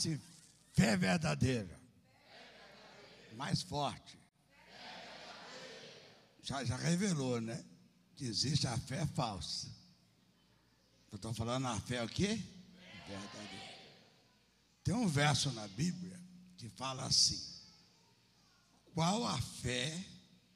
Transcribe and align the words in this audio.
assim, 0.00 0.20
fé 0.72 0.96
verdadeira. 0.96 1.78
Mais 3.36 3.62
forte. 3.62 4.18
Já, 6.42 6.64
já 6.64 6.76
revelou, 6.76 7.40
né? 7.40 7.62
Que 8.16 8.24
existe 8.24 8.66
a 8.66 8.76
fé 8.78 9.06
falsa. 9.06 9.68
Eu 11.12 11.16
estou 11.16 11.34
falando 11.34 11.66
a 11.66 11.78
fé 11.80 12.02
o 12.02 12.08
quê? 12.08 12.40
Verdadeira. 13.06 13.70
Tem 14.82 14.94
um 14.94 15.06
verso 15.06 15.52
na 15.52 15.68
Bíblia 15.68 16.18
que 16.56 16.68
fala 16.70 17.04
assim: 17.04 17.42
Qual 18.94 19.26
a 19.26 19.40
fé 19.40 20.04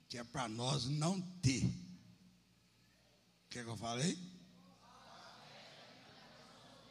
que 0.08 0.18
é 0.18 0.24
para 0.24 0.48
nós 0.48 0.86
não 0.86 1.20
ter? 1.20 1.64
O 1.64 3.48
que, 3.50 3.62
que 3.62 3.68
eu 3.68 3.76
falei? 3.76 4.18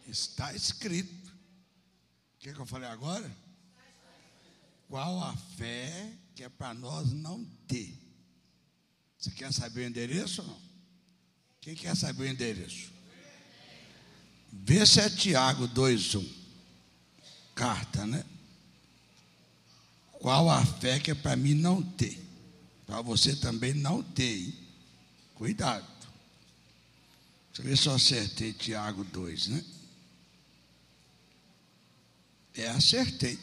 Está 0.07 0.53
escrito. 0.53 1.32
Que, 2.43 2.51
que 2.51 2.59
eu 2.59 2.65
falei 2.65 2.89
agora? 2.89 3.31
Qual 4.89 5.23
a 5.23 5.33
fé 5.57 6.11
que 6.35 6.43
é 6.43 6.49
para 6.49 6.73
nós 6.73 7.13
não 7.13 7.45
ter? 7.69 7.97
Você 9.17 9.31
quer 9.31 9.53
saber 9.53 9.85
o 9.85 9.87
endereço 9.87 10.41
ou 10.41 10.49
não? 10.49 10.61
Quem 11.61 11.73
quer 11.73 11.95
saber 11.95 12.23
o 12.23 12.27
endereço? 12.27 12.91
Vê 14.51 14.85
se 14.85 14.99
é 14.99 15.09
Tiago 15.09 15.69
2,1. 15.69 16.29
Carta, 17.55 18.05
né? 18.05 18.25
Qual 20.11 20.49
a 20.49 20.65
fé 20.65 20.99
que 20.99 21.11
é 21.11 21.15
para 21.15 21.37
mim 21.37 21.53
não 21.53 21.81
ter? 21.81 22.21
Para 22.85 23.01
você 23.01 23.37
também 23.37 23.73
não 23.73 24.03
ter. 24.03 24.47
Hein? 24.47 24.59
Cuidado. 25.35 25.87
Deixa 27.47 27.61
eu 27.61 27.63
ver 27.63 27.77
se 27.77 27.87
eu 27.87 27.95
acertei 27.95 28.51
Tiago 28.51 29.05
2, 29.05 29.47
né? 29.47 29.63
É, 32.55 32.67
acertei. 32.69 33.39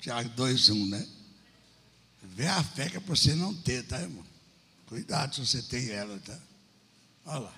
Tiago 0.00 0.30
2,1, 0.30 0.88
né? 0.88 1.06
Vê 2.22 2.46
a 2.46 2.62
fé 2.62 2.88
que 2.88 2.96
é 2.96 3.00
para 3.00 3.14
você 3.14 3.34
não 3.34 3.54
ter, 3.54 3.82
tá, 3.84 4.00
irmão? 4.00 4.24
Cuidado 4.86 5.34
se 5.34 5.44
você 5.44 5.62
tem 5.62 5.90
ela, 5.90 6.18
tá? 6.20 6.38
Olha 7.26 7.40
lá. 7.40 7.54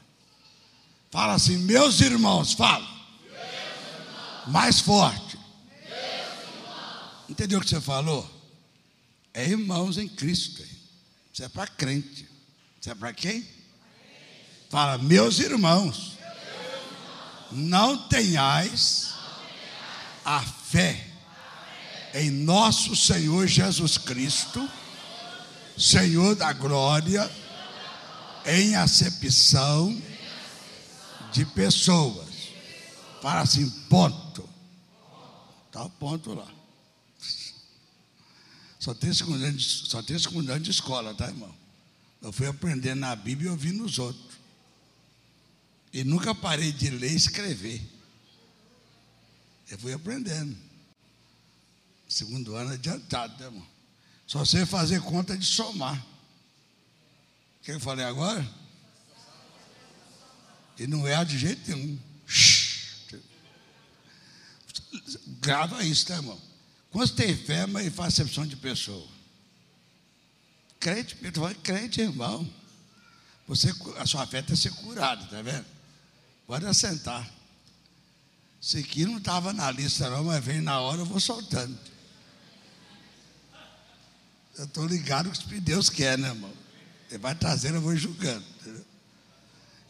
Fala 1.11 1.35
assim, 1.35 1.59
meus 1.59 2.01
irmãos, 2.01 2.53
fala. 2.53 2.85
Irmãos. 3.25 4.49
Mais 4.49 4.81
forte. 4.81 5.39
Entendeu 7.29 7.59
o 7.59 7.63
que 7.63 7.69
você 7.69 7.81
falou? 7.81 8.29
É 9.33 9.49
irmãos 9.49 9.99
em 9.99 10.09
Cristo. 10.09 10.63
Isso 11.33 11.45
é 11.45 11.49
para 11.49 11.67
crente. 11.69 12.29
Isso 12.81 12.91
é 12.91 12.95
para 12.95 13.13
quem? 13.13 13.47
Fala, 14.69 14.99
meus 14.99 15.39
irmãos, 15.39 16.19
não 17.53 18.09
tenhais 18.09 19.10
a 20.25 20.41
fé 20.41 21.07
em 22.15 22.31
nosso 22.31 22.97
Senhor 22.97 23.47
Jesus 23.47 23.99
Cristo, 23.99 24.69
Senhor 25.77 26.35
da 26.35 26.53
glória, 26.53 27.31
em 28.45 28.75
acepção 28.75 30.01
de 31.33 31.45
pessoas. 31.47 32.29
Para 33.23 33.41
assim, 33.41 33.69
ponto. 33.89 34.49
Está 35.67 35.85
o 35.85 35.91
ponto 35.91 36.35
lá. 36.35 36.49
Só 38.79 38.95
tem, 38.95 39.11
de, 39.11 39.63
só 39.63 40.03
tem 40.03 40.19
segundo 40.19 40.51
ano 40.51 40.61
de 40.61 40.71
escola, 40.71 41.15
tá, 41.15 41.29
irmão? 41.29 41.55
Eu 42.23 42.33
fui 42.33 42.47
aprendendo 42.47 43.01
na 43.01 43.15
Bíblia 43.15 43.49
e 43.49 43.51
ouvindo 43.51 43.85
os 43.85 43.99
outros. 43.99 44.39
E 45.93 46.03
nunca 46.03 46.35
parei 46.35 46.73
de 46.73 46.89
ler 46.91 47.13
e 47.13 47.17
escrever. 47.17 47.81
Eu 49.71 49.79
fui 49.79 49.93
aprendendo. 49.93 50.57
Segundo 52.09 52.57
ano 52.57 52.73
adiantado, 52.73 53.39
né, 53.39 53.47
irmão? 53.47 53.67
Só 54.27 54.45
sei 54.45 54.67
fazer 54.67 55.01
conta 55.01 55.37
de 55.39 55.47
somar. 55.47 55.97
O 57.61 57.65
que 57.65 57.71
eu 57.71 57.81
falei 57.81 58.05
agora? 58.05 58.47
E 60.77 60.87
não 60.87 61.07
é 61.07 61.25
de 61.25 61.39
jeito 61.39 61.71
nenhum. 61.71 61.99
Grava 65.41 65.85
isso, 65.85 66.07
tá, 66.07 66.17
irmão? 66.17 66.41
Quando 66.91 67.15
tem 67.15 67.37
fé, 67.37 67.67
mas 67.67 67.95
faz 67.95 68.15
acepção 68.15 68.45
de 68.47 68.57
pessoa. 68.57 69.07
Crente, 70.81 71.17
eu 71.23 71.33
falando, 71.33 71.57
crente, 71.57 72.01
irmão. 72.01 72.49
Você, 73.47 73.73
a 73.99 74.07
sua 74.07 74.27
fé 74.27 74.41
está 74.41 74.57
ser 74.57 74.73
curada, 74.73 75.25
tá 75.27 75.43
vendo? 75.43 75.67
Pode 76.47 76.67
assentar. 76.67 77.31
Isso 78.61 78.77
aqui 78.77 79.07
não 79.07 79.17
estava 79.17 79.53
na 79.53 79.71
lista, 79.71 80.11
não, 80.11 80.25
mas 80.25 80.45
vem 80.45 80.61
na 80.61 80.81
hora, 80.81 81.01
eu 81.01 81.07
vou 81.07 81.19
soltando. 81.19 81.79
Eu 84.59 84.65
estou 84.65 84.87
ligado 84.87 85.31
que 85.31 85.59
Deus 85.59 85.89
quer, 85.89 86.19
né, 86.19 86.29
irmão? 86.29 86.53
Ele 87.09 87.19
vai 87.19 87.35
trazendo, 87.35 87.77
eu 87.77 87.81
vou 87.81 87.97
julgando. 87.97 88.45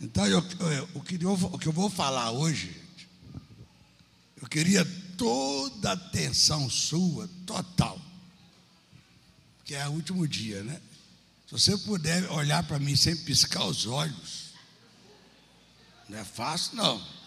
Então, 0.01 0.25
eu, 0.27 0.39
eu, 0.39 0.89
o, 0.95 1.01
que 1.01 1.23
eu, 1.23 1.33
o 1.33 1.59
que 1.59 1.67
eu 1.67 1.73
vou 1.73 1.91
falar 1.91 2.31
hoje, 2.31 2.81
eu 4.41 4.49
queria 4.49 4.85
toda 5.19 5.91
a 5.91 5.95
atenção 5.95 6.71
sua, 6.71 7.29
total. 7.45 8.01
Que 9.65 9.75
é 9.75 9.89
o 9.89 9.93
último 9.93 10.27
dia, 10.27 10.63
né? 10.63 10.81
Se 11.47 11.53
você 11.53 11.77
puder 11.77 12.31
olhar 12.31 12.63
para 12.63 12.79
mim 12.79 12.95
sem 12.95 13.17
piscar 13.17 13.65
os 13.65 13.85
olhos, 13.85 14.51
não 16.09 16.19
é 16.19 16.25
fácil, 16.25 16.77
não. 16.77 17.20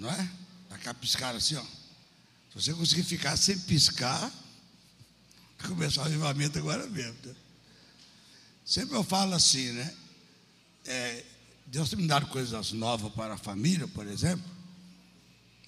Não 0.00 0.10
é? 0.10 0.30
A 0.86 0.94
piscar 0.94 1.36
assim, 1.36 1.56
ó. 1.56 1.62
Se 1.62 2.54
você 2.54 2.72
conseguir 2.72 3.02
ficar 3.02 3.36
sem 3.36 3.58
piscar, 3.60 4.32
começar 5.62 6.00
o 6.00 6.04
avivamento 6.06 6.58
agora 6.58 6.86
mesmo. 6.86 7.18
Né? 7.22 7.36
Sempre 8.64 8.96
eu 8.96 9.04
falo 9.04 9.34
assim, 9.34 9.72
né? 9.72 9.94
É, 10.86 11.24
Deus 11.66 11.90
tem 11.90 11.98
me 11.98 12.06
dado 12.06 12.26
coisas 12.28 12.72
novas 12.72 13.12
para 13.12 13.34
a 13.34 13.38
família, 13.38 13.86
por 13.88 14.06
exemplo. 14.06 14.50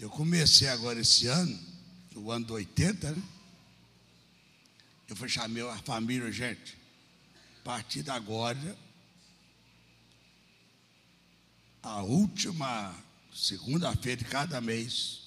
Eu 0.01 0.09
comecei 0.09 0.67
agora 0.69 0.99
esse 0.99 1.27
ano, 1.27 1.61
o 2.15 2.33
ano 2.33 2.47
do 2.47 2.55
80, 2.55 3.11
né? 3.13 3.23
Eu 5.09 5.15
fui 5.15 5.29
chamar 5.29 5.75
a 5.75 5.79
família, 5.79 6.33
gente, 6.33 6.79
a 7.61 7.65
partir 7.65 8.03
de 8.03 8.11
agora, 8.11 8.79
a 11.83 12.03
última 12.03 12.97
segunda-feira 13.33 14.23
de 14.23 14.29
cada 14.29 14.61
mês, 14.61 15.21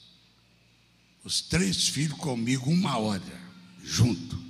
os 1.24 1.42
três 1.42 1.88
filhos 1.88 2.18
comigo 2.18 2.70
uma 2.70 2.98
hora, 2.98 3.42
junto 3.84 4.44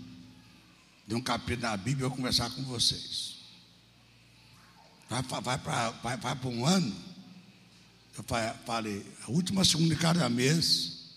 de 1.08 1.16
um 1.16 1.22
capítulo 1.22 1.62
da 1.62 1.78
Bíblia, 1.78 2.06
eu 2.06 2.10
vou 2.10 2.18
conversar 2.18 2.50
com 2.50 2.64
vocês. 2.64 3.36
Vai, 5.10 5.22
vai 5.22 5.58
para 5.58 5.92
vai, 5.92 6.18
vai 6.18 6.38
um 6.46 6.66
ano, 6.66 6.96
eu 8.18 8.24
falei, 8.66 9.06
a 9.24 9.32
última 9.32 9.64
segunda 9.64 9.94
de 9.94 10.02
cada 10.02 10.28
mês, 10.30 11.14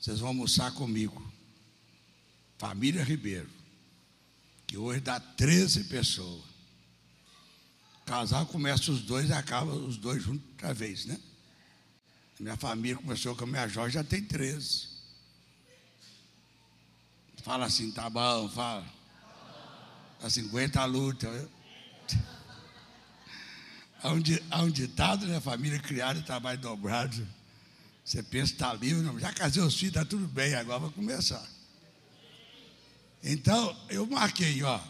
vocês 0.00 0.20
vão 0.20 0.28
almoçar 0.28 0.70
comigo. 0.72 1.24
Família 2.58 3.02
Ribeiro, 3.02 3.50
que 4.66 4.76
hoje 4.76 5.00
dá 5.00 5.18
13 5.18 5.84
pessoas. 5.84 6.42
Casal 8.04 8.46
começa 8.46 8.92
os 8.92 9.02
dois 9.02 9.28
e 9.28 9.32
acaba 9.32 9.72
os 9.72 9.96
dois 9.96 10.22
juntos 10.22 10.48
outra 10.52 10.72
vez, 10.72 11.06
né? 11.06 11.18
Minha 12.38 12.56
família 12.56 12.96
começou 12.96 13.34
com 13.34 13.44
a 13.44 13.46
minha 13.46 13.66
Jorge, 13.66 13.94
já 13.94 14.04
tem 14.04 14.22
13. 14.22 14.88
Fala 17.42 17.66
assim, 17.66 17.90
tá 17.92 18.10
bom, 18.10 18.48
fala. 18.48 18.84
Assim, 20.22 20.46
aguenta 20.46 20.80
a 20.80 20.84
luta. 20.84 21.48
Há 24.02 24.12
um, 24.12 24.22
há 24.50 24.62
um 24.62 24.70
ditado, 24.70 25.26
né? 25.26 25.40
Família 25.40 25.78
criada, 25.78 26.20
trabalho 26.22 26.58
dobrado. 26.58 27.26
Você 28.04 28.22
pensa 28.22 28.48
que 28.48 28.54
está 28.54 28.74
livre, 28.74 29.02
não. 29.02 29.18
Já 29.18 29.32
casei 29.32 29.62
os 29.62 29.74
filhos, 29.74 29.96
está 29.96 30.04
tudo 30.04 30.28
bem, 30.28 30.54
agora 30.54 30.80
vai 30.80 30.90
começar. 30.90 31.44
Então, 33.22 33.76
eu 33.88 34.06
marquei, 34.06 34.62
ó. 34.62 34.80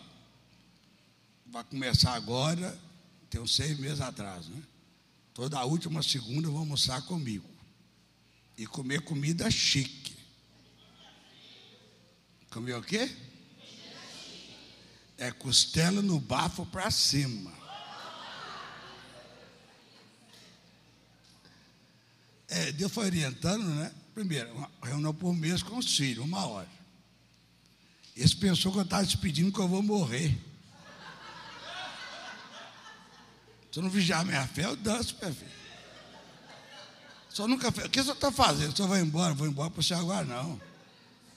Vai 1.46 1.64
começar 1.64 2.12
agora, 2.14 2.78
tem 3.30 3.40
uns 3.40 3.54
seis 3.54 3.78
meses 3.78 4.00
atrás, 4.00 4.48
né? 4.48 4.62
Toda 5.36 5.62
última 5.66 6.02
segunda 6.02 6.48
vou 6.48 6.60
almoçar 6.60 7.02
comigo. 7.02 7.46
E 8.56 8.66
comer 8.66 9.02
comida 9.02 9.50
chique. 9.50 10.16
Comer 12.48 12.74
o 12.74 12.82
quê? 12.82 13.14
É 15.18 15.30
costela 15.30 16.00
no 16.00 16.18
bafo 16.18 16.64
para 16.64 16.90
cima. 16.90 17.52
É, 22.48 22.72
Deus 22.72 22.90
foi 22.90 23.04
orientando, 23.04 23.66
né? 23.74 23.94
Primeiro, 24.14 24.50
uma 24.54 24.70
reunião 24.82 25.12
por 25.12 25.34
mês 25.34 25.62
com 25.62 25.76
os 25.76 25.98
filhos, 25.98 26.24
uma 26.24 26.46
hora. 26.46 26.70
Esse 28.16 28.34
pensou 28.34 28.72
que 28.72 28.78
eu 28.78 28.84
estava 28.84 29.04
despedindo 29.04 29.52
que 29.52 29.60
eu 29.60 29.68
vou 29.68 29.82
morrer. 29.82 30.34
Se 33.76 33.80
eu 33.80 33.84
não 33.84 33.90
vigiar 33.90 34.24
minha 34.24 34.46
fé, 34.46 34.64
eu 34.64 34.74
danço, 34.74 35.14
filho. 35.16 35.36
O 37.28 37.36
senhor 37.36 37.46
nunca 37.46 37.70
fez. 37.70 37.86
O 37.86 37.90
que 37.90 38.00
o 38.00 38.02
senhor 38.02 38.14
está 38.14 38.32
fazendo? 38.32 38.72
O 38.72 38.74
senhor 38.74 38.88
vai 38.88 39.02
embora? 39.02 39.34
Vou 39.34 39.46
embora 39.46 39.70
para 39.70 39.80
o 39.80 39.82
senhor 39.82 40.00
agora, 40.00 40.24
não. 40.24 40.58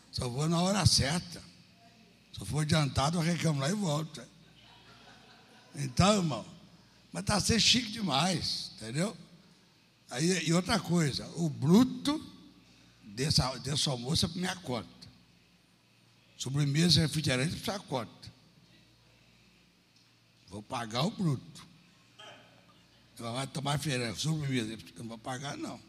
Só 0.09 0.30
vou 0.30 0.47
na 0.47 0.62
hora 0.62 0.86
certa. 0.86 1.44
Se 2.31 2.39
eu 2.39 2.45
for 2.45 2.62
adiantado, 2.62 3.18
eu 3.18 3.21
reclamo 3.21 3.59
lá 3.59 3.69
e 3.69 3.74
volto. 3.74 4.24
Então, 5.75 6.15
irmão, 6.15 6.45
mas 7.12 7.24
está 7.24 7.41
sendo 7.41 7.59
chique 7.59 7.91
demais, 7.91 8.71
entendeu? 8.77 9.18
Aí, 10.09 10.47
e 10.47 10.53
outra 10.53 10.80
coisa, 10.80 11.27
o 11.35 11.50
bruto 11.50 12.25
desse, 13.03 13.42
desse 13.59 13.89
almoço 13.89 14.25
é 14.25 14.30
para 14.30 14.39
minha 14.39 14.56
conta. 14.56 15.09
Sobremesa 16.38 17.01
e 17.01 17.03
refrigerante 17.03 17.57
para 17.57 17.74
sua 17.74 17.83
conta. 17.83 18.31
Vou 20.47 20.63
pagar 20.63 21.03
o 21.03 21.12
bruto. 21.12 21.68
Vai 23.19 23.45
tomar 23.48 23.77
feira, 23.77 24.16
sobremesa. 24.16 24.74
Eu 24.74 24.80
não 25.00 25.10
vou 25.10 25.18
pagar, 25.18 25.57
não. 25.57 25.80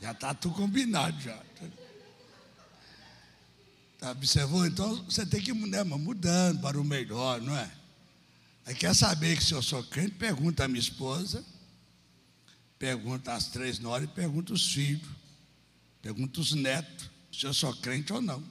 Já 0.00 0.12
está 0.12 0.34
tudo 0.34 0.56
combinado 0.56 1.18
já. 1.20 1.40
Tá, 3.98 4.10
observou? 4.10 4.66
Então 4.66 4.96
você 5.04 5.24
tem 5.24 5.40
que 5.40 5.52
né, 5.52 5.82
mudando 5.84 6.60
para 6.60 6.78
o 6.78 6.84
melhor, 6.84 7.40
não 7.40 7.56
é? 7.56 7.70
Aí 8.66 8.74
quer 8.74 8.94
saber 8.94 9.36
que 9.36 9.44
se 9.44 9.54
eu 9.54 9.62
sou 9.62 9.82
crente, 9.84 10.16
pergunta 10.16 10.64
a 10.64 10.68
minha 10.68 10.80
esposa, 10.80 11.44
pergunta 12.78 13.32
as 13.32 13.46
três 13.46 13.78
noras 13.78 14.08
e 14.08 14.12
pergunta 14.12 14.52
os 14.52 14.72
filhos, 14.72 15.08
pergunta 16.02 16.40
os 16.40 16.52
netos, 16.52 17.08
se 17.32 17.46
eu 17.46 17.54
sou 17.54 17.74
crente 17.76 18.12
ou 18.12 18.20
não. 18.20 18.42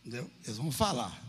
Entendeu? 0.00 0.30
Eles 0.44 0.56
vão 0.56 0.72
falar. 0.72 1.22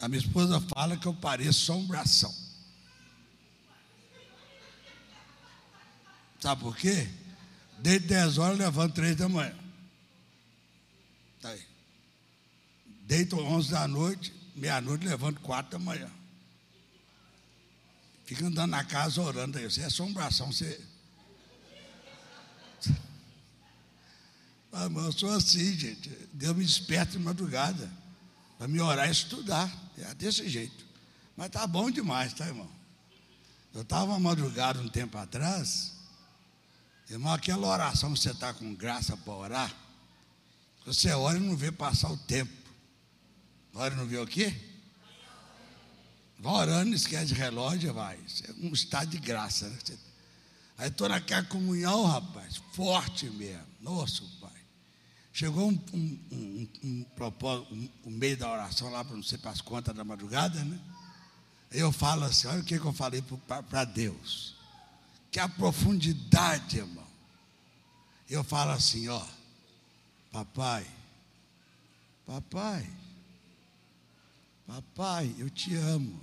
A 0.00 0.08
minha 0.08 0.20
esposa 0.20 0.60
fala 0.60 0.96
que 0.96 1.06
eu 1.06 1.14
pareço 1.14 1.72
assombração. 1.72 2.34
Sabe 6.40 6.60
por 6.60 6.76
quê? 6.76 7.08
Desde 7.78 8.08
10 8.08 8.38
horas 8.38 8.58
levando 8.58 8.92
3 8.92 9.16
da 9.16 9.28
manhã. 9.28 9.56
Tá 11.40 11.48
aí. 11.50 11.66
Deito 13.02 13.36
11 13.36 13.70
da 13.70 13.88
noite, 13.88 14.32
meia-noite 14.54 15.06
levanto 15.06 15.40
4 15.40 15.72
da 15.72 15.78
manhã. 15.78 16.10
Fica 18.24 18.44
andando 18.44 18.70
na 18.70 18.84
casa 18.84 19.22
orando 19.22 19.56
aí. 19.56 19.64
Você 19.64 19.80
é 19.82 19.84
assombração, 19.84 20.52
você. 20.52 20.80
Ah, 24.72 24.88
mas 24.90 25.04
eu 25.06 25.12
sou 25.12 25.30
assim, 25.30 25.78
gente. 25.78 26.08
Deus 26.32 26.56
me 26.56 26.64
desperta 26.64 27.12
de 27.12 27.18
madrugada. 27.18 27.90
Para 28.58 28.68
me 28.68 28.80
orar 28.80 29.08
e 29.08 29.12
estudar. 29.12 29.85
É 29.98 30.14
desse 30.14 30.48
jeito. 30.48 30.84
Mas 31.36 31.50
tá 31.50 31.66
bom 31.66 31.90
demais, 31.90 32.32
tá, 32.32 32.46
irmão? 32.46 32.68
Eu 33.74 33.82
estava 33.82 34.18
madrugada 34.18 34.80
um 34.80 34.88
tempo 34.88 35.18
atrás. 35.18 35.92
Irmão, 37.08 37.32
aquela 37.32 37.66
oração 37.66 38.12
que 38.12 38.18
você 38.18 38.30
está 38.30 38.52
com 38.52 38.74
graça 38.74 39.16
para 39.16 39.32
orar, 39.32 39.76
você 40.84 41.12
ora 41.12 41.36
e 41.36 41.40
não 41.40 41.56
vê 41.56 41.70
passar 41.70 42.10
o 42.10 42.16
tempo. 42.16 42.52
Ora 43.74 43.94
e 43.94 43.96
não 43.96 44.06
vê 44.06 44.18
o 44.18 44.26
quê? 44.26 44.54
Vai 46.38 46.54
orando, 46.54 46.94
esquece 46.94 47.34
relógio, 47.34 47.92
vai. 47.92 48.16
É 48.16 48.66
um 48.66 48.72
estado 48.72 49.10
de 49.10 49.18
graça. 49.18 49.68
Né? 49.68 49.78
Aí 50.78 50.88
estou 50.88 51.08
naquela 51.08 51.44
comunhão, 51.44 52.04
rapaz, 52.04 52.56
forte 52.72 53.28
mesmo. 53.30 53.66
Nossa. 53.80 54.22
Chegou 55.36 55.68
um, 55.68 55.78
um, 55.92 56.18
um, 56.32 56.68
um, 56.82 57.06
um, 58.06 58.10
meio 58.10 58.38
da 58.38 58.50
oração 58.50 58.90
lá, 58.90 59.04
para 59.04 59.14
não 59.14 59.22
ser 59.22 59.36
para 59.36 59.50
as 59.50 59.60
contas 59.60 59.94
da 59.94 60.02
madrugada, 60.02 60.64
né? 60.64 60.80
Eu 61.70 61.92
falo 61.92 62.24
assim: 62.24 62.46
olha 62.46 62.60
o 62.60 62.64
que, 62.64 62.80
que 62.80 62.86
eu 62.86 62.92
falei 62.94 63.22
para 63.68 63.84
Deus 63.84 64.54
que 65.30 65.38
a 65.38 65.46
profundidade, 65.46 66.78
irmão. 66.78 67.06
Eu 68.30 68.42
falo 68.42 68.70
assim, 68.70 69.08
ó, 69.08 69.22
papai, 70.32 70.86
papai, 72.24 72.90
papai, 74.66 75.34
eu 75.36 75.50
te 75.50 75.74
amo. 75.74 76.18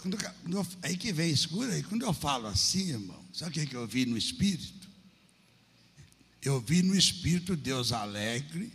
Quando, 0.00 0.16
quando 0.16 0.58
eu, 0.58 0.66
aí 0.80 0.96
que 0.96 1.12
vem 1.12 1.32
escura, 1.32 1.72
aí 1.72 1.82
quando 1.82 2.02
eu 2.02 2.12
falo 2.12 2.46
assim, 2.46 2.90
irmão, 2.90 3.20
sabe 3.32 3.50
o 3.50 3.54
que, 3.54 3.66
que 3.66 3.74
eu 3.74 3.88
vi 3.88 4.06
no 4.06 4.16
Espírito? 4.16 4.83
Eu 6.44 6.60
vi 6.60 6.82
no 6.82 6.94
Espírito 6.94 7.56
Deus 7.56 7.90
alegre 7.90 8.70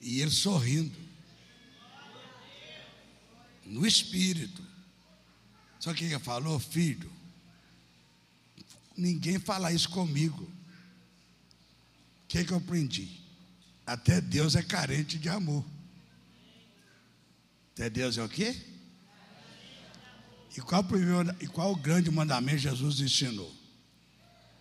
e 0.00 0.20
Ele 0.20 0.30
sorrindo. 0.30 0.96
No 3.66 3.84
Espírito. 3.84 4.70
Só 5.80 5.94
que 5.94 6.04
ele 6.04 6.18
falou, 6.18 6.60
filho, 6.60 7.10
ninguém 8.94 9.38
fala 9.38 9.72
isso 9.72 9.88
comigo. 9.88 10.42
O 10.42 12.26
que, 12.28 12.44
que 12.44 12.52
eu 12.52 12.58
aprendi? 12.58 13.18
Até 13.86 14.20
Deus 14.20 14.54
é 14.54 14.62
carente 14.62 15.18
de 15.18 15.28
amor. 15.28 15.64
Até 17.72 17.88
Deus 17.88 18.18
é 18.18 18.22
o 18.22 18.28
quê? 18.28 18.54
E 20.56 20.60
qual, 20.60 20.82
o 20.82 20.84
primeiro, 20.84 21.34
e 21.40 21.46
qual 21.46 21.72
o 21.72 21.76
grande 21.76 22.10
mandamento 22.10 22.58
Jesus 22.58 23.00
ensinou? 23.00 23.52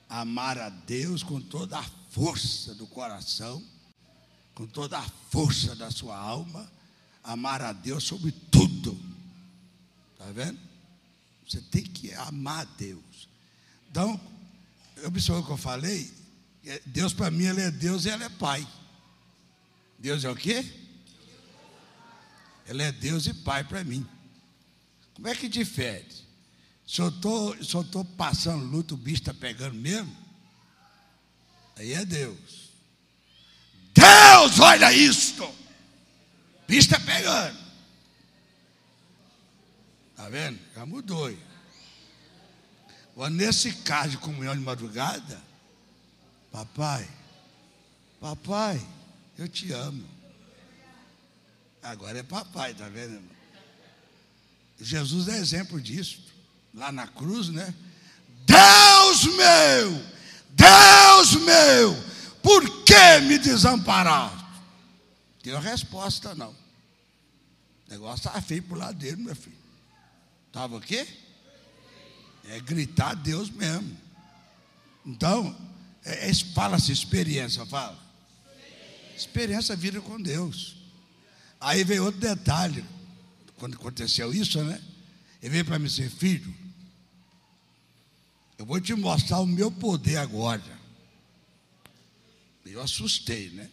Amar 0.07 0.57
a 0.57 0.69
Deus 0.69 1.21
com 1.21 1.41
toda 1.41 1.77
a 1.77 1.98
força 2.09 2.73
do 2.75 2.87
coração, 2.87 3.63
com 4.55 4.67
toda 4.67 4.97
a 4.97 5.09
força 5.29 5.75
da 5.75 5.89
sua 5.91 6.17
alma, 6.17 6.69
amar 7.23 7.61
a 7.61 7.71
Deus 7.71 8.03
sobre 8.03 8.31
tudo. 8.31 8.99
Está 10.13 10.31
vendo? 10.31 10.59
Você 11.47 11.61
tem 11.61 11.83
que 11.83 12.13
amar 12.13 12.65
Deus. 12.77 13.27
Então, 13.89 14.19
observou 15.05 15.41
o 15.41 15.45
que 15.45 15.51
eu 15.51 15.57
falei? 15.57 16.11
É, 16.65 16.81
Deus 16.85 17.13
para 17.13 17.31
mim, 17.31 17.45
Ele 17.45 17.61
é 17.61 17.71
Deus 17.71 18.05
e 18.05 18.09
Ele 18.09 18.23
é 18.23 18.29
Pai. 18.29 18.67
Deus 19.97 20.23
é 20.23 20.29
o 20.29 20.35
quê? 20.35 20.65
Ele 22.67 22.83
é 22.83 22.91
Deus 22.91 23.25
e 23.27 23.33
Pai 23.33 23.63
para 23.63 23.83
mim. 23.83 24.05
Como 25.13 25.27
é 25.27 25.35
que 25.35 25.49
difere? 25.49 26.05
Se 26.85 27.01
eu 27.01 27.09
estou 27.09 28.05
passando 28.17 28.65
luto, 28.65 28.95
o 28.95 28.97
bicho 28.97 29.21
está 29.21 29.33
pegando 29.33 29.75
mesmo, 29.75 30.15
aí 31.79 31.93
é 31.93 32.05
Deus. 32.05 32.69
Deus, 33.93 34.59
olha 34.59 34.91
isto! 34.93 35.49
Bicho 36.67 36.81
está 36.81 36.99
pegando. 36.99 37.57
Está 40.11 40.29
vendo? 40.29 40.59
Já 40.75 40.85
mudou. 40.85 41.35
Agora, 43.13 43.29
nesse 43.31 43.71
caso 43.73 44.11
de 44.11 44.17
comunhão 44.17 44.53
de 44.55 44.61
madrugada, 44.61 45.41
papai, 46.51 47.07
papai, 48.19 48.85
eu 49.37 49.47
te 49.47 49.71
amo. 49.71 50.07
Agora 51.81 52.19
é 52.19 52.23
papai, 52.23 52.73
tá 52.73 52.87
vendo, 52.89 53.15
irmão? 53.15 53.39
Jesus 54.79 55.27
é 55.27 55.37
exemplo 55.37 55.81
disso. 55.81 56.21
Lá 56.73 56.91
na 56.91 57.07
cruz, 57.07 57.49
né? 57.49 57.73
Deus 58.45 59.23
meu, 59.35 60.18
Deus 60.59 61.35
meu, 61.45 61.95
por 62.43 62.83
que 62.83 63.19
me 63.21 63.37
desamparaste? 63.37 64.45
Tem 65.41 65.53
a 65.53 65.59
resposta, 65.59 66.35
não. 66.35 66.51
O 66.51 67.91
negócio 67.91 68.17
estava 68.17 68.41
feio 68.41 68.63
para 68.63 68.75
o 68.75 68.79
lado 68.79 68.97
dele, 68.97 69.15
meu 69.15 69.35
filho. 69.35 69.57
Estava 70.47 70.75
o 70.75 70.81
quê? 70.81 71.07
É 72.49 72.59
gritar 72.59 73.11
a 73.11 73.13
Deus 73.13 73.49
mesmo. 73.49 73.97
Então, 75.05 75.55
é, 76.03 76.29
é, 76.29 76.33
fala-se 76.53 76.91
experiência, 76.91 77.65
fala. 77.65 77.97
Experiência 79.15 79.75
vida 79.75 80.01
com 80.01 80.21
Deus. 80.21 80.75
Aí 81.59 81.83
veio 81.83 82.05
outro 82.05 82.19
detalhe, 82.19 82.83
quando 83.57 83.75
aconteceu 83.75 84.33
isso, 84.33 84.61
né? 84.63 84.81
Ele 85.41 85.51
veio 85.51 85.65
para 85.65 85.79
mim 85.79 85.87
dizer, 85.87 86.09
filho, 86.09 86.53
eu 88.59 88.65
vou 88.65 88.79
te 88.81 88.93
mostrar 88.93 89.39
o 89.39 89.47
meu 89.47 89.71
poder 89.71 90.17
agora. 90.17 90.79
Eu 92.65 92.81
assustei, 92.81 93.49
né? 93.51 93.69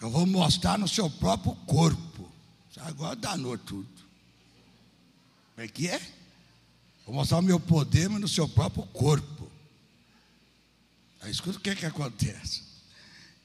Eu 0.00 0.10
vou 0.10 0.26
mostrar 0.26 0.76
no 0.76 0.88
seu 0.88 1.08
próprio 1.08 1.54
corpo. 1.64 2.30
Agora 2.78 3.14
danou 3.16 3.56
tudo. 3.56 3.88
Como 5.54 5.64
é 5.64 5.68
que 5.68 5.88
é? 5.88 5.98
Vou 7.06 7.14
mostrar 7.14 7.38
o 7.38 7.42
meu 7.42 7.60
poder, 7.60 8.10
mas 8.10 8.20
no 8.20 8.28
seu 8.28 8.48
próprio 8.48 8.82
corpo. 8.88 9.50
Aí 11.22 11.30
escuta 11.30 11.58
o 11.58 11.60
que 11.60 11.70
é 11.70 11.74
que 11.76 11.86
acontece. 11.86 12.62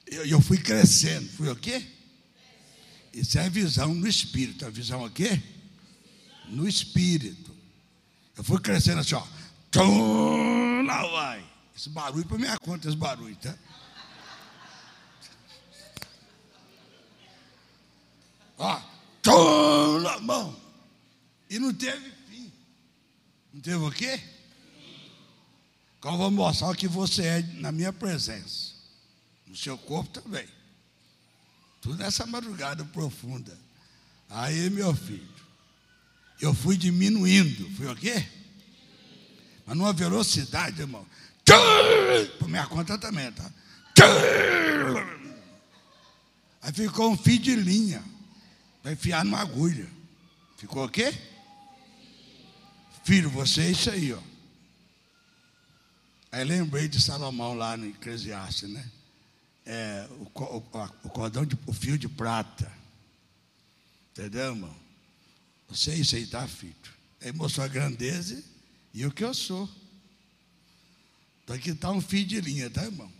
Eu, 0.07 0.25
eu 0.25 0.41
fui 0.41 0.57
crescendo. 0.57 1.29
Fui 1.29 1.49
o 1.49 1.55
quê? 1.55 1.85
Isso 3.13 3.37
é 3.37 3.45
a 3.45 3.49
visão 3.49 3.93
no 3.93 4.07
espírito. 4.07 4.65
A 4.65 4.69
visão 4.71 5.07
quê? 5.11 5.41
No 6.49 6.67
espírito. 6.67 7.55
Eu 8.35 8.43
fui 8.43 8.59
crescendo 8.59 8.99
assim, 8.99 9.13
ó. 9.15 9.25
Tum, 9.71 10.83
lá 10.85 11.07
vai. 11.07 11.45
Esse 11.73 11.89
barulho 11.89 12.25
para 12.25 12.37
minha 12.37 12.59
conta, 12.59 12.89
esse 12.89 12.97
barulho, 12.97 13.35
tá? 13.37 13.57
Ó, 18.57 18.81
tum, 19.21 19.99
na 20.01 20.19
mão. 20.19 20.59
E 21.49 21.57
não 21.57 21.73
teve 21.73 22.11
fim. 22.29 22.51
Não 23.53 23.61
teve 23.61 23.77
o 23.77 23.91
quê? 23.91 24.21
Então 25.97 26.17
vou 26.17 26.29
mostrar 26.29 26.69
o 26.69 26.75
que 26.75 26.87
você 26.87 27.23
é 27.23 27.41
na 27.59 27.71
minha 27.71 27.93
presença. 27.93 28.73
No 29.47 29.55
seu 29.55 29.77
corpo 29.77 30.09
também. 30.09 30.47
Tudo 31.79 31.97
nessa 31.97 32.25
madrugada 32.25 32.83
profunda. 32.85 33.57
Aí, 34.29 34.69
meu 34.69 34.93
filho, 34.95 35.27
eu 36.41 36.53
fui 36.53 36.75
diminuindo. 36.75 37.69
Fui 37.75 37.87
o 37.87 37.95
quê? 37.95 38.40
Mas 39.71 39.77
numa 39.77 39.93
velocidade, 39.93 40.81
irmão. 40.81 41.05
Por 42.37 42.49
minha 42.49 42.67
conta 42.67 42.97
também, 42.97 43.31
tá? 43.31 43.49
Aí 46.61 46.73
ficou 46.73 47.09
um 47.09 47.17
fio 47.17 47.39
de 47.39 47.55
linha. 47.55 48.03
Vai 48.83 48.93
enfiar 48.93 49.23
numa 49.23 49.39
agulha. 49.39 49.87
Ficou 50.57 50.83
o 50.83 50.89
quê? 50.89 51.17
Filho, 53.05 53.29
você 53.29 53.61
é 53.61 53.71
isso 53.71 53.89
aí, 53.89 54.11
ó. 54.11 54.19
Aí 56.33 56.43
lembrei 56.43 56.89
de 56.89 56.99
Salomão 56.99 57.53
lá 57.53 57.77
no 57.77 57.87
Eclesiastes, 57.87 58.69
né? 58.69 58.91
É, 59.65 60.05
o, 60.09 60.57
o, 60.57 61.09
cordão 61.09 61.45
de, 61.45 61.57
o 61.65 61.71
fio 61.71 61.97
de 61.97 62.09
prata. 62.09 62.69
Entendeu, 64.11 64.47
irmão? 64.49 64.75
Você 65.69 65.91
é 65.91 65.95
isso 65.95 66.17
aí, 66.17 66.27
tá, 66.27 66.45
filho? 66.45 66.75
Aí 67.21 67.31
mostrou 67.31 67.65
a 67.65 67.69
grandeza 67.69 68.51
e 68.93 69.05
o 69.05 69.11
que 69.11 69.23
eu 69.23 69.33
sou. 69.33 69.69
Então 71.43 71.55
aqui 71.55 71.71
está 71.71 71.91
um 71.91 72.01
fio 72.01 72.25
de 72.25 72.39
linha, 72.41 72.69
tá, 72.69 72.83
irmão? 72.83 73.11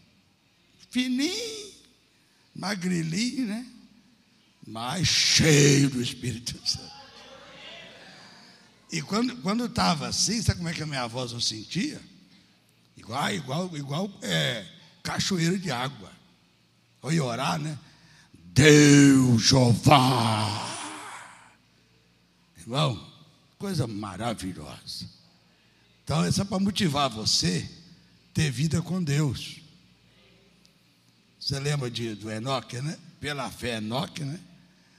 Fininho, 0.90 1.74
magrelinho, 2.56 3.48
né? 3.48 3.66
Mas 4.68 5.08
cheio 5.08 5.90
do 5.90 6.02
Espírito 6.02 6.60
Santo. 6.68 6.92
E 8.92 9.02
quando 9.02 9.66
estava 9.66 10.08
assim, 10.08 10.42
sabe 10.42 10.58
como 10.58 10.70
é 10.70 10.74
que 10.74 10.84
a 10.84 10.86
minha 10.86 11.08
voz 11.08 11.32
não 11.32 11.40
sentia? 11.40 12.02
Igual, 12.98 13.32
igual, 13.32 13.78
igual 13.78 14.12
é, 14.22 14.68
cachoeira 15.02 15.58
de 15.58 15.72
água. 15.72 16.12
Ou 17.02 17.12
ia 17.12 17.24
orar, 17.24 17.58
né? 17.58 17.80
Deus 18.34 19.42
Jeová. 19.44 20.68
Irmão, 22.58 23.12
coisa 23.58 23.88
maravilhosa. 23.88 25.10
Então, 26.04 26.28
isso 26.28 26.42
é 26.42 26.46
para 26.46 26.60
motivar 26.60 27.10
você 27.10 27.70
ter 28.34 28.52
vida 28.52 28.82
com 28.82 29.02
Deus. 29.04 29.62
Você 31.40 31.60
lembra 31.60 31.90
de, 31.90 32.16
do 32.16 32.30
Enoque, 32.30 32.82
né? 32.82 32.98
Pela 33.20 33.50
fé, 33.50 33.78
Enoque, 33.78 34.24
né? 34.24 34.40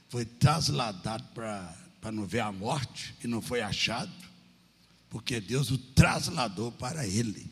Foi 0.09 0.25
trasladado 0.25 1.23
para 1.33 2.11
não 2.11 2.25
ver 2.25 2.41
a 2.41 2.51
morte 2.51 3.15
e 3.23 3.27
não 3.27 3.41
foi 3.41 3.61
achado, 3.61 4.11
porque 5.09 5.39
Deus 5.39 5.71
o 5.71 5.77
trasladou 5.77 6.71
para 6.71 7.07
ele. 7.07 7.51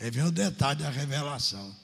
Aí 0.00 0.10
vem 0.10 0.24
o 0.24 0.32
detalhe 0.32 0.82
da 0.82 0.90
revelação. 0.90 1.74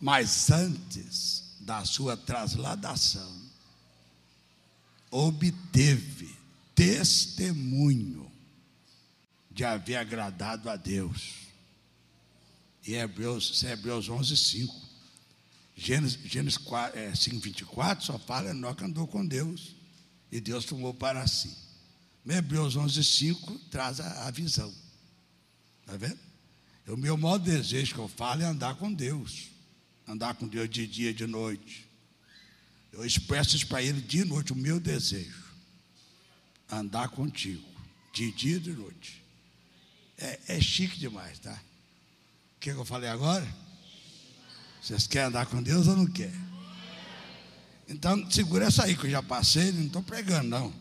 Mas 0.00 0.50
antes 0.50 1.56
da 1.60 1.84
sua 1.84 2.16
trasladação, 2.16 3.36
obteve 5.10 6.36
testemunho 6.74 8.27
de 9.58 9.64
haver 9.64 9.96
agradado 9.96 10.70
a 10.70 10.76
Deus. 10.76 11.48
E 12.86 12.94
Hebreus, 12.94 13.64
é 13.64 13.72
Hebreus 13.72 14.08
11, 14.08 14.36
5. 14.36 14.88
Gênesis, 15.76 16.16
Gênesis 16.30 16.58
4, 16.58 16.96
é, 16.96 17.12
5, 17.12 17.40
24 17.40 18.04
só 18.04 18.18
fala 18.20 18.50
Enoque 18.50 18.84
andou 18.84 19.08
com 19.08 19.26
Deus 19.26 19.74
e 20.30 20.40
Deus 20.40 20.64
tomou 20.64 20.94
para 20.94 21.26
si. 21.26 21.52
Hebreus 22.24 22.76
11, 22.76 23.02
5 23.02 23.58
traz 23.68 23.98
a, 23.98 24.28
a 24.28 24.30
visão. 24.30 24.72
Está 25.80 25.96
vendo? 25.96 26.20
O 26.86 26.96
meu 26.96 27.16
maior 27.16 27.38
desejo 27.38 27.94
que 27.94 28.00
eu 28.00 28.06
falo 28.08 28.42
é 28.42 28.44
andar 28.44 28.76
com 28.76 28.92
Deus. 28.92 29.48
Andar 30.06 30.34
com 30.34 30.46
Deus 30.46 30.70
de 30.70 30.86
dia 30.86 31.10
e 31.10 31.14
de 31.14 31.26
noite. 31.26 31.84
Eu 32.92 33.04
expresso 33.04 33.56
isso 33.56 33.66
para 33.66 33.82
Ele 33.82 34.00
de 34.00 34.24
noite, 34.24 34.52
o 34.52 34.56
meu 34.56 34.78
desejo. 34.78 35.48
Andar 36.70 37.08
contigo, 37.08 37.68
de 38.12 38.30
dia 38.30 38.58
e 38.58 38.60
de 38.60 38.70
noite. 38.70 39.17
É, 40.18 40.38
é 40.48 40.60
chique 40.60 40.98
demais, 40.98 41.38
tá? 41.38 41.52
O 41.52 42.60
que, 42.60 42.72
que 42.72 42.76
eu 42.76 42.84
falei 42.84 43.08
agora? 43.08 43.46
Vocês 44.82 45.06
querem 45.06 45.28
andar 45.28 45.46
com 45.46 45.62
Deus 45.62 45.86
ou 45.86 45.96
não 45.96 46.06
querem? 46.06 46.48
Então, 47.88 48.30
segura 48.30 48.66
essa 48.66 48.84
aí 48.84 48.96
que 48.96 49.06
eu 49.06 49.10
já 49.10 49.22
passei, 49.22 49.72
não 49.72 49.86
estou 49.86 50.02
pregando, 50.02 50.48
não. 50.48 50.74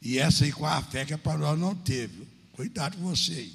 E 0.00 0.18
essa 0.18 0.44
aí 0.44 0.52
com 0.52 0.66
a 0.66 0.82
fé 0.82 1.04
que 1.04 1.14
a 1.14 1.18
palavra 1.18 1.56
não 1.56 1.74
teve. 1.74 2.26
Cuidado 2.52 2.96
com 2.96 3.04
você 3.04 3.32
aí. 3.32 3.54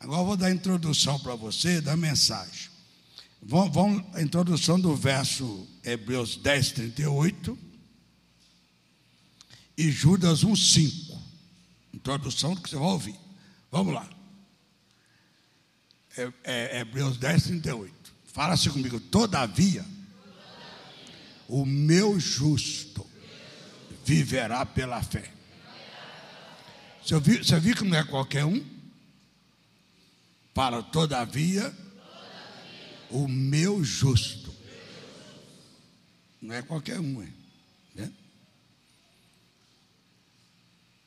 Agora 0.00 0.22
eu 0.22 0.26
vou 0.26 0.36
dar 0.36 0.46
a 0.46 0.52
introdução 0.52 1.20
para 1.20 1.34
você 1.34 1.80
da 1.80 1.96
mensagem. 1.96 2.70
Vamos, 3.42 4.04
a 4.14 4.22
introdução 4.22 4.80
do 4.80 4.94
verso 4.96 5.66
Hebreus 5.84 6.36
10, 6.36 6.72
38 6.72 7.58
e 9.76 9.90
Judas 9.90 10.44
1, 10.44 10.56
5. 10.56 11.22
Introdução 11.94 12.56
que 12.56 12.68
você 12.68 12.76
vai 12.76 12.88
ouvir. 12.88 13.16
Vamos 13.70 13.94
lá. 13.94 14.19
É, 16.20 16.32
é, 16.76 16.80
Hebreus 16.80 17.16
10, 17.16 17.44
38. 17.44 17.94
Fala 18.32 18.54
assim 18.54 18.70
comigo. 18.70 19.00
Todavia, 19.00 19.84
o 21.48 21.64
meu 21.64 22.20
justo 22.20 23.06
viverá 24.04 24.66
pela 24.66 25.02
fé. 25.02 25.32
Você 27.02 27.18
viu, 27.18 27.42
você 27.44 27.58
viu 27.58 27.74
que 27.74 27.84
não 27.84 27.96
é 27.96 28.04
qualquer 28.04 28.44
um? 28.44 28.64
Para 30.52 30.82
todavia, 30.82 31.74
o 33.10 33.26
meu 33.26 33.82
justo. 33.82 34.54
Não 36.40 36.54
é 36.54 36.62
qualquer 36.62 37.00
um, 37.00 37.26
né? 37.94 38.12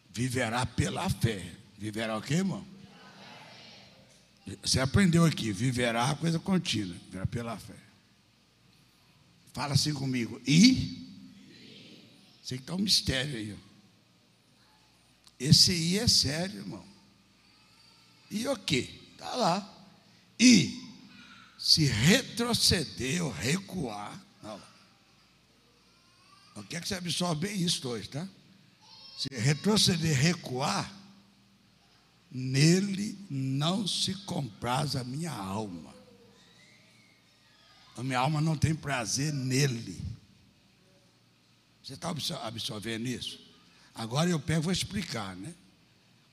Viverá 0.09 0.65
pela 0.65 1.09
fé. 1.09 1.51
Viverá 1.77 2.17
o 2.17 2.21
quê, 2.21 2.35
irmão? 2.35 2.72
Você 4.61 4.79
aprendeu 4.79 5.25
aqui, 5.25 5.51
viverá 5.51 6.13
coisa 6.15 6.37
contínua, 6.39 6.95
viverá 7.05 7.25
pela 7.25 7.57
fé. 7.57 7.75
Fala 9.53 9.73
assim 9.73 9.93
comigo. 9.93 10.41
E? 10.45 11.03
Sei 12.43 12.57
que 12.57 12.63
está 12.63 12.75
um 12.75 12.79
mistério 12.79 13.37
aí. 13.37 13.57
Esse 15.39 15.71
I 15.71 15.99
é 15.99 16.07
sério, 16.07 16.59
irmão. 16.59 16.85
E 18.29 18.47
o 18.47 18.57
quê? 18.57 18.89
Está 19.13 19.35
lá. 19.35 19.85
E 20.39 20.81
se 21.57 21.85
retroceder 21.85 23.23
ou 23.23 23.31
recuar, 23.31 24.21
não. 24.41 24.61
Não 26.55 26.63
quer 26.63 26.81
que 26.81 26.87
você 26.87 26.95
absorva 26.95 27.35
bem 27.35 27.61
isso 27.61 27.87
hoje, 27.87 28.09
tá? 28.09 28.27
Se 29.17 29.29
retroceder, 29.31 30.17
recuar, 30.17 30.91
nele 32.33 33.17
não 33.29 33.87
se 33.87 34.15
compraz 34.25 34.95
a 34.95 35.03
minha 35.03 35.31
alma. 35.31 35.93
A 37.95 38.03
minha 38.03 38.19
alma 38.19 38.41
não 38.41 38.57
tem 38.57 38.73
prazer 38.73 39.31
nele. 39.31 40.01
Você 41.83 41.93
está 41.93 42.13
absorvendo 42.43 43.07
isso? 43.07 43.39
Agora 43.93 44.29
eu 44.29 44.39
pego 44.39 44.61
e 44.61 44.63
vou 44.63 44.73
explicar, 44.73 45.35
né? 45.35 45.53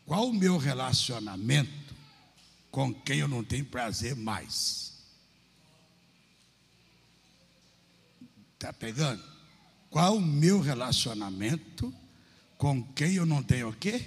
Qual 0.07 0.29
o 0.29 0.33
meu 0.33 0.57
relacionamento 0.57 1.91
com 2.71 2.95
quem 2.95 3.19
eu 3.19 3.29
não 3.29 3.43
tenho 3.43 3.65
prazer 3.65 4.15
mais. 4.15 4.93
Está 8.55 8.73
pegando? 8.73 9.23
Qual 9.89 10.17
o 10.17 10.21
meu 10.21 10.61
relacionamento 10.61 11.93
com 12.57 12.83
quem 12.83 13.15
eu 13.15 13.27
não 13.27 13.43
tenho 13.43 13.71
o 13.71 13.73
quê? 13.73 14.07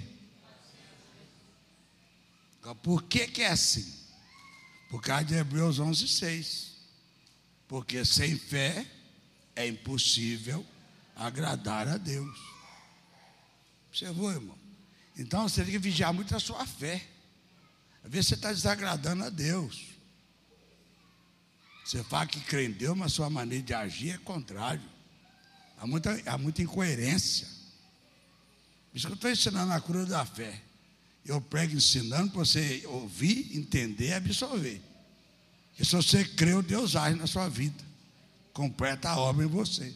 Por 2.82 3.02
que, 3.02 3.26
que 3.26 3.42
é 3.42 3.48
assim? 3.48 3.92
Por 4.88 5.02
causa 5.02 5.24
de 5.24 5.34
Hebreus 5.34 5.78
11, 5.78 6.08
6. 6.08 6.72
Porque 7.68 8.04
sem 8.04 8.38
fé 8.38 8.86
é 9.56 9.66
impossível 9.66 10.64
agradar 11.16 11.88
a 11.88 11.96
Deus. 11.96 12.38
Observou, 13.88 14.30
irmão? 14.30 14.58
Então 15.16 15.48
você 15.48 15.62
tem 15.62 15.72
que 15.72 15.78
vigiar 15.78 16.12
muito 16.12 16.34
a 16.34 16.40
sua 16.40 16.66
fé. 16.66 17.06
Às 18.04 18.10
vezes 18.10 18.28
você 18.28 18.34
está 18.34 18.52
desagradando 18.52 19.24
a 19.24 19.30
Deus. 19.30 19.94
Você 21.84 22.02
fala 22.02 22.26
que 22.26 22.40
crê 22.40 22.66
em 22.66 22.70
Deus, 22.70 22.96
mas 22.96 23.12
sua 23.12 23.28
maneira 23.28 23.62
de 23.62 23.74
agir 23.74 24.14
é 24.14 24.18
contrário. 24.18 24.82
Há 25.78 25.86
muita, 25.86 26.18
há 26.26 26.38
muita 26.38 26.62
incoerência. 26.62 27.46
Isso 28.94 29.06
que 29.06 29.12
eu 29.12 29.16
estou 29.16 29.30
ensinando 29.30 29.66
na 29.66 29.80
cura 29.80 30.06
da 30.06 30.24
fé. 30.24 30.62
Eu 31.24 31.40
prego 31.40 31.74
ensinando 31.74 32.32
para 32.32 32.40
você 32.40 32.82
ouvir, 32.86 33.56
entender 33.56 34.08
e 34.08 34.14
absorver. 34.14 34.80
E 35.78 35.84
se 35.84 35.96
você 35.96 36.24
crê, 36.24 36.60
Deus 36.62 36.94
age 36.94 37.16
na 37.16 37.26
sua 37.26 37.48
vida. 37.48 37.82
Completa 38.52 39.08
a 39.08 39.18
obra 39.18 39.44
em 39.44 39.48
você. 39.48 39.92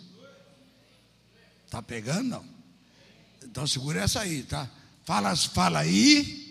Está 1.67 1.83
pegando? 1.83 2.29
Não. 2.29 2.45
Então 3.45 3.67
segura 3.67 4.03
essa 4.03 4.21
aí, 4.21 4.43
tá? 4.43 4.69
Fala, 5.05 5.37
fala 5.37 5.81
aí. 5.81 6.47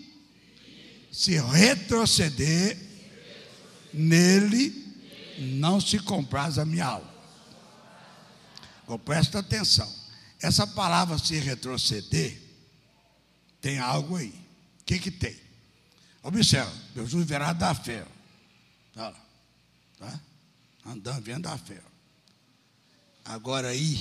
Se 1.10 1.38
retroceder, 1.40 2.78
nele 3.92 4.86
não 5.38 5.80
se 5.80 5.98
compraz 5.98 6.58
a 6.58 6.64
minha 6.64 6.86
alma. 6.86 7.18
Presta 9.04 9.40
atenção. 9.40 9.92
Essa 10.40 10.66
palavra 10.66 11.18
se 11.18 11.38
retroceder 11.38 12.40
tem 13.60 13.78
algo 13.78 14.16
aí. 14.16 14.47
Que, 14.88 14.98
que 14.98 15.10
tem? 15.10 15.38
Observa, 16.22 16.72
Jesus 16.96 17.26
verá 17.26 17.52
da 17.52 17.74
fé. 17.74 18.06
Tá? 18.94 19.14
tá? 19.98 20.20
Andando, 20.86 21.20
vendo 21.20 21.42
da 21.42 21.58
fé. 21.58 21.78
Agora 23.22 23.68
aí, 23.68 24.00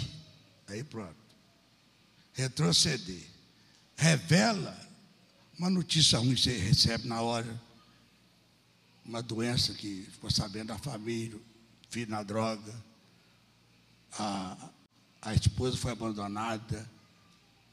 aí 0.66 0.86
pronto. 0.86 1.14
Retroceder. 2.32 3.22
Revela 3.98 4.80
uma 5.60 5.70
notícia 5.70 6.20
ruim 6.20 6.36
que 6.36 6.42
você 6.44 6.58
recebe 6.58 7.06
na 7.06 7.22
hora. 7.22 7.62
Uma 9.04 9.22
doença 9.22 9.74
que 9.74 10.08
ficou 10.10 10.32
sabendo 10.32 10.68
da 10.68 10.78
família, 10.78 11.38
filho 11.90 12.12
na 12.12 12.24
droga, 12.24 12.74
a, 14.18 14.70
a 15.22 15.34
esposa 15.34 15.76
foi 15.76 15.92
abandonada. 15.92 16.90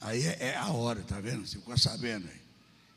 Aí 0.00 0.20
é, 0.26 0.46
é 0.46 0.56
a 0.56 0.66
hora, 0.70 1.00
tá 1.04 1.20
vendo? 1.20 1.46
Você 1.46 1.58
ficou 1.58 1.78
sabendo 1.78 2.28
aí. 2.28 2.43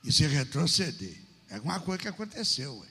E 0.08 0.12
se 0.14 0.26
retroceder. 0.26 1.18
É 1.50 1.56
alguma 1.56 1.82
coisa 1.82 2.02
que 2.02 2.08
aconteceu, 2.08 2.78
ué. 2.80 2.88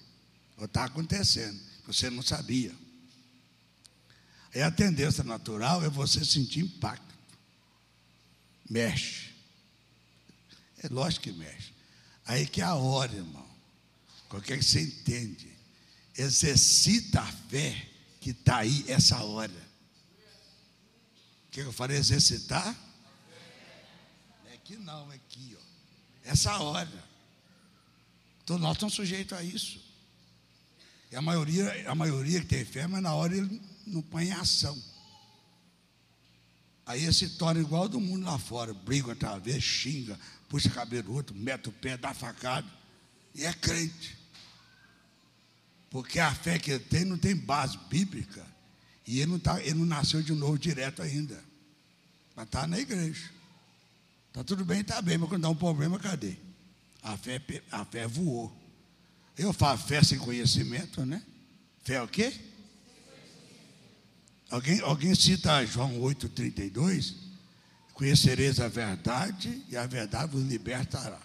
ou 0.59 0.67
está 0.67 0.85
acontecendo, 0.85 1.59
você 1.87 2.11
não 2.11 2.23
sabia. 2.23 2.75
Aí 4.55 4.61
a 4.61 4.71
tendência 4.71 5.25
natural 5.25 5.83
é 5.83 5.89
você 5.89 6.23
sentir 6.27 6.61
impacto. 6.61 7.15
Mexe. 8.69 9.31
É 10.83 10.89
lógico 10.89 11.25
que 11.25 11.33
mexe. 11.33 11.73
Aí 12.27 12.47
que 12.47 12.61
é 12.61 12.65
a 12.65 12.75
hora, 12.75 13.15
irmão. 13.15 13.49
Qualquer 14.29 14.59
que 14.59 14.65
você 14.65 14.83
entende. 14.83 15.51
Exercita 16.19 17.23
a 17.23 17.33
fé 17.33 17.89
que 18.21 18.31
está 18.31 18.59
aí 18.59 18.85
essa 18.89 19.23
hora. 19.25 19.67
O 21.47 21.51
que 21.51 21.61
eu 21.61 21.73
falei? 21.73 21.97
Exercitar? 21.97 22.77
É 24.51 24.55
aqui 24.55 24.77
não, 24.77 25.11
é 25.11 25.15
aqui, 25.17 25.57
ó. 25.59 25.76
Essa 26.27 26.59
hora. 26.59 27.05
Todos 28.45 28.61
nós 28.61 28.73
estamos 28.73 28.95
sujeitos 28.95 29.39
a 29.39 29.43
isso. 29.43 29.81
E 31.11 31.17
a 31.17 31.23
maioria, 31.23 31.91
a 31.91 31.95
maioria 31.95 32.41
que 32.41 32.47
tem 32.47 32.65
fé, 32.65 32.87
mas 32.87 33.01
na 33.01 33.15
hora 33.15 33.37
ele 33.37 33.63
não 33.87 34.03
põe 34.03 34.27
em 34.27 34.33
ação. 34.33 34.77
Aí 36.85 37.03
ele 37.05 37.13
se 37.13 37.31
torna 37.31 37.61
igual 37.61 37.89
do 37.89 38.01
mundo 38.01 38.27
lá 38.27 38.39
fora, 38.39 38.75
briga 38.75 39.09
outra 39.09 39.39
vez, 39.39 39.63
xinga, 39.63 40.19
puxa 40.49 40.69
cabelo 40.69 41.15
outro, 41.15 41.35
mete 41.35 41.69
o 41.69 41.73
pé, 41.73 41.97
dá 41.97 42.13
facada. 42.13 42.67
E 43.35 43.45
é 43.45 43.53
crente. 43.53 44.17
Porque 45.91 46.19
a 46.19 46.35
fé 46.35 46.59
que 46.59 46.73
ele 46.73 46.85
tem 46.85 47.05
não 47.05 47.19
tem 47.19 47.37
base 47.37 47.79
bíblica. 47.89 48.45
E 49.07 49.21
ele 49.21 49.33
não, 49.33 49.39
tá, 49.39 49.61
ele 49.61 49.75
não 49.75 49.87
nasceu 49.87 50.23
de 50.23 50.33
novo 50.33 50.59
direto 50.59 51.03
ainda. 51.03 51.43
Mas 52.35 52.47
está 52.47 52.67
na 52.67 52.79
igreja. 52.79 53.36
Está 54.37 54.45
tudo 54.45 54.67
bem, 54.67 54.83
está 54.83 55.01
bem, 55.01 55.17
mas 55.17 55.31
quando 55.31 55.41
dá 55.41 55.49
um 55.49 55.57
problema, 55.57 55.99
cadê? 55.99 56.37
A 57.03 57.17
fé, 57.17 57.41
a 57.73 57.87
fé 57.87 58.07
voou. 58.07 58.55
Eu 59.35 59.51
falo 59.51 59.79
fé 59.79 60.03
sem 60.03 60.19
conhecimento, 60.19 61.07
né? 61.07 61.23
Fé 61.83 61.95
é 61.95 62.03
o 62.03 62.07
quê? 62.07 62.35
Alguém, 64.51 64.81
alguém 64.81 65.15
cita 65.15 65.65
João 65.65 65.99
8,32? 66.01 67.15
Conhecereis 67.95 68.61
a 68.61 68.69
verdade 68.69 69.65
e 69.71 69.77
a 69.77 69.87
verdade 69.87 70.33
vos 70.33 70.43
libertará. 70.43 71.23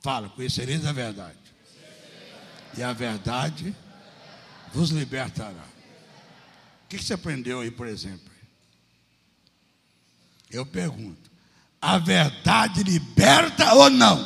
Fala, 0.00 0.28
conhecereis 0.28 0.84
a 0.84 0.92
verdade. 0.92 1.38
E 2.76 2.82
a 2.82 2.92
verdade 2.92 3.72
vos 4.72 4.90
libertará. 4.90 5.68
O 6.84 6.88
que 6.88 6.98
você 6.98 7.14
aprendeu 7.14 7.60
aí, 7.60 7.70
por 7.70 7.86
exemplo? 7.86 8.28
Eu 10.50 10.66
pergunto: 10.66 11.23
a 11.84 11.98
verdade 11.98 12.82
liberta 12.82 13.74
ou 13.74 13.90
não? 13.90 14.24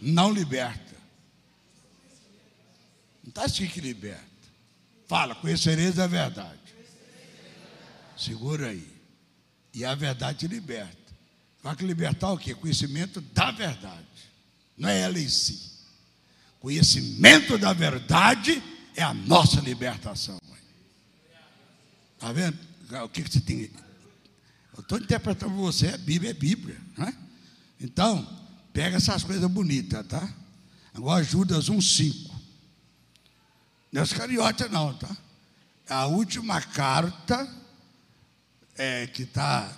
Não 0.00 0.32
liberta. 0.32 0.96
Não 3.22 3.28
está 3.28 3.44
assim 3.44 3.66
que 3.66 3.78
liberta. 3.78 4.24
Fala, 5.06 5.34
conhecereis 5.34 5.98
a 5.98 6.06
verdade. 6.06 6.58
Segura 8.16 8.68
aí. 8.68 8.90
E 9.74 9.84
a 9.84 9.94
verdade 9.94 10.48
liberta. 10.48 10.96
Vai 11.62 11.76
que 11.76 11.84
libertar 11.84 12.32
o 12.32 12.38
quê? 12.38 12.54
Conhecimento 12.54 13.20
da 13.20 13.50
verdade. 13.50 14.06
Não 14.78 14.88
é 14.88 15.00
ela 15.00 15.18
em 15.18 15.28
si. 15.28 15.74
Conhecimento 16.58 17.58
da 17.58 17.74
verdade 17.74 18.62
é 18.96 19.02
a 19.02 19.12
nossa 19.12 19.60
libertação. 19.60 20.38
Está 22.14 22.32
vendo? 22.32 22.58
O 23.04 23.08
que, 23.10 23.22
que 23.22 23.30
você 23.30 23.40
tem? 23.40 23.83
Eu 24.74 24.80
estou 24.80 24.98
interpretando 24.98 25.52
para 25.52 25.62
você, 25.62 25.88
a 25.88 25.98
Bíblia 25.98 26.30
é 26.30 26.34
Bíblia. 26.34 26.80
Né? 26.98 27.16
Então, 27.80 28.26
pega 28.72 28.96
essas 28.96 29.22
coisas 29.22 29.48
bonitas, 29.50 30.04
tá? 30.06 30.28
Agora 30.92 31.22
Judas 31.22 31.70
1,5. 31.70 32.30
Não 33.92 34.00
é 34.00 34.04
os 34.04 34.12
cariotas, 34.12 34.70
não, 34.70 34.92
tá? 34.94 35.16
A 35.88 36.06
última 36.06 36.60
carta 36.60 37.48
é, 38.76 39.06
que 39.06 39.22
está 39.22 39.70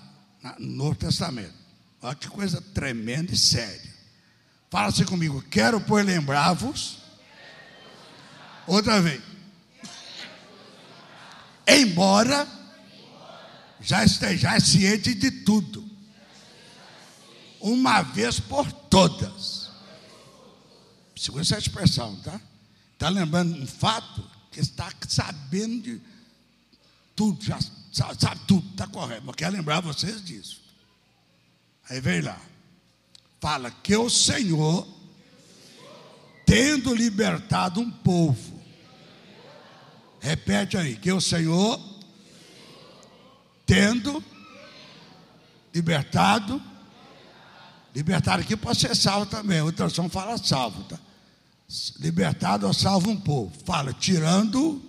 no 0.59 0.77
Novo 0.77 0.95
Testamento. 0.95 1.55
Olha 2.01 2.15
que 2.15 2.29
coisa 2.29 2.61
tremenda 2.61 3.33
e 3.33 3.37
séria. 3.37 3.95
Fala 4.71 4.89
assim 4.89 5.05
comigo, 5.05 5.43
quero, 5.43 5.81
pois, 5.81 6.05
lembrar-vos. 6.07 6.99
Outra 8.67 9.01
vez. 9.01 9.23
Embora 11.67 12.56
já 13.87 14.05
esteja 14.05 14.59
ciente 14.59 15.15
de 15.15 15.31
tudo. 15.31 15.89
Uma 17.61 18.03
vez 18.03 18.41
por 18.41 18.71
todas. 18.71 19.71
Segura 21.17 21.43
essa 21.43 21.57
expressão, 21.57 22.17
tá? 22.17 22.41
Está 22.93 23.09
lembrando 23.09 23.57
um 23.57 23.67
fato 23.67 24.29
que 24.51 24.59
está 24.59 24.93
sabendo 25.09 25.83
de 25.83 26.03
tudo, 27.15 27.43
já 27.45 27.59
sabe, 27.93 28.21
sabe 28.21 28.41
tudo, 28.47 28.69
está 28.71 28.89
correto, 28.89 29.23
mas 29.25 29.37
quero 29.37 29.55
lembrar 29.55 29.81
vocês 29.81 30.23
disso. 30.23 30.61
Aí 31.89 32.01
vem 32.01 32.21
lá, 32.21 32.41
fala 33.41 33.71
que 33.71 33.97
o 33.97 34.11
Senhor, 34.11 34.87
tendo 36.45 36.93
libertado 36.93 37.81
um 37.81 37.91
povo, 37.91 38.61
repete 40.21 40.77
aí, 40.77 40.97
que 40.97 41.13
o 41.13 41.21
Senhor, 41.21 41.96
tendo 43.67 44.25
libertado, 45.75 46.63
libertado 47.95 48.43
aqui 48.43 48.57
pode 48.57 48.79
ser 48.79 48.97
salvo 48.97 49.27
também, 49.27 49.61
outra 49.61 49.79
tradução 49.79 50.09
fala 50.09 50.39
salvo, 50.39 50.83
tá? 50.85 50.99
Libertado 51.99 52.67
ou 52.67 52.73
salvo 52.73 53.11
um 53.11 53.21
povo, 53.21 53.53
fala 53.65 53.93
tirando 53.93 54.81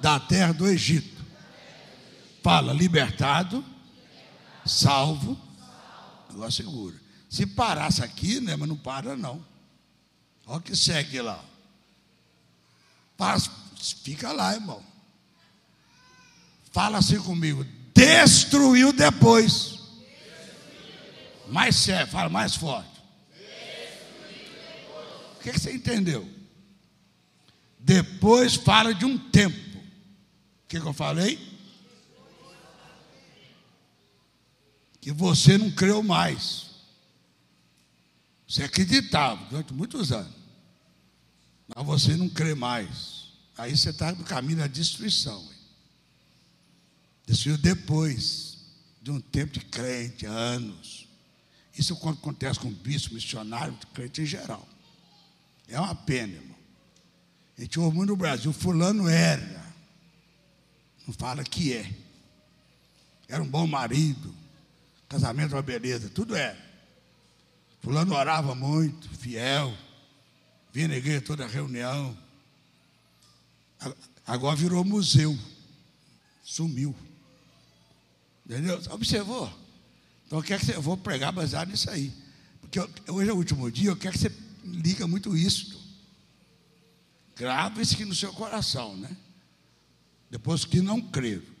da 0.00 0.18
terra 0.18 0.52
do 0.52 0.66
Egito 0.66 1.14
Fala, 2.44 2.74
libertado, 2.74 3.64
salvo, 4.66 5.34
agora 6.28 6.50
segura. 6.50 6.94
Se 7.30 7.46
parasse 7.46 8.04
aqui, 8.04 8.38
né, 8.38 8.54
mas 8.54 8.68
não 8.68 8.76
para 8.76 9.16
não. 9.16 9.42
Olha 10.46 10.58
o 10.58 10.60
que 10.60 10.76
segue 10.76 11.22
lá. 11.22 11.42
Passa, 13.16 13.50
fica 14.02 14.30
lá, 14.30 14.52
irmão. 14.52 14.84
Fala 16.74 16.98
assim 16.98 17.20
comigo. 17.20 17.64
Destruiu 17.94 18.92
depois. 18.92 19.78
Mais 21.48 21.76
sério, 21.76 22.10
fala 22.10 22.28
mais 22.28 22.56
forte. 22.56 22.90
O 25.36 25.42
que, 25.42 25.52
que 25.52 25.60
você 25.60 25.72
entendeu? 25.72 26.28
Depois 27.78 28.56
fala 28.56 28.92
de 28.92 29.04
um 29.04 29.16
tempo. 29.16 29.56
O 29.78 30.68
que, 30.68 30.80
que 30.80 30.86
eu 30.86 30.92
falei? 30.92 31.54
que 35.00 35.12
você 35.12 35.58
não 35.58 35.70
creu 35.70 36.02
mais. 36.02 36.70
Você 38.48 38.64
acreditava 38.64 39.44
durante 39.50 39.74
muitos 39.74 40.10
anos, 40.10 40.34
mas 41.68 41.84
você 41.86 42.16
não 42.16 42.26
crê 42.26 42.54
mais. 42.54 43.26
Aí 43.58 43.76
você 43.76 43.90
está 43.90 44.12
no 44.12 44.24
caminho 44.24 44.60
da 44.60 44.66
destruição. 44.66 45.53
Destruiu 47.26 47.58
depois 47.58 48.58
de 49.00 49.10
um 49.10 49.20
tempo 49.20 49.52
de 49.52 49.60
crente, 49.60 50.26
anos. 50.26 51.08
Isso 51.76 51.94
acontece 51.94 52.58
com 52.60 52.70
bispo, 52.70 53.14
missionário, 53.14 53.76
crente 53.92 54.22
em 54.22 54.26
geral. 54.26 54.66
É 55.68 55.78
uma 55.78 55.94
pena, 55.94 56.34
irmão. 56.34 56.56
A 57.56 57.60
gente 57.62 57.78
ouve 57.78 57.96
muito 57.96 58.10
no 58.10 58.16
Brasil, 58.16 58.52
fulano 58.52 59.08
era. 59.08 59.64
Não 61.06 61.14
fala 61.14 61.42
que 61.44 61.72
é. 61.72 61.90
Era 63.28 63.42
um 63.42 63.48
bom 63.48 63.66
marido, 63.66 64.34
Casamento 65.08 65.52
é 65.52 65.56
uma 65.56 65.62
beleza, 65.62 66.08
tudo 66.08 66.34
é. 66.34 66.56
Fulano 67.80 68.14
orava 68.14 68.54
muito, 68.54 69.08
fiel, 69.10 69.72
vinha 70.72 70.88
na 70.88 70.96
igreja 70.96 71.20
toda 71.20 71.46
reunião. 71.46 72.16
Agora 74.26 74.56
virou 74.56 74.84
museu. 74.84 75.38
Sumiu. 76.42 76.94
Entendeu? 78.46 78.80
Observou? 78.90 79.52
Então 80.26 80.38
eu 80.38 80.42
quero 80.42 80.60
que 80.60 80.66
você, 80.66 80.76
eu 80.76 80.82
vou 80.82 80.96
pregar 80.96 81.32
baseado 81.32 81.68
nisso 81.68 81.88
aí. 81.90 82.12
Porque 82.60 82.78
eu, 82.78 82.90
hoje 83.08 83.30
é 83.30 83.32
o 83.32 83.36
último 83.36 83.70
dia, 83.70 83.90
eu 83.90 83.96
quero 83.96 84.12
que 84.12 84.18
você 84.18 84.32
liga 84.64 85.06
muito 85.06 85.36
isso. 85.36 85.82
Grave 87.36 87.82
isso 87.82 87.94
aqui 87.94 88.04
no 88.04 88.14
seu 88.14 88.32
coração, 88.32 88.96
né? 88.96 89.16
Depois 90.30 90.64
que 90.64 90.80
não 90.80 91.00
creram. 91.00 91.54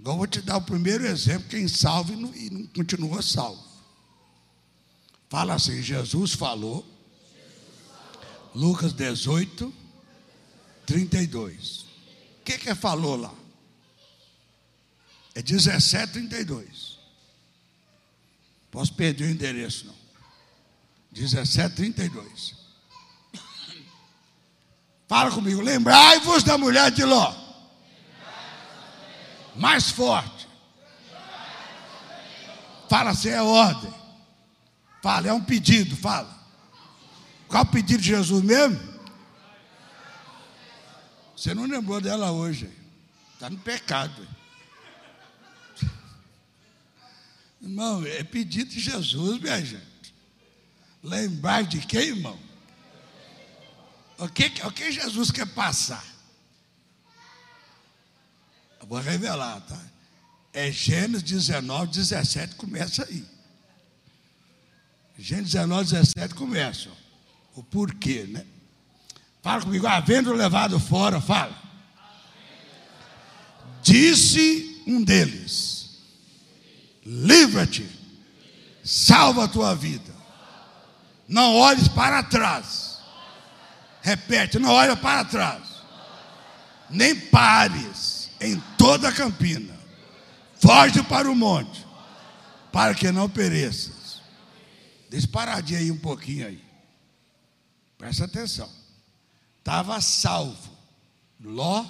Agora 0.00 0.14
eu 0.14 0.18
vou 0.18 0.26
te 0.26 0.40
dar 0.40 0.56
o 0.58 0.62
primeiro 0.62 1.04
exemplo, 1.06 1.48
quem 1.48 1.66
salva 1.66 2.12
e 2.12 2.16
não, 2.16 2.34
e 2.34 2.50
não 2.50 2.66
continua 2.68 3.20
salvo. 3.20 3.66
Fala 5.28 5.54
assim, 5.54 5.82
Jesus 5.82 6.32
falou, 6.32 6.86
Lucas 8.54 8.92
18, 8.92 9.72
32. 10.86 11.80
O 12.40 12.44
que 12.44 12.58
que 12.58 12.74
falou 12.74 13.16
lá? 13.16 13.34
É 15.38 15.42
17, 15.42 16.14
32. 16.14 16.98
Posso 18.72 18.92
perder 18.92 19.26
o 19.26 19.30
endereço, 19.30 19.86
não. 19.86 19.94
17, 21.12 21.76
32. 21.76 22.56
Fala 25.06 25.30
comigo. 25.30 25.60
Lembrai-vos 25.60 26.42
da 26.42 26.58
mulher 26.58 26.90
de 26.90 27.04
Ló. 27.04 27.32
Mais 29.54 29.92
forte. 29.92 30.48
Fala 32.90 33.14
se 33.14 33.28
é 33.28 33.40
ordem. 33.40 33.94
Fala, 35.00 35.28
é 35.28 35.32
um 35.32 35.44
pedido, 35.44 35.96
fala. 35.96 36.36
Qual 37.46 37.62
o 37.62 37.66
pedido 37.66 38.02
de 38.02 38.08
Jesus 38.08 38.42
mesmo? 38.42 38.80
Você 41.36 41.54
não 41.54 41.64
lembrou 41.64 42.00
dela 42.00 42.32
hoje. 42.32 42.68
Está 43.34 43.48
no 43.48 43.58
pecado. 43.58 44.37
Irmão, 47.68 48.02
é 48.06 48.24
pedido 48.24 48.70
de 48.70 48.80
Jesus, 48.80 49.38
minha 49.42 49.62
gente. 49.62 50.14
Lembrar 51.02 51.64
de 51.64 51.86
quem, 51.86 52.08
irmão? 52.08 52.38
O 54.16 54.26
que, 54.26 54.46
o 54.64 54.72
que 54.72 54.90
Jesus 54.90 55.30
quer 55.30 55.46
passar? 55.46 56.04
Eu 58.80 58.86
vou 58.86 58.98
revelar, 58.98 59.60
tá? 59.60 59.78
É 60.54 60.72
Gênesis 60.72 61.22
19, 61.22 61.92
17, 61.92 62.54
começa 62.54 63.04
aí. 63.04 63.22
Gênesis 65.18 65.52
19, 65.52 65.90
17 65.90 66.34
começa. 66.34 66.88
O 67.54 67.62
porquê, 67.62 68.24
né? 68.24 68.46
Fala 69.42 69.62
comigo, 69.62 69.86
havendo 69.86 70.32
levado 70.32 70.80
fora, 70.80 71.20
fala. 71.20 71.56
Disse 73.82 74.82
um 74.86 75.04
deles: 75.04 75.77
Livra-te, 77.10 77.88
salva 78.84 79.44
a 79.44 79.48
tua 79.48 79.74
vida. 79.74 80.14
Não 81.26 81.56
olhes 81.56 81.88
para 81.88 82.22
trás. 82.22 82.98
Repete, 84.02 84.58
não 84.58 84.68
olha 84.68 84.94
para 84.94 85.24
trás. 85.24 85.62
Nem 86.90 87.18
pares 87.18 88.28
em 88.38 88.60
toda 88.76 89.08
a 89.08 89.12
campina. 89.12 89.74
Foge 90.60 91.02
para 91.02 91.30
o 91.30 91.34
monte, 91.34 91.86
para 92.70 92.94
que 92.94 93.10
não 93.10 93.26
pereças. 93.26 94.20
Deixa 95.08 95.26
paradinho 95.28 95.78
aí 95.78 95.90
um 95.90 95.98
pouquinho 95.98 96.46
aí. 96.46 96.62
Presta 97.96 98.26
atenção. 98.26 98.70
Estava 99.58 99.98
salvo. 100.02 100.76
Ló, 101.42 101.86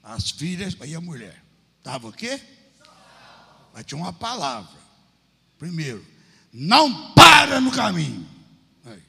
as 0.00 0.30
filhas 0.30 0.76
e 0.84 0.94
a 0.94 1.00
mulher. 1.00 1.42
Estava 1.80 2.06
o 2.06 2.12
quê? 2.12 2.40
Mas 3.74 3.84
tinha 3.84 4.00
uma 4.00 4.12
palavra. 4.12 4.78
Primeiro, 5.58 6.06
não 6.52 7.12
para 7.12 7.60
no 7.60 7.72
caminho. 7.72 8.24
Aí. 8.86 9.02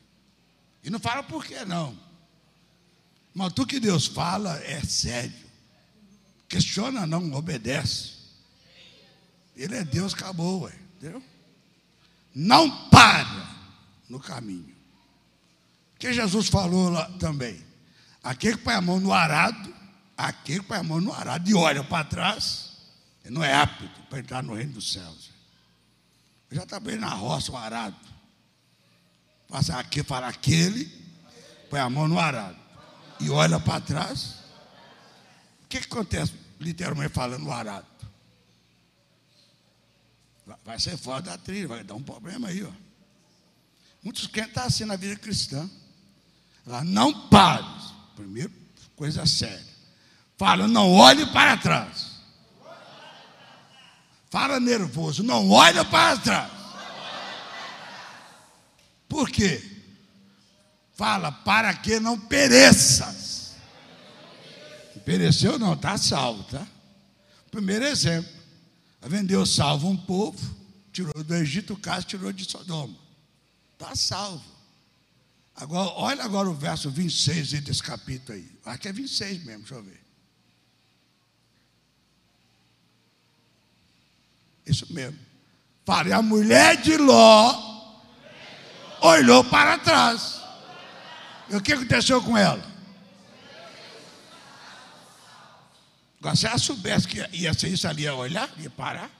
E 0.83 0.89
não 0.89 0.99
fala 0.99 1.21
por 1.21 1.45
quê, 1.45 1.63
não. 1.63 1.95
Mas 3.31 3.53
tudo 3.53 3.67
que 3.67 3.79
Deus 3.79 4.07
fala 4.07 4.57
é 4.63 4.81
sério. 4.81 5.45
Questiona 6.49 7.05
não, 7.05 7.31
obedece. 7.33 8.15
Ele 9.55 9.75
é 9.75 9.83
Deus, 9.83 10.13
acabou, 10.13 10.63
ué, 10.63 10.73
entendeu? 10.97 11.21
Não 12.33 12.89
para 12.89 13.55
no 14.09 14.19
caminho. 14.19 14.75
Que 15.99 16.11
Jesus 16.11 16.47
falou 16.47 16.89
lá 16.89 17.09
também? 17.19 17.63
Aquele 18.23 18.57
que 18.57 18.63
põe 18.63 18.73
a 18.73 18.81
mão 18.81 18.99
no 18.99 19.13
arado, 19.13 19.73
aquele 20.17 20.61
que 20.61 20.65
põe 20.65 20.77
a 20.77 20.83
mão 20.83 20.99
no 20.99 21.13
arado 21.13 21.47
e 21.47 21.53
olha 21.53 21.83
para 21.83 22.03
trás, 22.03 22.64
ele 23.25 23.33
não 23.33 23.43
é 23.43 23.53
apto 23.53 23.89
para 24.07 24.19
entrar 24.19 24.43
no 24.43 24.53
reino 24.53 24.73
dos 24.73 24.93
céus. 24.93 25.31
Eu 26.49 26.57
já 26.57 26.65
trabalhei 26.65 26.99
na 26.99 27.09
roça, 27.09 27.51
o 27.51 27.57
arado. 27.57 27.95
Passa 29.47 29.79
aqui, 29.79 30.03
fala 30.03 30.27
aquele, 30.27 30.85
põe 31.69 31.79
a 31.79 31.89
mão 31.89 32.07
no 32.07 32.19
arado 32.19 32.57
e 33.19 33.29
olha 33.31 33.59
para 33.59 33.81
trás. 33.81 34.35
O 35.63 35.67
que, 35.67 35.79
que 35.79 35.87
acontece, 35.87 36.33
literalmente 36.59 37.13
falando, 37.13 37.43
no 37.43 37.51
arado? 37.51 37.87
Vai 40.63 40.79
ser 40.79 40.95
fora 40.95 41.23
da 41.23 41.37
trilha, 41.37 41.67
vai 41.67 41.83
dar 41.83 41.95
um 41.95 42.03
problema 42.03 42.49
aí, 42.49 42.63
ó. 42.63 42.71
Muitos 44.03 44.27
crentes 44.27 44.51
estão 44.51 44.65
assim 44.65 44.85
na 44.85 44.95
vida 44.95 45.15
cristã. 45.15 45.67
Ela 46.67 46.83
não 46.83 47.27
pare. 47.27 47.65
Primeiro, 48.15 48.53
coisa 48.95 49.25
séria. 49.25 49.73
Fala, 50.37 50.67
não 50.67 50.91
olhe 50.91 51.25
para 51.27 51.57
trás. 51.57 52.04
Fala 54.35 54.59
nervoso, 54.59 55.23
não 55.23 55.49
olha 55.49 55.85
para 55.85 56.17
trás. 56.17 56.51
Por 59.07 59.29
quê? 59.29 59.63
Fala, 60.93 61.31
para 61.31 61.73
que 61.73 62.01
não 62.01 62.19
pereças. 62.19 63.55
Pereceu 65.05 65.57
não, 65.57 65.71
está 65.71 65.97
salvo, 65.97 66.43
tá? 66.51 66.67
Primeiro 67.49 67.85
exemplo. 67.85 68.29
Vendeu 69.03 69.45
salvo 69.45 69.87
um 69.87 69.95
povo, 69.95 70.37
tirou 70.91 71.23
do 71.23 71.35
Egito 71.35 71.71
o 71.71 71.79
caso, 71.79 72.05
tirou 72.05 72.33
de 72.33 72.43
Sodoma. 72.43 72.97
Está 73.71 73.95
salvo. 73.95 74.43
Agora, 75.55 75.91
olha 75.91 76.25
agora 76.25 76.49
o 76.49 76.53
verso 76.53 76.91
26 76.91 77.61
desse 77.61 77.81
capítulo 77.81 78.37
aí. 78.37 78.51
Acho 78.65 78.79
que 78.79 78.89
é 78.89 78.91
26 78.91 79.45
mesmo, 79.45 79.61
deixa 79.61 79.75
eu 79.75 79.83
ver. 79.83 80.04
Isso 84.65 84.91
mesmo. 84.93 85.19
Fala, 85.85 86.09
e 86.09 86.13
a 86.13 86.21
mulher 86.21 86.77
de 86.81 86.97
Ló 86.97 87.75
olhou 89.01 89.43
para 89.43 89.77
trás. 89.77 90.41
E 91.49 91.55
o 91.55 91.61
que 91.61 91.73
aconteceu 91.73 92.21
com 92.21 92.35
ela? 92.35 92.73
Agora, 96.19 96.35
se 96.35 96.47
ela 96.47 96.57
soubesse 96.57 97.07
que 97.07 97.19
ia 97.33 97.53
ser 97.53 97.69
isso 97.69 97.87
ali, 97.87 98.03
ia 98.03 98.15
olhar, 98.15 98.51
ia 98.57 98.69
parar. 98.69 99.11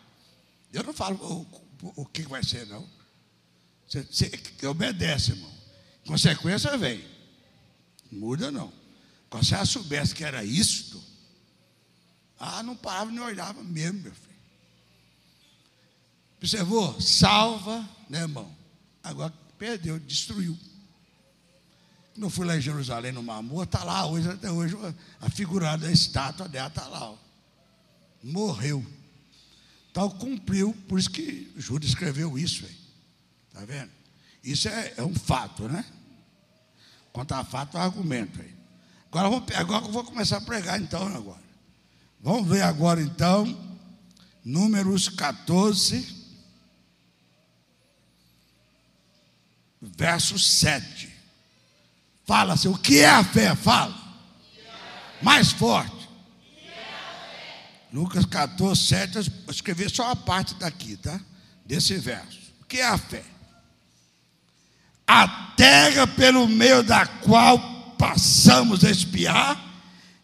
Eu 0.73 0.83
não 0.83 0.93
falo 0.93 1.15
o, 1.17 1.87
o, 1.87 2.01
o 2.01 2.05
que 2.05 2.23
vai 2.23 2.43
ser, 2.43 2.65
não. 2.65 2.89
Você, 3.87 4.01
você 4.01 4.67
obedece, 4.67 5.31
irmão. 5.31 5.51
Consequência 6.07 6.75
vem. 6.77 7.05
Muda, 8.11 8.49
não. 8.49 8.73
Agora, 9.29 9.43
se 9.43 9.53
ela 9.53 9.65
soubesse 9.65 10.15
que 10.15 10.23
era 10.23 10.43
isto, 10.43 11.03
ah, 12.39 12.63
não 12.63 12.75
parava 12.75 13.11
nem 13.11 13.19
olhava 13.19 13.63
mesmo, 13.63 14.01
meu 14.01 14.13
filho. 14.13 14.34
Observou? 16.45 17.01
Salva, 17.01 17.89
né, 18.07 18.19
irmão? 18.19 18.47
Agora 19.03 19.33
perdeu, 19.57 19.97
destruiu. 19.97 20.55
Não 22.15 22.29
fui 22.29 22.45
lá 22.45 22.55
em 22.55 22.61
Jerusalém, 22.61 23.11
no 23.11 23.23
Mamor, 23.23 23.63
está 23.63 23.83
lá 23.83 24.05
hoje, 24.05 24.29
até 24.29 24.51
hoje, 24.51 24.77
a 25.19 25.27
figura 25.27 25.75
da 25.75 25.91
estátua 25.91 26.47
dela 26.47 26.67
está 26.67 26.87
lá. 26.87 27.09
Ó. 27.09 27.17
Morreu. 28.21 28.85
Então 29.89 30.07
cumpriu, 30.07 30.71
por 30.87 30.99
isso 30.99 31.09
que 31.09 31.51
Judas 31.57 31.89
escreveu 31.89 32.37
isso. 32.37 32.63
Está 33.47 33.65
vendo? 33.65 33.89
Isso 34.43 34.67
é, 34.67 34.93
é, 34.97 35.03
um 35.03 35.15
fato, 35.15 35.67
né? 35.67 35.83
Quanto 37.11 37.31
a 37.31 37.43
fato, 37.43 37.75
é 37.75 37.81
argumento 37.81 38.39
aí. 38.39 38.53
Agora, 39.07 39.29
vamos, 39.29 39.55
agora 39.55 39.83
eu 39.83 39.91
vou 39.91 40.03
começar 40.03 40.37
a 40.37 40.41
pregar 40.41 40.79
então 40.79 41.07
agora. 41.07 41.41
Vamos 42.21 42.47
ver 42.47 42.61
agora 42.61 43.01
então, 43.01 43.81
números 44.43 45.09
14, 45.09 46.23
verso 49.97 50.37
7. 50.39 51.09
Fala-se, 52.25 52.67
o 52.67 52.77
que 52.77 52.99
é 52.99 53.09
a 53.09 53.23
fé? 53.23 53.55
Fala. 53.55 53.95
Mais 55.21 55.51
forte. 55.51 56.09
Lucas 57.93 58.25
14, 58.25 58.87
7, 58.87 59.15
eu 59.15 59.23
escrevi 59.49 59.89
só 59.89 60.11
a 60.11 60.15
parte 60.15 60.53
daqui, 60.55 60.97
tá? 60.97 61.19
Desse 61.65 61.95
verso. 61.95 62.39
O 62.61 62.65
que 62.65 62.77
é 62.77 62.85
a 62.85 62.97
fé? 62.97 63.23
A 65.07 65.53
terra 65.55 66.05
pelo 66.05 66.47
meio 66.47 66.83
da 66.83 67.05
qual 67.05 67.57
passamos 67.97 68.83
a 68.83 68.89
espiar 68.89 69.63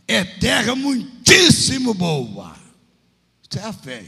é 0.07 0.23
terra 0.25 0.75
muitíssimo 0.75 1.93
boa. 1.93 2.55
Isso 3.41 3.59
é 3.59 3.63
a 3.63 3.71
fé. 3.71 4.05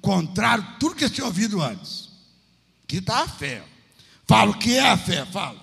contrário 0.00 0.64
tudo 0.78 0.94
que 0.94 1.06
você 1.06 1.14
tinha 1.14 1.26
ouvido 1.26 1.60
antes. 1.60 2.05
Aqui 2.86 2.98
está 2.98 3.24
a 3.24 3.28
fé. 3.28 3.64
Fala 4.28 4.52
o 4.52 4.58
que 4.58 4.76
é 4.76 4.88
a 4.88 4.96
fé, 4.96 5.26
fala. 5.26 5.60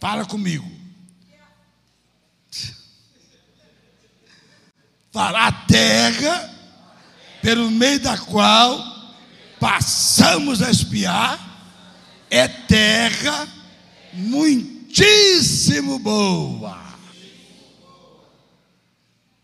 Fala 0.00 0.24
comigo. 0.24 0.70
Fala 5.12 5.46
a 5.46 5.52
terra 5.52 6.50
pelo 7.42 7.70
meio 7.70 8.00
da 8.00 8.16
qual 8.16 8.82
passamos 9.60 10.62
a 10.62 10.70
espiar 10.70 11.38
é 12.30 12.48
terra 12.48 13.46
muitíssimo 14.14 15.98
boa. 15.98 16.82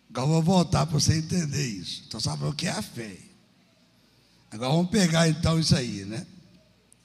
Agora 0.09 0.27
vou 0.27 0.43
voltar 0.43 0.87
para 0.87 0.99
você 0.99 1.19
entender 1.19 1.67
isso. 1.67 2.03
Então 2.09 2.19
sabe 2.19 2.45
o 2.47 2.55
que 2.55 2.67
é 2.67 2.71
a 2.71 2.83
fé? 2.83 3.30
Agora 4.51 4.73
vamos 4.73 4.91
pegar 4.91 5.29
então 5.29 5.59
isso 5.59 5.77
aí, 5.77 6.05
né? 6.05 6.27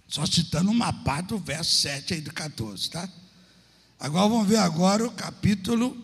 Só 0.08 0.26
citando 0.26 0.72
uma 0.72 0.92
parte 0.92 1.28
do 1.28 1.38
verso 1.38 1.76
7 1.76 2.16
aí 2.16 2.22
do 2.22 2.34
14, 2.34 2.90
tá? 2.90 3.10
Agora 4.00 4.30
vamos 4.30 4.48
ver 4.48 4.58
agora 4.58 5.06
o 5.06 5.12
capítulo 5.12 5.96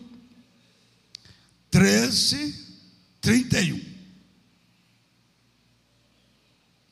13, 1.70 2.54
31. 3.20 3.80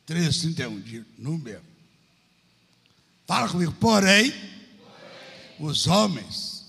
13, 0.07 0.41
31 0.41 0.81
de 0.81 1.05
número. 1.19 1.63
Fala 3.27 3.49
comigo. 3.49 3.73
Porém, 3.73 4.33
os 5.59 5.87
homens 5.87 6.67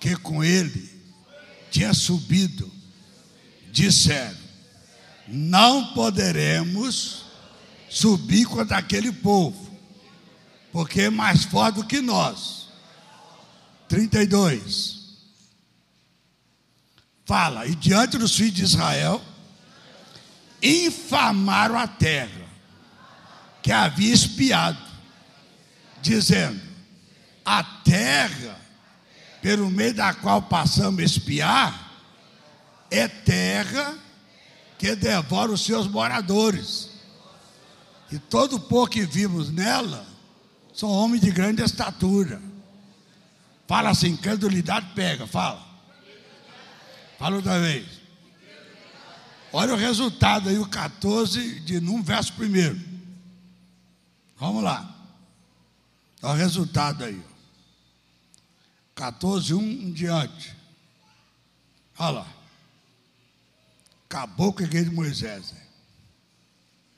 que 0.00 0.16
com 0.16 0.42
ele 0.42 0.90
tinha 1.70 1.92
subido 1.92 2.70
disseram: 3.70 4.43
Não 5.26 5.94
poderemos 5.94 7.24
subir 7.88 8.46
contra 8.46 8.78
aquele 8.78 9.12
povo, 9.12 9.70
porque 10.72 11.02
é 11.02 11.10
mais 11.10 11.44
forte 11.44 11.76
do 11.76 11.86
que 11.86 12.00
nós. 12.00 12.68
32. 13.88 15.04
Fala, 17.24 17.66
e 17.66 17.74
diante 17.74 18.18
dos 18.18 18.36
filhos 18.36 18.54
de 18.54 18.64
Israel, 18.64 19.22
infamaram 20.62 21.78
a 21.78 21.86
terra 21.86 22.44
que 23.62 23.72
havia 23.72 24.12
espiado, 24.12 24.78
dizendo: 26.02 26.60
a 27.44 27.62
terra 27.62 28.60
pelo 29.40 29.70
meio 29.70 29.94
da 29.94 30.12
qual 30.14 30.42
passamos 30.42 31.02
espiar 31.02 31.92
é 32.90 33.06
terra 33.06 33.94
que 34.78 34.94
devora 34.94 35.52
os 35.52 35.64
seus 35.64 35.86
moradores. 35.86 36.90
E 38.10 38.18
todo 38.18 38.60
povo 38.60 38.88
que 38.88 39.04
vimos 39.04 39.50
nela 39.50 40.06
são 40.72 40.90
homens 40.90 41.20
de 41.22 41.30
grande 41.30 41.62
estatura. 41.62 42.40
Fala 43.66 43.90
assim, 43.90 44.16
credulidade 44.16 44.92
pega, 44.94 45.26
fala. 45.26 45.64
Fala 47.18 47.36
outra 47.36 47.58
vez. 47.60 47.86
Olha 49.52 49.72
o 49.72 49.76
resultado 49.76 50.48
aí, 50.48 50.58
o 50.58 50.66
14 50.66 51.60
de 51.60 51.80
num 51.80 52.02
verso 52.02 52.32
primeiro. 52.32 52.80
Vamos 54.36 54.62
lá. 54.62 54.94
Olha 56.20 56.34
o 56.34 56.36
resultado 56.36 57.04
aí. 57.04 57.22
14, 58.94 59.54
1 59.54 59.62
em 59.62 59.92
diante. 59.92 60.54
Olha 61.98 62.10
lá. 62.10 62.26
Acabou 64.14 64.52
com 64.52 64.62
a 64.62 64.64
igreja 64.64 64.88
de 64.88 64.94
Moisés. 64.94 65.52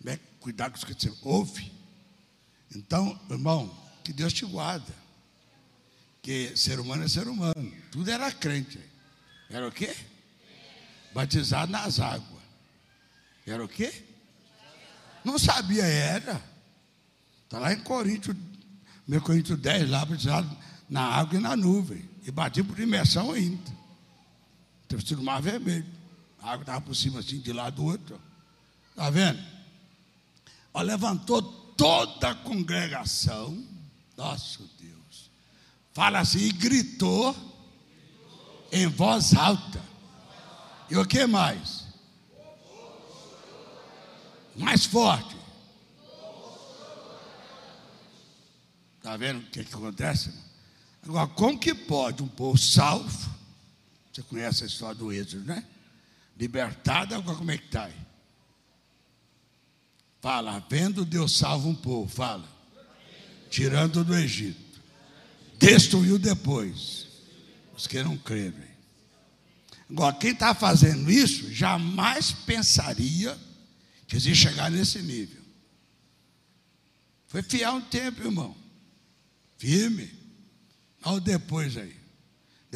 Né? 0.05 0.21
Cuidado 0.39 0.73
com 0.73 0.85
o 0.85 0.95
que 0.95 1.03
você 1.03 1.11
ouve. 1.23 1.73
Então, 2.75 3.19
irmão, 3.31 3.75
que 4.05 4.13
Deus 4.13 4.35
te 4.35 4.45
guarda. 4.45 4.95
Que 6.21 6.55
ser 6.55 6.79
humano 6.79 7.05
é 7.05 7.09
ser 7.09 7.27
humano. 7.27 7.73
Tudo 7.91 8.11
era 8.11 8.31
crente. 8.31 8.79
Era 9.49 9.67
o 9.67 9.73
quê? 9.73 9.97
Batizado 11.15 11.73
nas 11.73 11.99
águas. 12.01 12.43
Era 13.47 13.65
o 13.65 13.69
quê? 13.69 13.91
Não 15.25 15.39
sabia, 15.39 15.87
era. 15.87 16.43
Está 17.45 17.59
lá 17.59 17.73
em 17.73 17.81
Coríntios, 17.81 18.37
meu 19.09 19.23
Coríntios 19.23 19.59
10, 19.59 19.89
lá 19.89 20.05
batizado 20.05 20.55
na 20.87 21.01
água 21.01 21.39
e 21.39 21.43
na 21.43 21.57
nuvem. 21.57 22.07
E 22.27 22.31
bati 22.31 22.63
por 22.63 22.79
imersão 22.79 23.33
ainda. 23.33 23.73
Teve 24.87 25.07
sido 25.07 25.23
mar 25.23 25.41
vermelho. 25.41 25.96
A 26.47 26.53
água 26.53 26.63
estava 26.63 26.81
por 26.81 26.95
cima 26.95 27.19
assim, 27.19 27.41
de 27.41 27.53
lado 27.53 27.75
do 27.75 27.85
outro. 27.87 28.21
Está 28.91 29.11
vendo? 29.11 29.45
Ó, 30.73 30.81
levantou 30.81 31.43
toda 31.43 32.31
a 32.31 32.35
congregação. 32.37 33.67
Nosso 34.17 34.63
Deus. 34.79 35.29
Fala 35.93 36.21
assim, 36.21 36.39
e 36.39 36.53
gritou 36.53 37.35
em 38.71 38.87
voz 38.87 39.35
alta. 39.35 39.83
E 40.89 40.97
o 40.97 41.05
que 41.05 41.27
mais? 41.27 41.85
Mais 44.55 44.87
forte. 44.87 45.37
Está 48.99 49.17
vendo 49.17 49.41
o 49.41 49.51
que, 49.51 49.65
que 49.65 49.75
acontece? 49.75 50.33
Agora, 51.03 51.27
como 51.27 51.59
que 51.59 51.75
pode 51.75 52.23
um 52.23 52.29
povo 52.29 52.57
salvo? 52.57 53.35
Você 54.13 54.23
conhece 54.23 54.63
a 54.63 54.67
história 54.69 54.95
do 54.95 55.13
Êxodo, 55.13 55.45
né? 55.45 55.67
Libertado, 56.39 57.15
agora 57.15 57.39
como 57.39 57.51
é 57.51 57.59
que 57.59 57.65
está 57.65 57.85
aí? 57.85 58.07
Fala, 60.21 60.65
vendo 60.69 61.05
Deus 61.05 61.37
salva 61.37 61.69
um 61.69 61.75
povo, 61.75 62.09
fala. 62.09 62.49
Tirando 63.51 64.05
do 64.05 64.15
Egito. 64.15 64.81
Destruiu 65.59 66.19
depois. 66.19 67.07
Os 67.77 67.87
que 67.87 68.03
não 68.03 68.17
creem. 68.17 68.53
Agora, 69.89 70.17
quem 70.17 70.33
está 70.33 70.55
fazendo 70.55 71.11
isso 71.11 71.53
jamais 71.53 72.33
pensaria 72.33 73.39
que 74.07 74.17
ia 74.17 74.35
chegar 74.35 74.71
nesse 74.71 75.01
nível. 75.01 75.43
Foi 77.29 77.43
fiel 77.43 77.75
um 77.75 77.81
tempo, 77.81 78.23
irmão. 78.23 78.57
Firme. 79.59 80.13
Olha 81.05 81.21
depois 81.21 81.77
aí. 81.77 81.95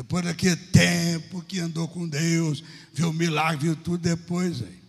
Depois 0.00 0.24
daquele 0.24 0.56
tempo 0.56 1.42
que 1.42 1.60
andou 1.60 1.86
com 1.86 2.08
Deus, 2.08 2.64
viu 2.90 3.12
milagre, 3.12 3.66
viu 3.66 3.76
tudo 3.76 3.98
depois 3.98 4.62
aí. 4.62 4.80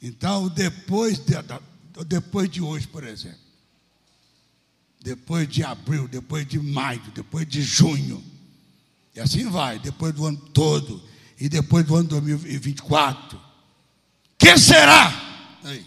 Então, 0.00 0.48
depois 0.48 1.18
de, 1.18 1.34
depois 2.06 2.48
de 2.48 2.62
hoje, 2.62 2.86
por 2.86 3.02
exemplo, 3.02 3.40
depois 5.00 5.48
de 5.48 5.64
abril, 5.64 6.06
depois 6.06 6.46
de 6.46 6.60
maio, 6.60 7.02
depois 7.12 7.44
de 7.44 7.60
junho, 7.60 8.22
e 9.16 9.18
assim 9.18 9.50
vai, 9.50 9.80
depois 9.80 10.14
do 10.14 10.24
ano 10.26 10.38
todo, 10.38 11.02
e 11.36 11.48
depois 11.48 11.84
do 11.84 11.96
ano 11.96 12.08
2024, 12.10 13.40
que 14.38 14.56
será? 14.56 15.58
Aí. 15.64 15.84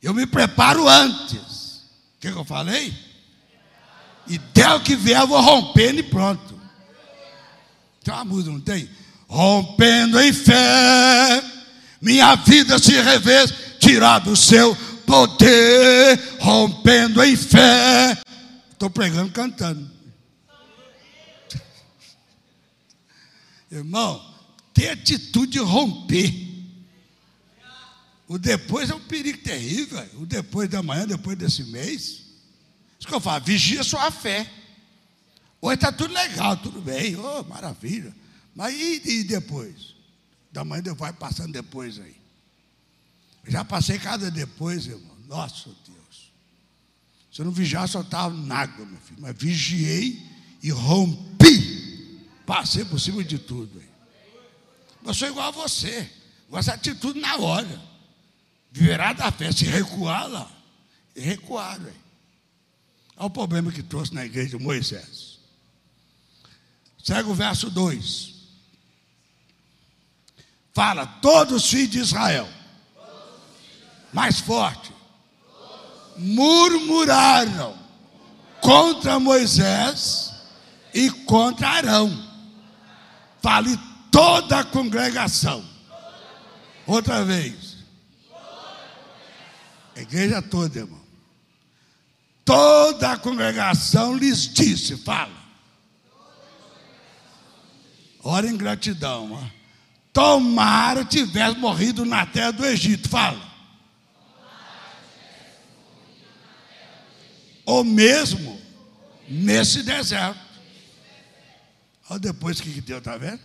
Eu 0.00 0.14
me 0.14 0.26
preparo 0.28 0.86
antes. 0.86 1.88
O 2.14 2.20
que, 2.20 2.30
que 2.30 2.38
eu 2.38 2.44
falei? 2.44 2.96
E 4.28 4.38
der 4.38 4.76
o 4.76 4.80
que 4.80 4.94
vier, 4.94 5.22
eu 5.22 5.26
vou 5.26 5.40
rompendo 5.40 5.98
e 5.98 6.04
pronto. 6.04 6.57
Tem 8.08 8.14
uma 8.14 8.24
música, 8.24 8.50
não 8.50 8.60
tem? 8.60 8.88
Rompendo 9.28 10.18
em 10.18 10.32
fé, 10.32 11.42
minha 12.00 12.34
vida 12.36 12.78
se 12.78 12.92
revê, 12.92 13.46
tirar 13.78 14.20
do 14.20 14.34
seu 14.34 14.74
poder, 15.04 16.18
rompendo 16.40 17.22
em 17.22 17.36
fé. 17.36 18.18
Estou 18.72 18.88
pregando 18.88 19.30
cantando. 19.30 19.90
Irmão, 23.70 24.24
tem 24.72 24.88
atitude 24.88 25.52
de 25.52 25.58
romper. 25.58 26.48
O 28.26 28.38
depois 28.38 28.88
é 28.88 28.94
um 28.94 29.00
perigo 29.00 29.42
terrível. 29.42 30.02
O 30.14 30.24
depois 30.24 30.70
da 30.70 30.82
manhã, 30.82 31.06
depois 31.06 31.36
desse 31.36 31.62
mês. 31.64 32.22
Isso 32.98 33.06
que 33.06 33.14
eu 33.14 33.20
falo, 33.20 33.44
vigia 33.44 33.84
sua 33.84 34.10
fé. 34.10 34.50
Hoje 35.60 35.74
está 35.74 35.90
tudo 35.90 36.14
legal, 36.14 36.56
tudo 36.56 36.80
bem, 36.80 37.16
oh, 37.16 37.42
maravilha. 37.44 38.14
Mas 38.54 38.74
e, 38.74 39.20
e 39.20 39.24
depois? 39.24 39.94
Da 40.52 40.64
manhã 40.64 40.94
vai 40.94 41.12
passando 41.12 41.52
depois 41.52 41.98
aí. 41.98 42.16
Já 43.46 43.64
passei 43.64 43.98
cada 43.98 44.30
depois, 44.30 44.86
irmão. 44.86 45.16
Nossa 45.26 45.70
Deus. 45.86 46.32
Se 47.32 47.40
eu 47.40 47.44
não 47.44 47.52
vigiar, 47.52 47.88
só 47.88 48.00
estava 48.00 48.34
na 48.34 48.56
água, 48.56 48.84
meu 48.84 49.00
filho. 49.00 49.20
Mas 49.20 49.36
vigiei 49.36 50.22
e 50.62 50.70
rompi. 50.70 52.26
Passei 52.46 52.84
por 52.84 52.98
cima 52.98 53.22
de 53.22 53.38
tudo. 53.38 53.78
Aí. 53.78 53.88
Eu 55.04 55.14
sou 55.14 55.28
igual 55.28 55.48
a 55.48 55.50
você. 55.50 56.10
Com 56.48 56.58
essa 56.58 56.74
atitude 56.74 57.20
na 57.20 57.36
hora. 57.36 57.82
Viverá 58.72 59.12
da 59.12 59.30
fé. 59.30 59.50
Se 59.52 59.64
recuar 59.64 60.28
lá, 60.28 60.50
recuaram. 61.14 61.92
Olha 63.16 63.26
o 63.26 63.30
problema 63.30 63.72
que 63.72 63.82
trouxe 63.82 64.14
na 64.14 64.24
igreja 64.24 64.56
de 64.56 64.64
Moisés. 64.64 65.37
Segue 67.08 67.30
o 67.30 67.34
verso 67.34 67.70
2. 67.70 68.34
Fala, 70.74 71.06
todos 71.06 71.64
os 71.64 71.70
filhos 71.70 71.90
de 71.90 71.98
Israel. 72.00 72.46
Mais 74.12 74.40
forte. 74.40 74.92
Murmuraram 76.18 77.78
contra 78.60 79.18
Moisés 79.18 80.34
e 80.92 81.10
contra 81.24 81.70
Arão. 81.70 82.28
Fale 83.40 83.74
toda 84.12 84.58
a 84.58 84.64
congregação. 84.64 85.64
Outra 86.86 87.24
vez. 87.24 87.78
A 89.96 90.00
igreja 90.02 90.42
toda, 90.42 90.80
irmão. 90.80 91.00
Toda 92.44 93.12
a 93.12 93.16
congregação 93.16 94.14
lhes 94.14 94.52
disse: 94.52 94.94
fala. 94.98 95.37
Ora 98.28 98.46
em 98.46 98.58
gratidão. 98.58 99.32
Ó. 99.32 99.50
Tomara 100.12 101.02
tivesse 101.02 101.56
morrido 101.56 102.04
na 102.04 102.26
terra 102.26 102.50
do 102.50 102.62
Egito. 102.62 103.08
Fala. 103.08 103.42
Ou 107.64 107.82
mesmo 107.82 108.60
nesse 109.26 109.82
deserto. 109.82 110.38
Olha 112.10 112.20
depois 112.20 112.58
o 112.58 112.62
que 112.62 112.82
deu, 112.82 113.00
tá 113.00 113.16
vendo? 113.16 113.40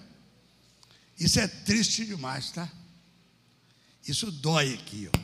Isso 1.18 1.40
é 1.40 1.48
triste 1.48 2.06
demais, 2.06 2.52
tá? 2.52 2.68
Isso 4.06 4.30
dói 4.30 4.74
aqui, 4.74 5.10
ó. 5.14 5.18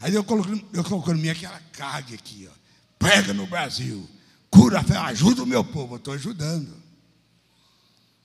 Aí 0.00 0.14
eu 0.14 0.22
coloco, 0.22 0.50
eu 0.72 0.84
coloco 0.84 1.10
em 1.10 1.16
mim 1.16 1.30
aquela 1.30 1.60
carga 1.72 2.14
aqui, 2.14 2.48
ó. 2.48 2.54
Prega 2.96 3.34
no 3.34 3.44
Brasil, 3.48 4.08
cura 4.48 4.78
a 4.78 4.84
fé, 4.84 4.96
ajuda 4.98 5.42
o 5.42 5.46
meu 5.46 5.64
povo. 5.64 5.94
Eu 5.94 5.98
estou 5.98 6.14
ajudando. 6.14 6.77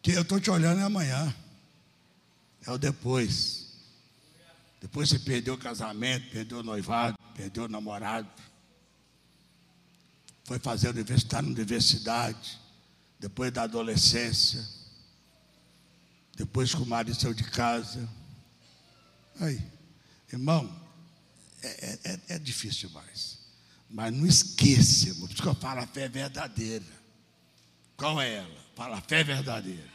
Que 0.04 0.12
eu 0.12 0.22
estou 0.22 0.38
te 0.38 0.52
olhando 0.52 0.82
amanhã. 0.82 1.34
É 2.68 2.72
o 2.72 2.78
depois. 2.78 3.68
Depois 4.82 5.08
você 5.08 5.18
perdeu 5.18 5.54
o 5.54 5.58
casamento, 5.58 6.30
perdeu 6.30 6.60
o 6.60 6.63
noivado, 6.63 7.18
perdeu 7.34 7.63
o 7.63 7.68
namorado. 7.70 8.30
Foi 10.44 10.60
fazer 10.60 10.89
universidade 10.89 11.48
na 11.48 11.54
universidade. 11.54 12.60
Depois 13.18 13.50
da 13.54 13.63
adolescência. 13.63 14.68
Depois 16.36 16.76
que 16.76 16.82
o 16.82 16.86
marido 16.86 17.16
saiu 17.16 17.34
de 17.34 17.46
casa. 17.46 18.10
Aí, 19.39 19.62
irmão, 20.34 20.70
é, 21.62 21.68
é, 21.68 22.00
é, 22.04 22.20
é 22.36 22.39
difícil 22.39 22.89
demais. 22.89 23.39
Mas 23.89 24.12
não 24.12 24.26
esqueça, 24.26 25.08
irmão, 25.08 25.28
por 25.28 25.34
isso 25.34 25.42
que 25.42 25.48
eu 25.48 25.56
falo, 25.56 25.80
a 25.80 25.88
fé 25.88 26.02
é 26.02 26.10
verdadeira. 26.10 26.86
Qual 27.96 28.22
é 28.22 28.36
ela? 28.36 28.63
Fala, 28.76 28.98
a 28.98 29.02
fé 29.02 29.22
é 29.22 29.24
verdadeira. 29.24 29.93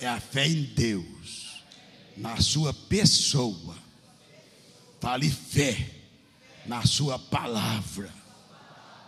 É 0.00 0.06
a 0.06 0.20
fé 0.20 0.46
em 0.46 0.62
Deus, 0.62 1.62
na 2.16 2.40
sua 2.40 2.72
pessoa. 2.72 3.76
Fale 5.00 5.30
fé 5.30 5.90
na 6.66 6.84
sua 6.84 7.18
palavra. 7.18 8.12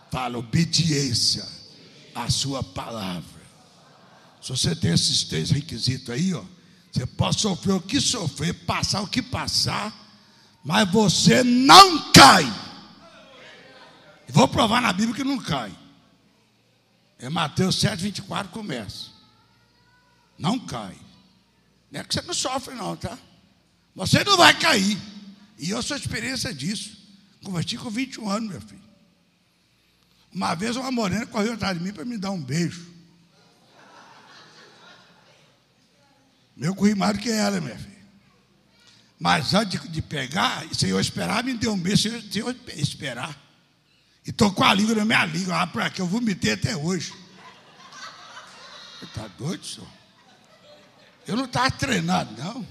Fala 0.09 0.37
obediência 0.37 1.47
à 2.13 2.29
sua 2.29 2.61
palavra. 2.61 3.41
Se 4.41 4.49
você 4.49 4.75
tem 4.75 4.91
esses 4.91 5.23
três 5.23 5.51
requisitos 5.51 6.09
aí, 6.09 6.33
ó, 6.33 6.43
você 6.91 7.05
pode 7.05 7.39
sofrer 7.39 7.73
o 7.73 7.81
que 7.81 8.01
sofrer, 8.01 8.53
passar 8.65 9.01
o 9.01 9.07
que 9.07 9.21
passar, 9.21 9.93
mas 10.63 10.89
você 10.91 11.43
não 11.43 12.11
cai. 12.11 12.45
Vou 14.27 14.47
provar 14.47 14.81
na 14.81 14.91
Bíblia 14.91 15.15
que 15.15 15.23
não 15.23 15.37
cai. 15.37 15.71
É 17.19 17.29
Mateus 17.29 17.79
7, 17.79 18.01
24 18.01 18.51
começa. 18.51 19.10
Não 20.41 20.57
cai. 20.59 20.97
Não 21.91 22.01
é 22.01 22.03
que 22.03 22.15
você 22.15 22.21
não 22.23 22.33
sofre, 22.33 22.73
não, 22.73 22.97
tá? 22.97 23.15
Você 23.95 24.23
não 24.23 24.35
vai 24.35 24.57
cair. 24.57 24.97
E 25.59 25.69
eu 25.69 25.83
sou 25.83 25.95
experiência 25.95 26.51
disso. 26.51 26.97
Converti 27.43 27.77
com 27.77 27.91
21 27.91 28.27
anos, 28.27 28.49
meu 28.49 28.61
filho. 28.61 28.81
Uma 30.33 30.55
vez 30.55 30.75
uma 30.75 30.91
morena 30.91 31.27
correu 31.27 31.53
atrás 31.53 31.77
de 31.77 31.83
mim 31.83 31.93
para 31.93 32.05
me 32.05 32.17
dar 32.17 32.31
um 32.31 32.41
beijo. 32.41 32.89
Eu 36.57 36.73
corri 36.75 36.95
mais 36.95 37.17
do 37.17 37.21
que 37.21 37.29
ela, 37.29 37.61
minha 37.61 37.77
filha. 37.77 37.91
Mas 39.19 39.53
antes 39.53 39.91
de 39.91 40.01
pegar, 40.01 40.67
se 40.73 40.89
eu 40.89 40.99
esperar, 40.99 41.43
me 41.43 41.53
deu 41.53 41.73
um 41.73 41.77
beijo 41.77 42.09
se 42.31 42.39
eu 42.39 42.55
esperar. 42.75 43.39
E 44.25 44.31
tocou 44.31 44.65
a 44.65 44.73
língua 44.73 44.95
na 44.95 45.05
minha 45.05 45.25
língua, 45.25 45.55
lá 45.55 45.67
para 45.67 45.89
que 45.91 46.01
eu 46.01 46.07
vomitei 46.07 46.53
até 46.53 46.75
hoje. 46.75 47.13
Está 49.03 49.27
doido, 49.27 49.63
senhor? 49.63 50.00
Eu 51.27 51.35
não 51.35 51.45
estava 51.45 51.71
treinado, 51.71 52.31
não. 52.41 52.65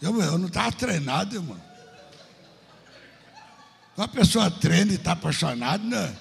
Eu, 0.00 0.20
eu 0.20 0.38
não 0.38 0.46
estava 0.46 0.72
treinado, 0.72 1.34
irmão. 1.34 1.60
Uma 3.96 4.08
pessoa 4.08 4.50
treina 4.50 4.92
e 4.92 4.96
está 4.96 5.12
apaixonada, 5.12 5.82
né? 5.82 6.16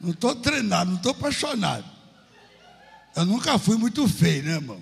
Não 0.00 0.10
estou 0.10 0.34
treinado, 0.36 0.90
não 0.90 0.96
estou 0.98 1.12
apaixonado. 1.12 1.84
Eu 3.16 3.24
nunca 3.24 3.58
fui 3.58 3.76
muito 3.76 4.06
feio, 4.08 4.42
né, 4.42 4.52
irmão? 4.52 4.80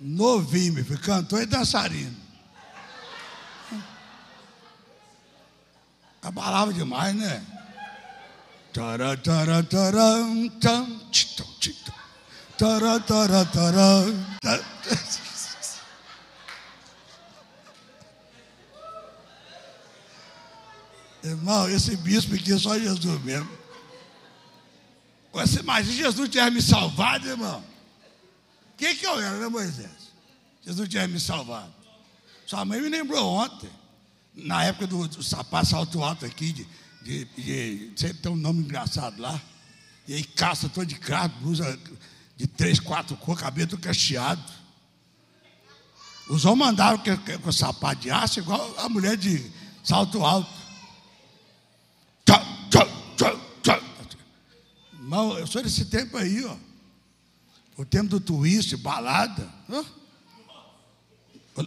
Novinho, 0.00 0.74
meu 0.74 0.84
filho, 0.84 0.98
cantor 1.00 1.42
e 1.42 1.46
dançarino. 1.46 2.16
Abalava 6.20 6.72
demais, 6.72 7.14
né? 7.14 7.44
Tará, 8.72 9.16
tará, 9.16 9.62
tam, 10.60 10.98
tito, 11.10 11.44
tito. 11.44 11.55
Irmão, 21.22 21.68
esse 21.68 21.96
bispo 21.96 22.34
aqui 22.34 22.52
é 22.52 22.58
só 22.58 22.78
Jesus 22.78 23.22
mesmo. 23.24 23.50
Você 25.32 25.60
imagina 25.60 25.96
Jesus 25.96 26.28
tivesse 26.28 26.50
me 26.50 26.62
salvado, 26.62 27.28
irmão? 27.28 27.62
Quem 28.76 28.94
que 28.96 29.06
eu 29.06 29.20
era, 29.20 29.36
né, 29.38 29.48
Moisés? 29.48 30.12
Jesus 30.64 30.88
tivesse 30.88 31.12
me 31.12 31.20
salvado. 31.20 31.72
Sua 32.46 32.64
mãe 32.64 32.80
me 32.80 32.88
lembrou 32.88 33.26
ontem, 33.26 33.68
na 34.34 34.64
época 34.64 34.86
do, 34.86 35.08
do 35.08 35.22
sapato 35.22 35.66
salto 35.66 36.02
alto 36.02 36.24
aqui, 36.24 36.52
de, 36.52 36.66
de, 37.02 37.24
de, 37.24 37.92
sempre 37.96 38.18
tem 38.18 38.32
um 38.32 38.36
nome 38.36 38.60
engraçado 38.60 39.20
lá. 39.20 39.40
E 40.06 40.14
aí 40.14 40.24
caça 40.24 40.68
todo 40.68 40.86
de 40.86 40.94
crato, 40.96 41.34
blusa 41.40 41.78
de 42.36 42.46
três, 42.46 42.78
quatro 42.78 43.16
cores, 43.16 43.42
cabelo 43.42 43.70
todo 43.70 43.80
cacheado. 43.80 44.42
Os 46.28 46.44
homens 46.44 46.66
mandaram 46.66 47.00
com, 47.42 47.52
sapato 47.52 48.02
de 48.02 48.10
aço 48.10 48.40
igual 48.40 48.74
a 48.78 48.88
mulher 48.88 49.16
de 49.16 49.50
salto 49.82 50.24
alto. 50.24 50.50
Irmão, 54.92 55.38
eu 55.38 55.46
sou 55.46 55.62
desse 55.62 55.84
tempo 55.84 56.16
aí, 56.16 56.44
ó. 56.44 56.56
O 57.76 57.84
tempo 57.84 58.08
do 58.08 58.20
twist, 58.20 58.76
balada. 58.76 59.48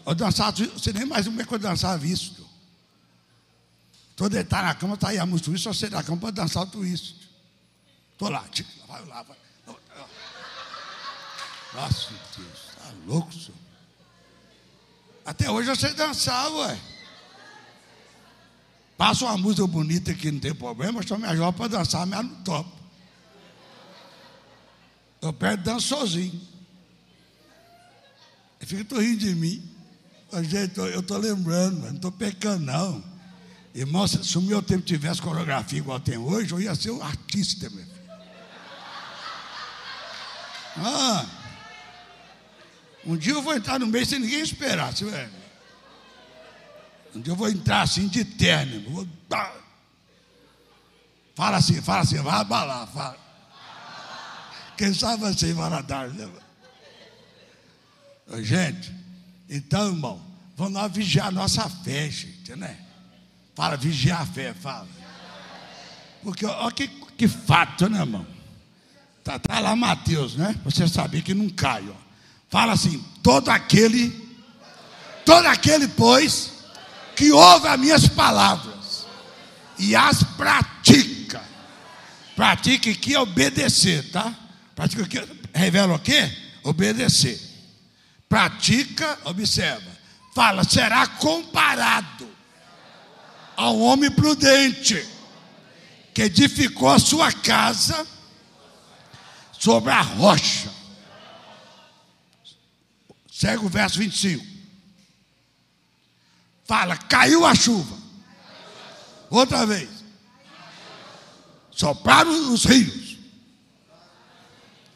Eu 0.06 0.14
dançava, 0.14 0.52
você 0.52 0.92
nem 0.92 1.06
mais 1.06 1.26
como 1.26 1.42
é 1.42 1.46
que 1.46 1.54
eu 1.54 1.60
dançava 1.60 2.06
isso. 2.06 2.46
Todo 4.16 4.36
ele 4.36 4.48
na 4.52 4.76
cama, 4.76 4.96
está 4.96 5.10
aí 5.10 5.18
a 5.18 5.26
música 5.26 5.58
só 5.58 5.74
você 5.74 5.90
na 5.90 6.04
cama 6.04 6.18
para 6.18 6.32
dançar 6.32 6.64
o 6.64 6.68
twist. 6.68 7.19
Estou 8.20 8.30
lá, 8.32 8.44
vai 8.86 9.06
lá, 9.06 9.24
vai. 9.24 9.38
Nossa, 11.74 12.10
Deus, 12.36 12.50
está 12.70 12.94
louco, 13.08 13.32
senhor. 13.32 13.56
Até 15.26 15.50
hoje 15.50 15.70
eu 15.70 15.76
sei 15.78 15.94
dançar, 15.94 16.52
ué. 16.52 16.78
Passa 18.98 19.24
uma 19.24 19.38
música 19.38 19.66
bonita 19.66 20.14
que 20.14 20.30
não 20.34 20.40
tem 20.42 20.54
problema, 20.54 21.02
só 21.02 21.18
me 21.18 21.28
ajuda 21.28 21.54
para 21.54 21.68
dançar, 21.70 22.06
mas 22.06 22.26
não 22.26 22.36
topo. 22.44 22.78
Eu 25.22 25.32
perto 25.32 25.64
danço 25.64 25.88
sozinho. 25.88 26.42
Fica 28.60 28.84
tu 28.84 29.00
rindo 29.00 29.20
de 29.20 29.34
mim. 29.34 29.64
Gente, 30.44 30.78
eu 30.78 31.00
estou 31.00 31.18
lembrando, 31.18 31.86
não 31.86 31.96
estou 31.96 32.12
pecando, 32.12 32.66
não. 32.66 33.02
Irmão, 33.74 34.06
se 34.06 34.38
o 34.38 34.42
meu 34.42 34.62
tempo 34.62 34.84
tivesse 34.84 35.22
coreografia 35.22 35.80
igual 35.80 36.02
tem 36.02 36.18
hoje, 36.18 36.52
eu 36.52 36.60
ia 36.60 36.76
ser 36.76 36.92
um 36.92 37.02
artista, 37.02 37.70
filho. 37.70 37.89
Ah, 40.78 41.26
um 43.06 43.18
dia 43.18 43.34
eu 43.34 43.42
vou 43.42 43.56
entrar 43.56 43.80
no 43.80 43.88
meio 43.88 44.06
sem 44.06 44.20
ninguém 44.20 44.42
esperar, 44.42 44.94
vê. 45.06 45.30
Um 47.16 47.22
dia 47.22 47.34
eu 47.34 47.38
vou 47.38 47.50
entrar 47.50 47.82
assim 47.82 48.08
de 48.08 48.24
terno. 48.24 48.90
Vou... 48.90 49.08
Fala 51.36 51.58
assim, 51.58 51.82
fala 51.82 52.02
assim, 52.02 52.22
vai 52.22 52.40
abalar, 52.40 52.88
fala. 52.88 53.18
Quem 54.78 54.94
sabe 54.94 55.24
vai 55.24 55.84
dar, 55.84 56.10
né? 56.10 56.30
Gente, 58.42 58.94
então, 59.50 59.88
irmão, 59.88 60.30
Vamos 60.60 60.74
lá 60.74 60.90
vigiar 60.90 61.28
a 61.28 61.32
nossa 61.32 61.70
fé, 61.70 62.10
gente, 62.12 62.54
né? 62.54 62.78
Fala, 63.56 63.78
vigiar 63.78 64.24
a 64.24 64.26
fé, 64.26 64.54
fala. 64.54 64.90
Porque, 66.22 66.46
olha 66.46 66.72
que, 66.74 66.90
que 66.90 67.30
fato, 67.30 67.88
né, 67.88 68.00
irmão? 68.00 68.28
Tá, 69.30 69.38
tá 69.38 69.60
lá 69.60 69.76
Mateus, 69.76 70.36
né? 70.36 70.56
Você 70.66 70.88
saber 70.88 71.22
que 71.22 71.36
não 71.36 71.48
cai, 71.50 71.88
ó. 71.88 71.94
Fala 72.50 72.74
assim: 72.74 72.98
todo 73.22 73.50
aquele, 73.50 74.10
todo 75.24 75.46
aquele, 75.46 75.88
pois, 75.88 76.54
que 77.16 77.32
ouve 77.32 77.68
as 77.68 77.80
minhas 77.80 78.08
palavras 78.08 79.06
e 79.78 79.96
as 79.96 80.24
pratica. 80.24 81.44
Pratica 82.36 82.92
que 82.92 83.14
é 83.14 83.20
obedecer, 83.20 84.10
tá? 84.10 84.34
Pratica 84.76 85.06
que 85.06 85.24
revela 85.54 85.94
o 85.94 86.00
quê? 86.00 86.36
Obedecer. 86.64 87.40
Pratica, 88.28 89.16
observa. 89.26 89.92
Fala, 90.34 90.64
será 90.64 91.06
comparado 91.06 92.28
ao 93.56 93.78
homem 93.78 94.10
prudente 94.10 95.06
que 96.16 96.24
edificou 96.24 96.90
a 96.90 96.98
sua 96.98 97.32
casa 97.32 98.08
sobre 99.60 99.92
a 99.92 100.02
rocha. 100.02 100.72
Segue 103.30 103.66
o 103.66 103.70
verso 103.70 104.00
25. 104.00 104.46
Fala, 106.64 106.96
caiu 106.96 107.46
a 107.46 107.54
chuva. 107.54 107.98
Outra 109.30 109.66
vez. 109.66 109.90
Sopraram 111.72 112.54
os 112.54 112.64
rios. 112.64 113.18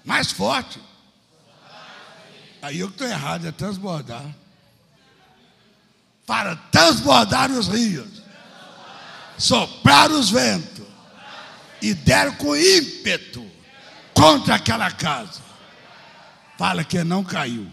Mais 0.06 0.32
forte. 0.32 0.80
Aí 2.62 2.80
eu 2.80 2.88
que 2.88 2.94
estou 2.94 3.08
errado, 3.08 3.46
é 3.46 3.52
transbordar. 3.52 4.26
Para 6.26 6.56
transbordar 6.56 7.52
os 7.52 7.68
rios. 7.68 8.24
Soprar 9.38 10.10
os 10.12 10.30
ventos. 10.30 10.86
E 11.82 11.94
deram 11.94 12.36
com 12.36 12.56
ímpeto 12.56 13.53
contra 14.24 14.56
aquela 14.56 14.90
casa. 14.90 15.42
Fala 16.58 16.82
que 16.86 17.04
não 17.04 17.26
caiu. 17.26 17.70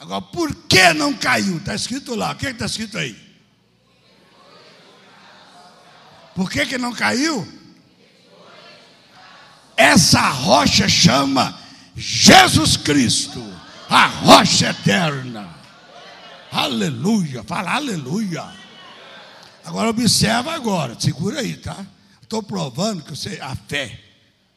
Agora, 0.00 0.20
por 0.20 0.52
que 0.66 0.92
não 0.92 1.14
caiu? 1.14 1.58
Está 1.58 1.72
escrito 1.72 2.16
lá. 2.16 2.32
O 2.32 2.34
que 2.34 2.46
está 2.48 2.66
escrito 2.66 2.98
aí? 2.98 3.16
Por 6.34 6.50
que, 6.50 6.66
que 6.66 6.76
não 6.76 6.92
caiu? 6.92 7.46
Essa 9.76 10.30
rocha 10.30 10.88
chama 10.88 11.56
Jesus 11.94 12.76
Cristo, 12.76 13.40
a 13.88 14.06
rocha 14.06 14.70
eterna. 14.70 15.48
Aleluia. 16.50 17.44
Fala 17.44 17.76
aleluia. 17.76 18.63
Agora 19.64 19.88
observa 19.88 20.52
agora, 20.52 20.98
segura 21.00 21.40
aí, 21.40 21.56
tá? 21.56 21.86
Estou 22.22 22.42
provando 22.42 23.02
que 23.02 23.10
você, 23.10 23.40
a 23.40 23.56
fé 23.56 23.98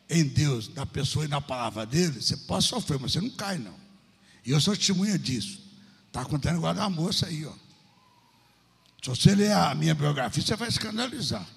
em 0.09 0.23
Deus, 0.25 0.73
na 0.73 0.85
pessoa 0.85 1.23
e 1.23 1.27
na 1.27 1.39
palavra 1.39 1.85
dele, 1.85 2.21
você 2.21 2.35
pode 2.35 2.65
sofrer, 2.65 2.99
mas 2.99 3.13
você 3.13 3.21
não 3.21 3.29
cai, 3.29 3.57
não. 3.57 3.75
E 4.45 4.51
eu 4.51 4.59
sou 4.59 4.75
testemunha 4.75 5.17
disso. 5.17 5.59
Está 6.07 6.25
contando 6.25 6.57
agora 6.57 6.75
da 6.75 6.89
moça 6.89 7.27
aí, 7.27 7.45
ó. 7.45 7.53
Se 9.01 9.09
você 9.09 9.33
ler 9.33 9.53
a 9.53 9.73
minha 9.73 9.95
biografia, 9.95 10.43
você 10.43 10.55
vai 10.55 10.67
escandalizar. 10.67 11.47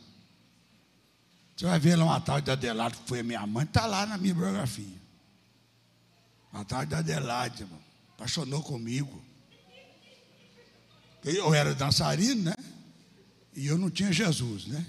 Você 1.56 1.66
vai 1.66 1.78
ver 1.78 1.96
lá 1.96 2.04
uma 2.04 2.20
tal 2.20 2.40
de 2.40 2.50
Adelaide, 2.50 2.98
que 2.98 3.08
foi 3.08 3.20
a 3.20 3.24
minha 3.24 3.46
mãe, 3.46 3.64
está 3.64 3.86
lá 3.86 4.06
na 4.06 4.16
minha 4.16 4.34
biografia. 4.34 5.00
Uma 6.52 6.64
tal 6.64 6.86
de 6.86 6.94
Adelaide, 6.94 7.62
irmão, 7.62 7.80
apaixonou 8.14 8.62
comigo. 8.62 9.22
Eu 11.24 11.52
era 11.52 11.74
dançarino, 11.74 12.44
né? 12.44 12.54
E 13.60 13.66
eu 13.66 13.76
não 13.76 13.90
tinha 13.90 14.10
Jesus, 14.10 14.64
né? 14.68 14.86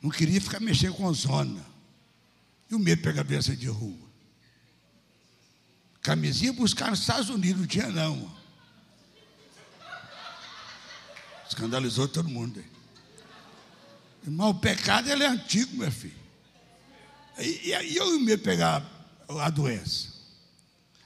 Não 0.00 0.08
queria 0.08 0.40
ficar 0.40 0.60
mexendo 0.60 0.94
com 0.94 1.12
zona. 1.12 1.60
E 2.70 2.74
o 2.76 2.78
medo 2.78 2.98
de 2.98 3.02
pegar 3.02 3.24
doença 3.24 3.56
de 3.56 3.66
rua. 3.66 3.98
Camisinha 6.00 6.52
buscar 6.52 6.90
nos 6.90 7.00
Estados 7.00 7.28
Unidos, 7.30 7.62
não 7.62 7.66
tinha 7.66 7.88
não. 7.88 8.32
Escandalizou 11.48 12.06
todo 12.06 12.28
mundo. 12.28 12.64
Irmão, 14.22 14.50
o 14.50 14.54
pecado 14.54 15.10
ele 15.10 15.24
é 15.24 15.26
antigo, 15.26 15.76
meu 15.76 15.90
filho. 15.90 16.14
E, 17.40 17.74
aí 17.74 17.96
eu 17.96 18.20
ia 18.20 18.38
pegar 18.38 18.88
a 19.28 19.50
doença. 19.50 20.10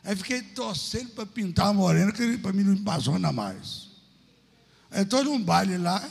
Aí 0.05 0.15
fiquei 0.15 0.43
torcendo 0.43 1.13
para 1.13 1.25
pintar 1.25 1.69
a 1.69 1.73
morena, 1.73 2.13
para 2.43 2.53
mim 2.53 2.63
não 2.63 2.75
embazona 2.75 3.33
mais. 3.33 3.89
Aí 4.91 5.03
estou 5.03 5.25
num 5.25 5.43
baile 5.43 5.79
lá, 5.79 6.07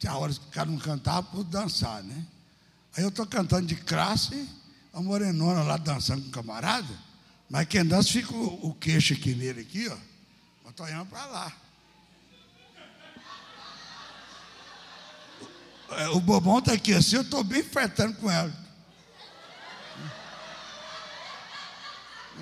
tinha 0.00 0.16
horas 0.16 0.38
que 0.38 0.46
o 0.46 0.50
cara 0.50 0.70
não 0.70 0.78
cantava 0.78 1.22
por 1.24 1.44
dançar, 1.44 2.02
né? 2.02 2.26
Aí 2.96 3.04
eu 3.04 3.10
estou 3.10 3.26
cantando 3.26 3.66
de 3.66 3.76
classe, 3.76 4.48
a 4.94 5.00
morenona 5.00 5.62
lá 5.62 5.76
dançando 5.76 6.22
com 6.22 6.28
o 6.28 6.32
camarada. 6.32 6.88
Mas 7.50 7.68
quem 7.68 7.84
dança 7.84 8.10
fica 8.10 8.32
o, 8.32 8.68
o 8.68 8.74
queixo 8.74 9.12
aqui 9.12 9.34
nele, 9.34 9.60
aqui, 9.60 9.88
ó. 9.88 9.96
Eu 10.64 10.70
estou 10.70 10.86
olhando 10.86 11.06
para 11.06 11.26
lá. 11.26 11.52
O, 15.90 15.94
é, 15.94 16.08
o 16.08 16.20
bobão 16.20 16.60
está 16.60 16.72
aqui 16.72 16.94
assim, 16.94 17.16
eu 17.16 17.22
estou 17.22 17.44
bem 17.44 17.62
fretando 17.62 18.16
com 18.16 18.30
ela. 18.30 18.52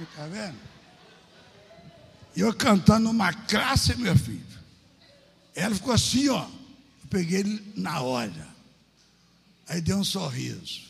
Está 0.00 0.26
vendo? 0.28 0.56
E 2.36 2.40
eu 2.40 2.54
cantando 2.54 3.10
uma 3.10 3.32
classe, 3.32 3.96
meu 3.96 4.16
filho. 4.16 4.46
Ela 5.56 5.74
ficou 5.74 5.92
assim, 5.92 6.28
ó. 6.28 6.57
Peguei 7.10 7.40
ele 7.40 7.72
na 7.76 8.00
hora. 8.00 8.48
Aí 9.68 9.80
deu 9.80 9.98
um 9.98 10.04
sorriso. 10.04 10.88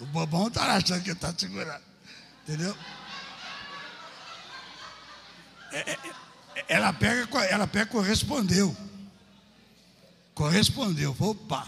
O 0.00 0.06
bobão 0.06 0.48
está 0.48 0.74
achando 0.74 1.02
que 1.02 1.10
está 1.10 1.32
segurando. 1.36 1.82
Entendeu? 2.42 2.76
É, 5.72 5.92
é, 5.92 5.98
é, 6.54 6.64
ela 6.68 6.92
pega, 6.92 7.44
ela 7.44 7.66
pega, 7.66 7.86
correspondeu. 7.86 8.76
Correspondeu. 10.34 11.16
Opa. 11.18 11.66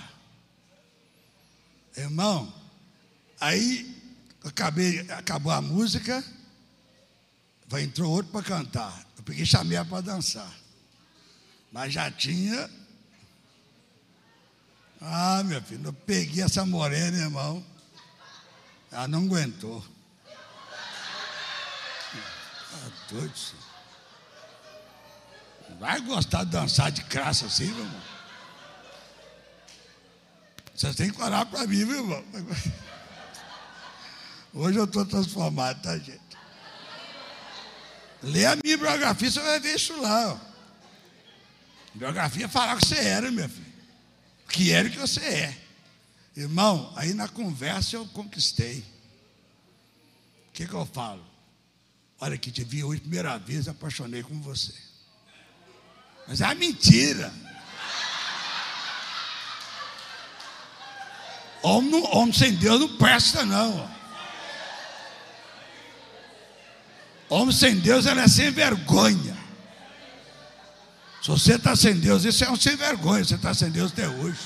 Irmão, 1.97 2.53
aí 3.41 4.03
acabei, 4.45 5.01
acabou 5.13 5.53
a 5.53 5.61
música, 5.61 6.25
entrou 7.81 8.11
outro 8.11 8.33
para 8.33 8.43
cantar. 8.43 9.07
Eu 9.17 9.23
peguei 9.23 9.47
chamei 9.47 9.77
ela 9.77 9.87
para 9.87 10.01
dançar. 10.01 10.53
Mas 11.73 11.93
já 11.93 12.11
tinha. 12.11 12.71
Ah, 15.01 15.43
meu 15.45 15.61
filho, 15.63 15.87
eu 15.87 15.93
peguei 15.93 16.43
essa 16.43 16.65
morena, 16.65 17.17
irmão. 17.17 17.65
Ela 18.91 19.09
não 19.09 19.25
aguentou. 19.25 19.85
Ah, 22.73 22.91
doido. 23.11 23.35
Vai 25.79 26.01
gostar 26.01 26.45
de 26.45 26.51
dançar 26.51 26.91
de 26.91 27.03
graça 27.03 27.47
assim, 27.47 27.67
meu 27.67 27.85
irmão? 27.85 28.03
Vocês 30.75 30.97
têm 30.97 31.11
que 31.11 31.23
orar 31.23 31.47
para 31.47 31.67
mim, 31.67 31.85
meu 31.85 31.97
irmão. 31.99 32.25
Hoje 34.53 34.79
eu 34.79 34.85
estou 34.85 35.05
transformado, 35.05 35.83
tá, 35.83 35.99
gente? 35.99 36.21
Lê 38.23 38.47
a 38.47 38.57
minha 38.57 38.79
biografia, 38.79 39.31
você 39.31 39.41
vai 39.41 39.61
ver 39.61 39.75
isso 39.75 40.01
lá. 40.01 40.33
Ó. 40.33 40.39
Biografia 41.95 42.49
falar 42.49 42.77
que 42.79 42.87
você 42.87 42.97
era, 42.97 43.31
meu 43.31 43.49
filho. 43.49 43.74
Que 44.55 44.71
era 44.71 44.87
o 44.87 44.91
que 44.91 44.99
você 44.99 45.21
é. 45.21 45.57
Irmão, 46.37 46.93
aí 46.95 47.13
na 47.13 47.27
conversa 47.27 47.97
eu 47.97 48.07
conquistei. 48.07 48.85
O 50.49 50.53
que, 50.53 50.65
que 50.65 50.73
eu 50.73 50.87
falo? 50.87 51.27
Olha 52.21 52.39
que 52.39 52.53
te 52.53 52.63
vi 52.63 52.85
hoje, 52.85 53.01
primeira 53.01 53.37
vez, 53.37 53.67
apaixonei 53.67 54.23
com 54.23 54.41
você. 54.41 54.73
Mas 56.29 56.41
é 56.41 56.55
mentira. 56.55 57.35
Homem, 61.61 62.07
homem 62.13 62.33
sem 62.33 62.55
Deus 62.55 62.79
não 62.79 62.97
presta, 62.97 63.45
não. 63.45 63.91
Homem 67.29 67.53
sem 67.53 67.77
Deus, 67.81 68.07
ela 68.07 68.23
é 68.23 68.29
sem 68.29 68.53
vergonha. 68.53 69.37
Se 71.25 71.31
você 71.31 71.55
está 71.55 71.75
sem 71.75 71.99
Deus, 71.99 72.23
isso 72.23 72.45
é 72.45 72.51
um 72.51 72.57
sem 72.57 72.77
vergonha. 72.77 73.25
Você 73.25 73.37
está 73.37 73.55
sem 73.55 73.71
Deus 73.71 73.93
até 73.93 74.07
hoje. 74.07 74.39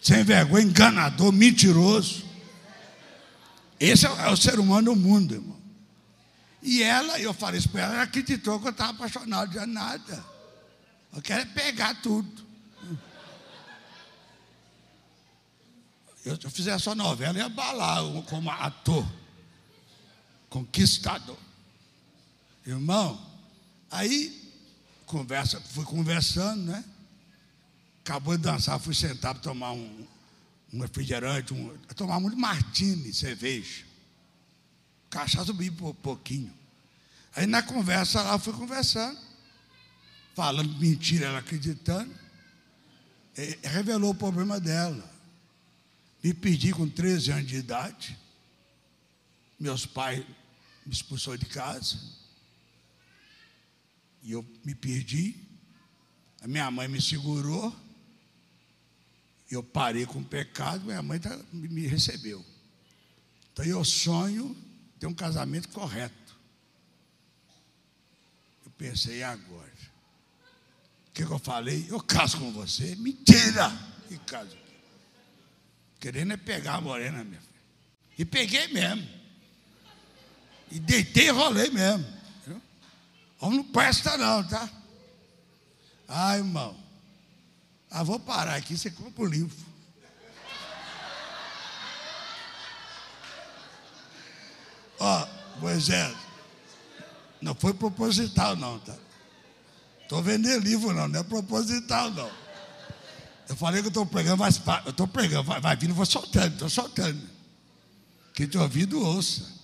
Sem 0.00 0.22
vergonha, 0.22 0.62
enganador, 0.62 1.32
mentiroso. 1.32 2.24
Esse 3.80 4.06
é, 4.06 4.10
é 4.10 4.28
o 4.28 4.36
ser 4.36 4.60
humano 4.60 4.94
do 4.94 4.96
mundo, 4.96 5.34
irmão. 5.34 5.60
E 6.62 6.84
ela, 6.84 7.18
eu 7.18 7.34
falei 7.34 7.58
isso 7.58 7.68
para 7.68 7.80
ela, 7.80 7.94
ela 7.94 8.02
acreditou 8.04 8.60
que 8.60 8.68
eu 8.68 8.70
estava 8.70 8.92
apaixonado 8.92 9.50
de 9.50 9.66
nada. 9.66 10.24
Eu 11.12 11.20
quero 11.20 11.42
é 11.42 11.44
pegar 11.46 12.00
tudo. 12.00 12.46
Eu, 16.24 16.36
se 16.36 16.44
eu 16.44 16.50
fizesse 16.52 16.84
só 16.84 16.94
novela, 16.94 17.38
ia 17.38 17.48
balar 17.48 18.04
como 18.28 18.52
ator. 18.52 19.04
conquistador. 20.48 21.38
Irmão, 22.64 23.25
aí 23.90 24.46
conversa, 25.06 25.60
fui 25.60 25.84
conversando, 25.84 26.62
né? 26.64 26.84
Acabou 28.04 28.36
de 28.36 28.42
dançar, 28.42 28.78
fui 28.78 28.94
sentar 28.94 29.34
para 29.34 29.42
tomar 29.42 29.72
um, 29.72 30.06
um 30.72 30.80
refrigerante, 30.80 31.54
um, 31.54 31.76
tomar 31.94 32.20
muito 32.20 32.36
martini, 32.36 33.12
cerveja. 33.12 33.84
Cachaça 35.10 35.46
subi 35.46 35.70
um 35.70 35.94
pouquinho. 35.94 36.52
Aí 37.34 37.46
na 37.46 37.62
conversa 37.62 38.22
lá, 38.22 38.38
fui 38.38 38.52
conversando, 38.52 39.18
falando 40.34 40.72
mentira, 40.78 41.26
ela 41.26 41.38
acreditando. 41.38 42.14
Revelou 43.62 44.10
o 44.10 44.14
problema 44.14 44.58
dela. 44.58 45.16
Me 46.22 46.32
pedi 46.32 46.72
com 46.72 46.88
13 46.88 47.32
anos 47.32 47.46
de 47.46 47.56
idade. 47.56 48.18
Meus 49.60 49.84
pais 49.86 50.24
me 50.84 50.92
expulsou 50.92 51.36
de 51.36 51.46
casa. 51.46 51.98
E 54.26 54.32
eu 54.32 54.44
me 54.64 54.74
perdi. 54.74 55.36
A 56.42 56.48
minha 56.48 56.68
mãe 56.68 56.88
me 56.88 57.00
segurou. 57.00 57.74
Eu 59.48 59.62
parei 59.62 60.04
com 60.04 60.18
o 60.18 60.24
pecado, 60.24 60.84
minha 60.84 61.00
mãe 61.00 61.20
tá, 61.20 61.38
me 61.52 61.86
recebeu. 61.86 62.44
Então 63.52 63.64
eu 63.64 63.84
sonho 63.84 64.54
ter 64.98 65.06
um 65.06 65.14
casamento 65.14 65.68
correto. 65.68 66.36
Eu 68.64 68.72
pensei, 68.72 69.22
agora? 69.22 69.72
O 71.06 71.12
que, 71.12 71.24
que, 71.24 71.32
eu 71.32 71.38
falei? 71.38 71.86
Eu 71.88 72.00
caso 72.00 72.38
com 72.38 72.50
você. 72.50 72.96
Mentira! 72.96 73.70
E 74.10 74.18
caso. 74.18 74.56
Querendo 76.00 76.32
é 76.32 76.36
pegar 76.36 76.74
a 76.74 76.80
morena, 76.80 77.22
minha 77.22 77.40
filha. 77.40 77.54
E 78.18 78.24
peguei 78.24 78.66
mesmo. 78.68 79.08
E 80.72 80.80
deitei 80.80 81.28
e 81.28 81.30
rolei 81.30 81.70
mesmo. 81.70 82.15
Homem 83.40 83.58
não 83.58 83.64
presta 83.64 84.16
não, 84.16 84.42
tá? 84.44 84.68
Ai, 86.08 86.38
irmão. 86.38 86.76
Ah, 87.90 88.02
vou 88.02 88.18
parar 88.18 88.56
aqui, 88.56 88.76
você 88.76 88.90
compra 88.90 89.22
o 89.22 89.26
livro. 89.26 89.56
Ó, 94.98 95.28
Moisés, 95.58 96.16
não 97.40 97.54
foi 97.54 97.74
proposital 97.74 98.56
não, 98.56 98.78
tá? 98.78 98.94
Estou 100.02 100.22
vendendo 100.22 100.62
livro 100.62 100.92
não, 100.92 101.08
não 101.08 101.20
é 101.20 101.22
proposital 101.22 102.10
não. 102.10 102.30
Eu 103.48 103.56
falei 103.56 103.80
que 103.80 103.86
eu 103.86 103.90
estou 103.90 104.06
pregando, 104.06 104.38
mas 104.38 104.60
eu 104.84 104.90
estou 104.90 105.06
pregando, 105.06 105.44
vai, 105.44 105.60
vai 105.60 105.76
vindo, 105.76 105.94
vou 105.94 106.06
soltando, 106.06 106.54
estou 106.54 106.68
soltando. 106.68 107.20
Quem 108.32 108.48
tem 108.48 108.60
ouvido, 108.60 109.00
ouça. 109.00 109.55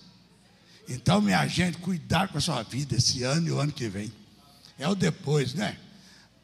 Então, 0.87 1.21
minha 1.21 1.45
gente, 1.47 1.77
cuidar 1.77 2.27
com 2.27 2.37
a 2.37 2.41
sua 2.41 2.61
vida 2.63 2.95
esse 2.95 3.23
ano 3.23 3.47
e 3.47 3.51
o 3.51 3.59
ano 3.59 3.71
que 3.71 3.87
vem. 3.87 4.11
É 4.77 4.87
o 4.87 4.95
depois, 4.95 5.53
né? 5.53 5.77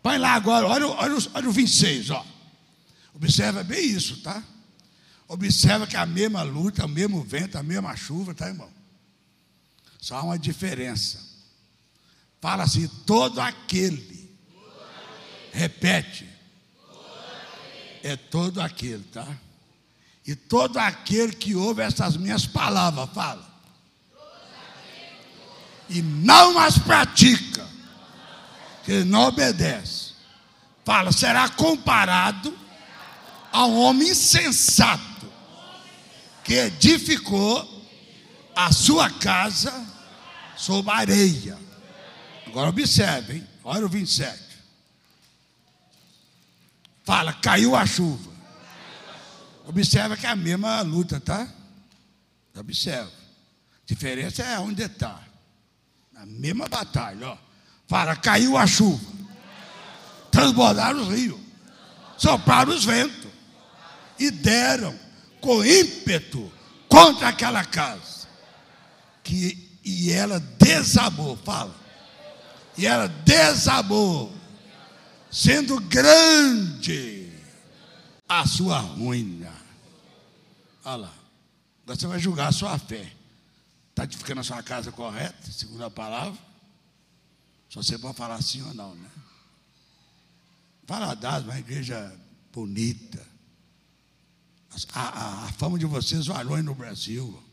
Põe 0.01 0.17
lá 0.17 0.33
agora, 0.33 0.67
olha, 0.67 0.87
olha, 0.87 1.17
olha 1.33 1.49
o 1.49 1.51
26, 1.51 2.09
ó. 2.11 2.25
Observa 3.13 3.63
bem 3.63 3.85
isso, 3.85 4.21
tá? 4.21 4.41
Observa 5.27 5.85
que 5.85 5.97
a 5.97 6.05
mesma 6.05 6.41
luta, 6.41 6.85
o 6.85 6.89
mesmo 6.89 7.21
vento, 7.21 7.57
a 7.57 7.63
mesma 7.63 7.95
chuva, 7.95 8.33
tá, 8.33 8.47
irmão? 8.47 8.69
Só 9.99 10.15
há 10.15 10.23
uma 10.23 10.39
diferença. 10.39 11.19
Fala 12.39 12.63
assim, 12.63 12.87
todo 13.05 13.39
aquele. 13.39 14.37
Repete. 15.51 16.27
É 18.01 18.15
todo 18.15 18.61
aquele, 18.61 19.03
tá? 19.03 19.27
E 20.25 20.35
todo 20.35 20.77
aquele 20.77 21.33
que 21.33 21.55
ouve 21.55 21.81
essas 21.81 22.15
minhas 22.15 22.45
palavras, 22.45 23.09
fala. 23.13 23.48
E 25.89 26.01
não 26.01 26.59
as 26.59 26.77
pratica 26.77 27.67
que 28.83 29.03
não 29.03 29.23
obedece. 29.23 30.13
Fala, 30.85 31.11
será 31.11 31.49
comparado 31.49 32.57
a 33.51 33.65
um 33.65 33.79
homem 33.79 34.09
insensato 34.09 35.27
que 36.43 36.53
edificou 36.53 37.79
a 38.55 38.71
sua 38.71 39.09
casa 39.09 39.85
sobre 40.57 40.91
areia. 40.91 41.57
Agora 42.45 42.69
observe, 42.69 43.37
hein? 43.37 43.47
Olha 43.63 43.85
o 43.85 43.89
27. 43.89 44.39
Fala, 47.03 47.33
caiu 47.33 47.75
a 47.75 47.85
chuva. 47.85 48.31
Observa 49.65 50.17
que 50.17 50.25
é 50.25 50.29
a 50.29 50.35
mesma 50.35 50.81
luta, 50.81 51.19
tá? 51.19 51.47
Observa. 52.57 53.11
A 53.11 53.85
diferença 53.85 54.43
é 54.43 54.59
onde 54.59 54.83
está. 54.83 55.28
A 56.21 56.25
mesma 56.25 56.67
batalha, 56.67 57.29
ó. 57.29 57.37
Fala, 57.87 58.15
caiu 58.15 58.57
a 58.57 58.67
chuva. 58.67 59.07
Transbordaram 60.29 61.01
os 61.01 61.07
rios. 61.07 61.39
Sopraram 62.17 62.73
os 62.73 62.83
ventos. 62.83 63.31
E 64.19 64.29
deram 64.29 64.93
com 65.39 65.63
ímpeto 65.63 66.51
contra 66.89 67.29
aquela 67.29 67.63
casa. 67.63 68.27
Que, 69.23 69.79
e 69.83 70.11
ela 70.11 70.39
desabou. 70.59 71.37
Fala. 71.37 71.73
E 72.77 72.85
ela 72.85 73.07
desabou. 73.07 74.35
Sendo 75.31 75.79
grande 75.79 77.31
a 78.27 78.45
sua 78.45 78.79
ruína. 78.79 79.53
Olha 80.83 80.97
lá. 80.97 81.13
Você 81.85 82.05
vai 82.05 82.19
julgar 82.19 82.49
a 82.49 82.51
sua 82.51 82.77
fé. 82.77 83.18
Está 83.99 84.05
edificando 84.05 84.39
a 84.39 84.43
sua 84.45 84.63
casa 84.63 84.93
correta, 84.93 85.51
segundo 85.51 85.83
a 85.83 85.91
palavra? 85.91 86.39
Só 87.67 87.83
você 87.83 87.97
pode 87.97 88.15
falar 88.15 88.41
sim 88.41 88.61
ou 88.61 88.73
não, 88.73 88.95
né? 88.95 89.09
Valadares, 90.87 91.45
uma 91.45 91.59
igreja 91.59 92.17
bonita. 92.53 93.21
A, 94.93 95.01
a, 95.01 95.45
a, 95.47 95.51
fama 95.51 95.77
de 95.77 95.85
vocês 95.85 96.27
valor 96.27 96.63
no 96.63 96.73
Brasil. 96.73 97.43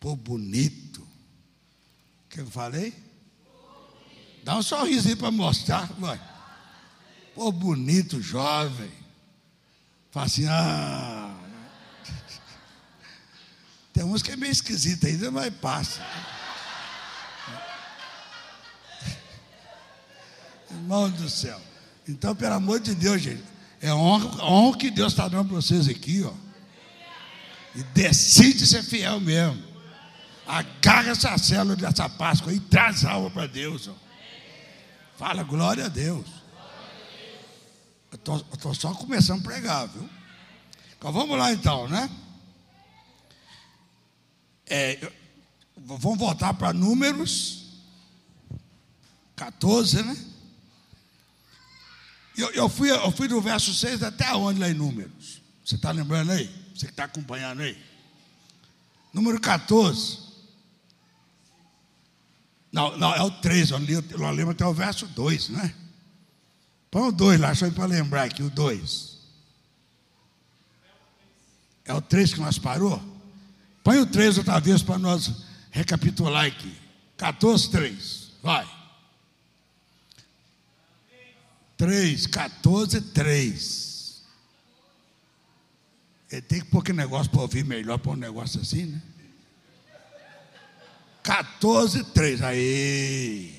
Pô, 0.00 0.16
bonito. 0.16 1.02
O 1.02 2.28
que 2.28 2.40
eu 2.40 2.50
falei? 2.50 2.92
Dá 4.42 4.58
um 4.58 4.62
sorriso 4.62 5.06
aí 5.06 5.14
para 5.14 5.30
mostrar, 5.30 5.86
vai. 5.92 6.20
Pô, 7.36 7.52
bonito, 7.52 8.20
jovem. 8.20 8.90
Fala 10.10 10.26
assim, 10.26 10.48
ah. 10.48 11.25
Uns 14.06 14.22
que 14.22 14.30
é 14.30 14.36
meio 14.36 14.52
esquisito 14.52 15.06
ainda, 15.06 15.30
mas 15.30 15.52
passa. 15.54 16.00
Irmão 20.70 21.10
do 21.10 21.28
céu. 21.28 21.60
Então, 22.08 22.34
pelo 22.34 22.54
amor 22.54 22.80
de 22.80 22.94
Deus, 22.94 23.20
gente, 23.20 23.42
é 23.80 23.92
honra, 23.92 24.44
honra 24.44 24.78
que 24.78 24.90
Deus 24.90 25.12
está 25.12 25.28
dando 25.28 25.48
para 25.48 25.56
vocês 25.56 25.88
aqui, 25.88 26.22
ó. 26.22 26.32
E 27.74 27.82
decide 27.82 28.66
ser 28.66 28.82
fiel 28.82 29.20
mesmo. 29.20 29.62
Agarra 30.46 31.10
essa 31.10 31.36
célula 31.36 31.74
dessa 31.76 32.08
Páscoa 32.08 32.52
e 32.52 32.60
traz 32.60 33.04
alma 33.04 33.28
para 33.30 33.46
Deus. 33.46 33.88
Ó. 33.88 33.94
Fala 35.18 35.42
glória 35.42 35.86
a 35.86 35.88
Deus. 35.88 36.26
Eu 38.12 38.36
estou 38.52 38.74
só 38.74 38.94
começando 38.94 39.40
a 39.40 39.44
pregar, 39.44 39.88
viu? 39.88 40.08
Então 40.96 41.12
vamos 41.12 41.36
lá 41.36 41.52
então, 41.52 41.88
né? 41.88 42.08
É, 44.66 45.12
vamos 45.76 46.18
voltar 46.18 46.54
para 46.54 46.72
números 46.72 47.66
14, 49.36 50.02
né? 50.02 50.16
Eu, 52.36 52.50
eu, 52.50 52.68
fui, 52.68 52.90
eu 52.90 53.10
fui 53.12 53.28
do 53.28 53.40
verso 53.40 53.72
6 53.72 54.02
até 54.02 54.34
onde 54.34 54.60
lá 54.60 54.68
em 54.68 54.74
Números? 54.74 55.40
Você 55.64 55.76
está 55.76 55.90
lembrando 55.90 56.32
aí? 56.32 56.46
Você 56.74 56.86
que 56.86 56.92
está 56.92 57.04
acompanhando 57.04 57.62
aí? 57.62 57.76
Número 59.12 59.40
14. 59.40 60.26
Não, 62.70 62.96
não, 62.98 63.14
é 63.14 63.22
o 63.22 63.30
3, 63.30 63.70
eu, 63.70 63.78
eu 64.10 64.30
lembro 64.30 64.50
até 64.50 64.66
o 64.66 64.74
verso 64.74 65.06
2, 65.06 65.48
né? 65.48 65.74
Põe 66.90 67.08
o 67.08 67.12
2 67.12 67.40
lá, 67.40 67.54
só 67.54 67.70
para 67.70 67.86
lembrar 67.86 68.24
aqui, 68.24 68.42
o 68.42 68.50
2. 68.50 69.16
É 71.86 71.94
o 71.94 72.02
3 72.02 72.34
que 72.34 72.40
nós 72.40 72.58
parou? 72.58 73.15
Põe 73.86 74.00
o 74.00 74.06
3 74.06 74.38
outra 74.38 74.58
vez 74.58 74.82
para 74.82 74.98
nós 74.98 75.30
recapitular 75.70 76.44
aqui. 76.44 76.76
14, 77.16 77.70
3. 77.70 78.32
Vai. 78.42 78.68
3, 81.76 82.26
14, 82.26 83.00
3. 83.00 84.24
Ele 86.32 86.42
tem 86.42 86.60
que 86.62 86.66
pôr 86.66 86.82
que 86.82 86.92
negócio 86.92 87.30
para 87.30 87.42
ouvir 87.42 87.64
melhor 87.64 87.96
para 87.98 88.10
um 88.10 88.16
negócio 88.16 88.60
assim, 88.60 88.86
né? 88.86 89.00
14, 91.22 92.02
3. 92.06 92.42
Aí. 92.42 93.54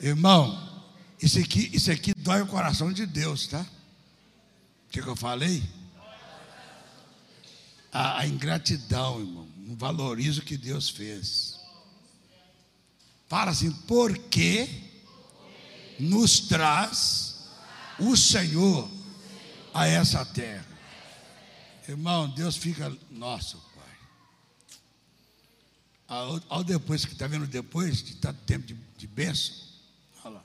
Irmão, 0.00 0.82
isso 1.20 1.38
aqui, 1.38 1.68
isso 1.74 1.92
aqui 1.92 2.14
dói 2.16 2.40
o 2.40 2.46
coração 2.46 2.90
de 2.90 3.04
Deus, 3.04 3.48
tá? 3.48 3.60
O 3.60 4.92
que, 4.92 5.02
que 5.02 5.08
eu 5.08 5.14
falei? 5.14 5.62
A, 7.92 8.20
a 8.20 8.26
ingratidão, 8.26 9.20
irmão. 9.20 9.48
Não 9.58 9.76
valoriza 9.76 10.40
o 10.40 10.44
que 10.44 10.56
Deus 10.56 10.88
fez. 10.88 11.60
Fala 13.28 13.50
assim, 13.50 13.70
porque 13.86 14.68
nos 16.00 16.40
traz 16.40 17.44
o 17.98 18.16
Senhor 18.16 18.90
a 19.72 19.86
essa 19.86 20.24
terra. 20.24 20.66
Irmão, 21.88 22.28
Deus 22.28 22.56
fica 22.56 22.96
nosso, 23.10 23.58
Pai. 23.74 23.96
Ao, 26.08 26.40
ao 26.48 26.64
depois, 26.64 27.04
que 27.04 27.12
está 27.12 27.26
vendo 27.26 27.46
depois 27.46 28.02
de 28.02 28.16
tanto 28.16 28.40
tempo 28.44 28.66
de, 28.66 28.74
de 28.96 29.06
bênção, 29.06 29.54
olha 30.24 30.42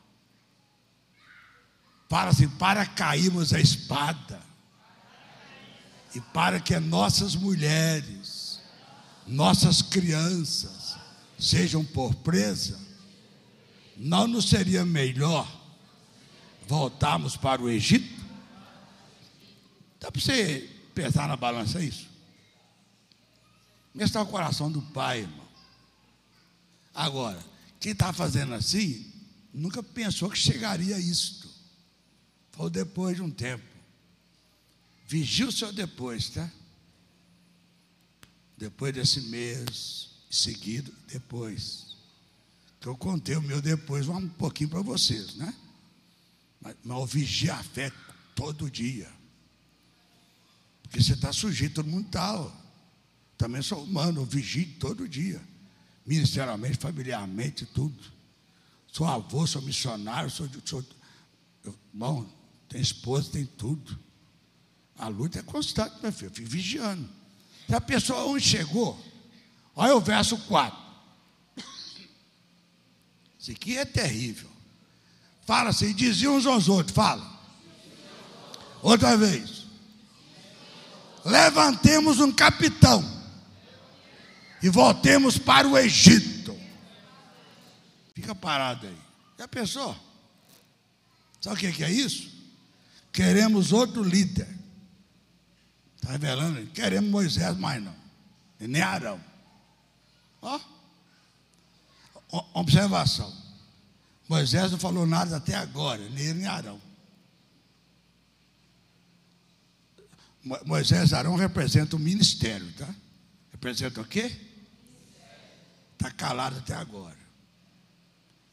lá. 2.10 2.28
Assim, 2.28 2.50
para 2.50 2.86
cairmos 2.86 3.54
a 3.54 3.60
espada. 3.60 4.42
E 6.18 6.22
para 6.34 6.60
que 6.60 6.80
nossas 6.80 7.36
mulheres, 7.36 8.60
nossas 9.28 9.84
crianças, 9.84 10.98
sejam 11.38 11.86
por 11.86 12.16
presa, 12.16 12.80
não 13.96 14.28
nos 14.28 14.50
seria 14.50 14.84
melhor 14.84 15.48
voltarmos 16.68 17.38
para 17.38 17.62
o 17.62 17.70
Egito? 17.70 18.20
Dá 20.00 20.12
para 20.12 20.20
você 20.20 20.68
pesar 20.96 21.28
na 21.28 21.38
balança 21.38 21.80
isso? 21.84 22.08
Esse 23.94 24.06
está 24.06 24.24
o 24.24 24.26
coração 24.26 24.72
do 24.72 24.82
pai, 24.82 25.20
irmão. 25.20 25.48
Agora, 26.96 27.38
quem 27.80 27.92
está 27.92 28.12
fazendo 28.12 28.56
assim, 28.56 29.06
nunca 29.54 29.84
pensou 29.84 30.32
que 30.32 30.40
chegaria 30.40 30.96
a 30.96 31.00
isto. 31.00 31.48
Foi 32.54 32.72
depois 32.72 33.18
de 33.18 33.22
um 33.22 33.30
tempo. 33.30 33.77
Vigie 35.08 35.46
o 35.46 35.52
seu 35.54 35.72
depois, 35.72 36.30
tá? 36.30 36.52
Depois 38.58 38.94
desse 38.94 39.22
mês, 39.22 40.10
seguido, 40.30 40.94
depois. 41.08 41.96
Que 42.82 42.88
eu 42.88 42.98
contei 42.98 43.38
o 43.38 43.42
meu 43.42 43.62
depois 43.62 44.10
um 44.10 44.28
pouquinho 44.28 44.70
para 44.70 44.82
vocês, 44.82 45.36
né? 45.36 45.54
Mas, 46.60 46.76
mas 46.84 47.10
vigia 47.10 47.56
a 47.56 47.64
fé 47.64 47.90
todo 48.36 48.70
dia. 48.70 49.10
Porque 50.84 51.02
você 51.02 51.14
está 51.14 51.32
sujeito, 51.32 51.76
todo 51.76 51.90
mundo 51.90 52.08
está. 52.08 52.52
Também 53.38 53.62
sou 53.62 53.82
humano, 53.84 54.22
eu 54.22 54.26
vigio 54.26 54.68
todo 54.78 55.08
dia. 55.08 55.42
Ministerialmente, 56.06 56.78
familiarmente, 56.78 57.66
tudo. 57.66 58.12
Sou 58.92 59.08
avô, 59.08 59.48
sou 59.48 59.62
missionário, 59.62 60.30
sou. 60.30 60.50
sou 60.66 60.84
eu, 61.64 61.74
bom, 61.94 62.30
tem 62.68 62.82
esposa, 62.82 63.32
tem 63.32 63.46
tudo. 63.46 64.07
A 64.98 65.08
luta 65.08 65.40
é 65.40 65.44
constante, 65.44 65.96
meu 66.02 66.12
filho, 66.12 66.30
eu 66.30 66.34
fico 66.34 66.50
vigiando. 66.50 67.08
Se 67.68 67.76
a 67.76 67.82
pessoa 67.82 68.26
onde 68.26 68.44
chegou, 68.44 69.00
olha 69.76 69.96
o 69.96 70.02
verso 70.02 70.38
4. 70.38 70.88
Isso 73.40 73.52
aqui 73.52 73.78
é 73.78 73.86
terrível. 73.86 74.50
Fala 75.46 75.70
assim, 75.70 75.94
diziam 75.94 76.36
uns 76.36 76.46
aos 76.46 76.68
outros, 76.68 76.96
fala. 76.96 77.26
Outra 78.82 79.16
vez. 79.16 79.66
Levantemos 81.24 82.20
um 82.20 82.32
capitão 82.32 83.04
e 84.62 84.70
voltemos 84.70 85.38
para 85.38 85.68
o 85.68 85.78
Egito. 85.78 86.58
Fica 88.16 88.34
parado 88.34 88.88
aí. 88.88 88.98
Já 89.38 89.48
pensou? 89.48 89.96
Sabe 91.40 91.68
o 91.68 91.74
que 91.74 91.84
é 91.84 91.92
isso? 91.92 92.32
Queremos 93.12 93.72
outro 93.72 94.04
líder. 94.04 94.57
Está 96.08 96.14
revelando? 96.14 96.66
Queremos 96.68 97.10
Moisés 97.10 97.58
mais 97.58 97.84
não. 97.84 97.94
E 98.62 98.68
nem 98.68 98.82
Arão. 98.82 99.22
Ó. 100.42 100.60
Observação. 102.54 103.36
Moisés 104.30 104.72
não 104.72 104.80
falou 104.80 105.06
nada 105.06 105.36
até 105.36 105.56
agora, 105.56 106.08
nem 106.10 106.24
ele 106.24 106.40
nem 106.40 106.48
Arão. 106.48 106.82
Moisés 110.66 111.12
e 111.12 111.16
Arão 111.16 111.36
representam 111.36 112.00
o 112.00 112.02
ministério, 112.02 112.72
tá? 112.74 112.88
Representa 113.52 114.00
o 114.00 114.06
quê? 114.06 114.32
Está 115.94 116.10
calado 116.10 116.58
até 116.60 116.74
agora. 116.74 117.18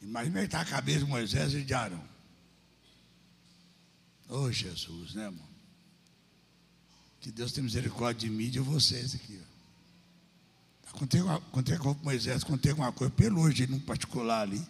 Imagina 0.01 0.39
ele 0.39 0.47
está 0.47 0.59
a 0.59 0.65
cabeça 0.65 0.99
de 0.99 1.05
Moisés 1.05 1.53
e 1.53 1.63
de 1.63 1.73
Arão. 1.73 2.03
Oh 4.27 4.51
Jesus, 4.51 5.13
né, 5.13 5.23
irmão? 5.23 5.44
Que 7.25 7.31
Deus 7.31 7.51
tenha 7.51 7.63
misericórdia 7.63 8.29
de 8.29 8.35
mim 8.35 8.43
e 8.43 8.51
de 8.51 8.59
vocês 8.59 9.15
aqui. 9.15 9.39
Contei, 10.91 11.21
contei 11.51 11.75
com 11.75 11.95
Moisés, 12.03 12.43
contei 12.43 12.69
alguma 12.69 12.91
coisa 12.91 13.11
pelo 13.11 13.41
hoje, 13.41 13.65
num 13.65 13.79
particular 13.79 14.41
ali. 14.41 14.63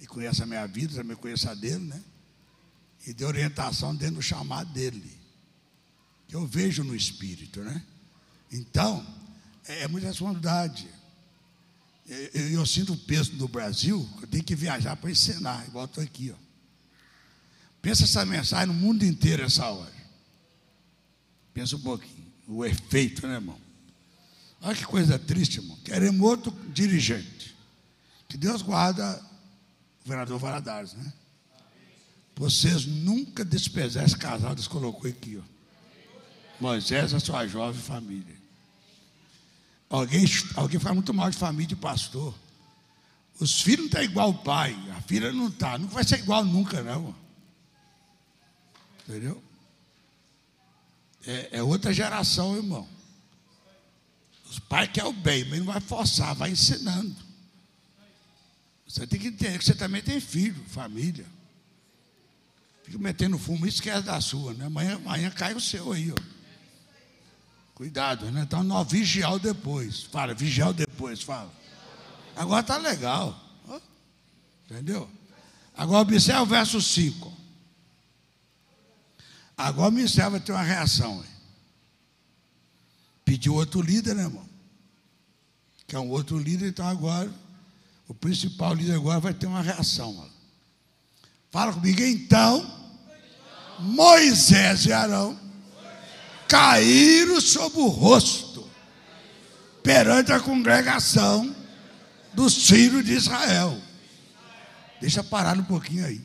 E 0.00 0.04
conhece 0.04 0.42
a 0.42 0.46
minha 0.46 0.66
vida, 0.66 0.96
também 0.96 1.16
conheço 1.16 1.48
a 1.48 1.54
dele, 1.54 1.84
né? 1.84 2.02
E 3.06 3.14
deu 3.14 3.28
orientação 3.28 3.94
dentro 3.94 4.16
do 4.16 4.22
chamado 4.22 4.68
dele. 4.72 5.16
Que 6.26 6.34
eu 6.34 6.44
vejo 6.44 6.82
no 6.82 6.92
espírito, 6.92 7.60
né? 7.60 7.80
Então, 8.50 9.06
é, 9.68 9.82
é 9.82 9.88
muita 9.88 10.08
responsabilidade. 10.08 10.88
Eu, 12.08 12.48
eu, 12.50 12.66
sinto 12.66 12.94
o 12.94 12.98
peso 12.98 13.30
do 13.34 13.46
Brasil, 13.46 14.08
eu 14.20 14.26
tenho 14.26 14.42
que 14.42 14.56
viajar 14.56 14.96
para 14.96 15.08
ensinar, 15.08 15.64
igual 15.68 15.84
estou 15.84 16.02
aqui, 16.02 16.32
ó. 16.32 16.46
Pensa 17.80 18.02
essa 18.02 18.26
mensagem 18.26 18.66
no 18.66 18.74
mundo 18.74 19.04
inteiro 19.04 19.44
essa 19.44 19.64
hora. 19.66 19.95
Pensa 21.56 21.74
um 21.74 21.80
pouquinho. 21.80 22.26
O 22.46 22.66
efeito, 22.66 23.26
né, 23.26 23.36
irmão? 23.36 23.58
Olha 24.60 24.76
que 24.76 24.84
coisa 24.84 25.18
triste, 25.18 25.56
irmão. 25.56 25.74
Queremos 25.82 26.20
outro 26.20 26.50
dirigente. 26.70 27.56
Que 28.28 28.36
Deus 28.36 28.60
guarda 28.60 29.18
o 29.98 30.04
governador 30.04 30.38
Valadares, 30.38 30.92
né? 30.92 31.14
Vocês 32.34 32.84
nunca 32.84 33.42
desprezar 33.42 34.04
esse 34.04 34.18
casal, 34.18 34.54
Deus 34.54 34.68
colocou 34.68 35.08
aqui, 35.08 35.40
ó. 35.42 35.56
Moisés, 36.60 37.14
a 37.14 37.20
sua 37.20 37.46
jovem 37.46 37.80
família. 37.80 38.36
Alguém, 39.88 40.26
alguém 40.56 40.78
fala 40.78 40.96
muito 40.96 41.14
mal 41.14 41.30
de 41.30 41.38
família 41.38 41.68
de 41.68 41.76
pastor. 41.76 42.34
Os 43.40 43.62
filhos 43.62 43.78
não 43.78 43.86
estão 43.86 44.02
igual 44.02 44.28
o 44.28 44.38
pai, 44.42 44.76
a 44.94 45.00
filha 45.00 45.32
não 45.32 45.48
está. 45.48 45.78
Não 45.78 45.88
vai 45.88 46.04
ser 46.04 46.18
igual 46.18 46.44
nunca, 46.44 46.82
não. 46.82 47.14
Entendeu? 49.08 49.42
É, 51.26 51.58
é 51.58 51.62
outra 51.62 51.92
geração, 51.92 52.56
irmão. 52.56 52.88
Os 54.48 54.58
pais 54.60 54.90
querem 54.92 55.10
o 55.10 55.12
bem, 55.12 55.44
mas 55.44 55.58
não 55.58 55.66
vai 55.66 55.80
forçar, 55.80 56.34
vai 56.34 56.50
ensinando. 56.50 57.14
Você 58.86 59.06
tem 59.06 59.18
que 59.18 59.28
entender 59.28 59.58
que 59.58 59.64
você 59.64 59.74
também 59.74 60.00
tem 60.00 60.20
filho, 60.20 60.62
família. 60.68 61.26
Fica 62.84 62.98
metendo 62.98 63.36
fumo, 63.36 63.66
esquece 63.66 64.02
da 64.02 64.20
sua, 64.20 64.54
né? 64.54 64.66
Amanhã, 64.66 64.94
amanhã 64.94 65.28
cai 65.30 65.54
o 65.54 65.60
seu 65.60 65.92
aí, 65.92 66.12
ó. 66.12 66.36
Cuidado, 67.74 68.30
né? 68.30 68.42
Então 68.42 68.62
nós 68.62 68.90
vigiar 68.90 69.38
depois. 69.40 70.04
Fala, 70.04 70.32
vigiar 70.32 70.72
depois, 70.72 71.20
fala. 71.22 71.52
Agora 72.36 72.62
tá 72.62 72.76
legal. 72.76 73.42
Entendeu? 74.64 75.10
Agora 75.76 76.00
observa 76.00 76.42
o 76.42 76.46
verso 76.46 76.80
5. 76.80 77.35
Agora 79.56 79.88
o 79.88 79.92
ministério 79.92 80.32
vai 80.32 80.40
ter 80.40 80.52
uma 80.52 80.62
reação. 80.62 81.24
Pediu 83.24 83.54
outro 83.54 83.80
líder, 83.80 84.14
né, 84.14 84.24
irmão? 84.24 84.46
Que 85.86 85.96
é 85.96 85.98
um 85.98 86.10
outro 86.10 86.38
líder, 86.38 86.68
então 86.68 86.86
agora, 86.86 87.32
o 88.06 88.14
principal 88.14 88.74
líder 88.74 88.94
agora 88.94 89.18
vai 89.18 89.32
ter 89.32 89.46
uma 89.46 89.62
reação. 89.62 90.28
Fala 91.50 91.72
comigo, 91.72 92.02
então, 92.02 92.70
Moisés 93.78 94.86
e 94.86 94.92
Arão 94.92 95.38
caíram 96.48 97.40
sobre 97.40 97.80
o 97.80 97.86
rosto 97.86 98.68
perante 99.82 100.32
a 100.32 100.40
congregação 100.40 101.54
dos 102.34 102.68
filhos 102.68 103.04
de 103.04 103.14
Israel. 103.14 103.80
Deixa 105.00 105.24
parar 105.24 105.56
um 105.58 105.64
pouquinho 105.64 106.04
aí. 106.04 106.20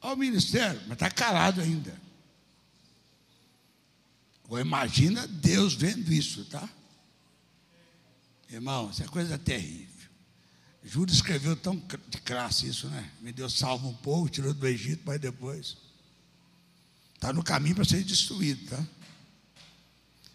Olha 0.00 0.14
o 0.14 0.18
ministério, 0.18 0.80
mas 0.86 0.92
está 0.92 1.10
calado 1.10 1.60
ainda. 1.60 2.07
Imagina 4.50 5.26
Deus 5.26 5.74
vendo 5.74 6.12
isso, 6.12 6.44
tá? 6.46 6.66
Irmão, 8.50 8.88
isso 8.90 9.02
é 9.02 9.06
coisa 9.06 9.36
terrível. 9.36 9.86
Júlio 10.82 11.12
escreveu 11.12 11.54
tão 11.54 11.76
de 11.76 12.18
classe 12.22 12.66
isso, 12.66 12.88
né? 12.88 13.10
Me 13.20 13.30
deu 13.30 13.50
salvo 13.50 13.88
um 13.88 13.94
pouco, 13.94 14.30
tirou 14.30 14.54
do 14.54 14.66
Egito, 14.66 15.02
mas 15.04 15.20
depois. 15.20 15.76
Está 17.14 17.32
no 17.32 17.42
caminho 17.42 17.74
para 17.74 17.84
ser 17.84 18.02
destruído, 18.02 18.70
tá? 18.70 18.82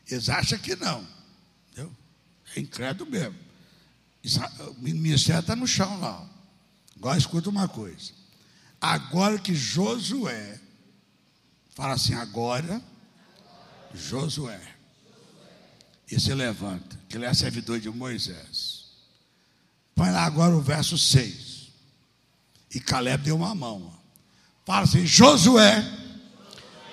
Eles 0.08 0.30
acham 0.30 0.60
que 0.60 0.76
não. 0.76 1.08
Entendeu? 1.72 1.92
É 2.56 2.60
incrédulo 2.60 3.10
mesmo. 3.10 3.36
O 4.78 4.82
ministério 4.82 5.40
está 5.40 5.56
no 5.56 5.66
chão 5.66 6.00
lá. 6.00 6.30
Agora 6.96 7.18
escuta 7.18 7.50
uma 7.50 7.68
coisa. 7.68 8.12
Agora 8.80 9.40
que 9.40 9.56
Josué, 9.56 10.60
fala 11.72 11.96
assim, 11.96 12.14
agora 12.14 12.84
Josué. 13.94 14.60
e 16.12 16.20
se 16.20 16.34
levanta, 16.34 17.00
que 17.10 17.18
ele 17.18 17.26
é 17.26 17.34
servidor 17.34 17.80
de 17.80 17.90
Moisés. 17.90 18.86
Põe 19.96 20.12
lá 20.12 20.24
agora 20.26 20.56
o 20.56 20.62
verso 20.62 20.98
6. 20.98 21.72
E 22.74 22.80
Caleb 22.80 23.24
deu 23.24 23.36
uma 23.36 23.56
mão. 23.56 23.94
Fala 24.66 24.84
assim: 24.84 25.06
Josué, 25.06 25.84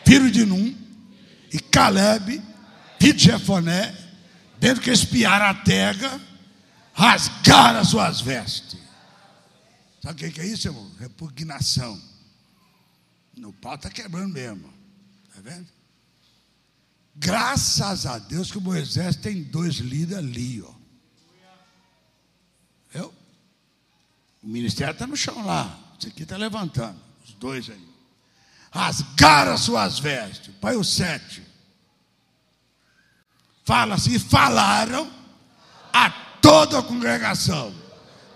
filho 0.05 0.31
de 0.31 0.45
Num, 0.45 0.77
e 1.53 1.59
Caleb, 1.59 2.43
filho 2.99 3.15
de 3.15 3.25
Jefoné, 3.25 3.95
tendo 4.59 4.81
que 4.81 4.91
espiar 4.91 5.41
a 5.43 5.55
terra, 5.55 6.21
rasgaram 6.93 7.81
as 7.81 7.89
suas 7.89 8.21
vestes. 8.21 8.79
Sabe 10.03 10.27
o 10.27 10.33
que 10.33 10.41
é 10.41 10.47
isso, 10.47 10.69
irmão? 10.69 10.91
Repugnação. 10.99 12.01
O 13.43 13.53
pau 13.55 13.75
está 13.75 13.91
quebrando 13.91 14.33
mesmo. 14.33 14.73
Está 15.29 15.41
vendo? 15.41 15.67
Graças 17.21 18.07
a 18.07 18.19
Deus 18.19 18.51
que 18.51 18.57
o 18.57 18.63
Moisés 18.63 19.15
tem 19.15 19.43
dois 19.43 19.75
líderes 19.75 20.25
ali, 20.25 20.63
ó. 20.63 20.73
Eu? 22.95 23.15
O 24.43 24.49
ministério 24.49 24.93
está 24.93 25.07
no 25.07 25.15
chão 25.15 25.45
lá. 25.45 25.79
Isso 25.99 26.09
aqui 26.09 26.23
está 26.23 26.39
levantando. 26.39 26.99
Os 27.23 27.35
dois 27.35 27.69
aí. 27.69 27.89
Rasgaram 28.73 29.53
as 29.53 29.61
suas 29.61 29.99
vestes. 29.99 30.55
Põe 30.63 30.77
o 30.77 30.83
sete. 30.83 31.47
Fala 33.67 33.97
assim, 33.97 34.19
falaram 34.19 35.13
a 35.93 36.09
toda 36.41 36.79
a 36.79 36.83
congregação 36.83 37.75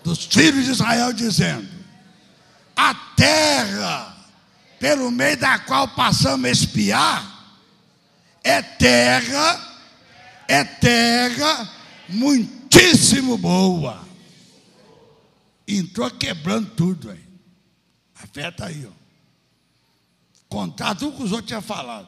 dos 0.04 0.26
filhos 0.26 0.66
de 0.66 0.72
Israel, 0.72 1.10
dizendo: 1.14 1.66
A 2.76 2.94
terra 3.16 4.14
pelo 4.78 5.10
meio 5.10 5.38
da 5.38 5.58
qual 5.60 5.88
passamos 5.88 6.44
a 6.44 6.50
espiar 6.50 7.33
é 8.44 8.60
terra, 8.60 9.78
é 10.46 10.62
terra 10.62 11.70
muitíssimo 12.08 13.38
boa. 13.38 14.06
Entrou 15.66 16.10
quebrando 16.10 16.70
tudo 16.72 17.10
aí. 17.10 17.24
A 18.22 18.26
fé 18.26 18.50
está 18.50 18.66
aí, 18.66 18.86
ó. 18.86 18.92
Contar 20.48 20.94
tudo 20.94 21.16
que 21.16 21.22
os 21.22 21.32
outros 21.32 21.48
tinham 21.48 21.62
falado. 21.62 22.06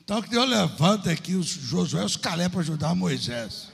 Então 0.00 0.22
que 0.22 0.30
Deus 0.30 0.48
levanta 0.48 1.10
aqui 1.10 1.34
os 1.34 1.48
Josué 1.48 2.02
e 2.02 2.06
os 2.06 2.16
Calé 2.16 2.48
para 2.48 2.60
ajudar 2.60 2.94
Moisés. 2.94 3.68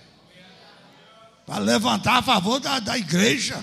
Para 1.46 1.58
levantar 1.58 2.16
a 2.16 2.22
favor 2.22 2.58
da, 2.58 2.80
da 2.80 2.98
igreja. 2.98 3.62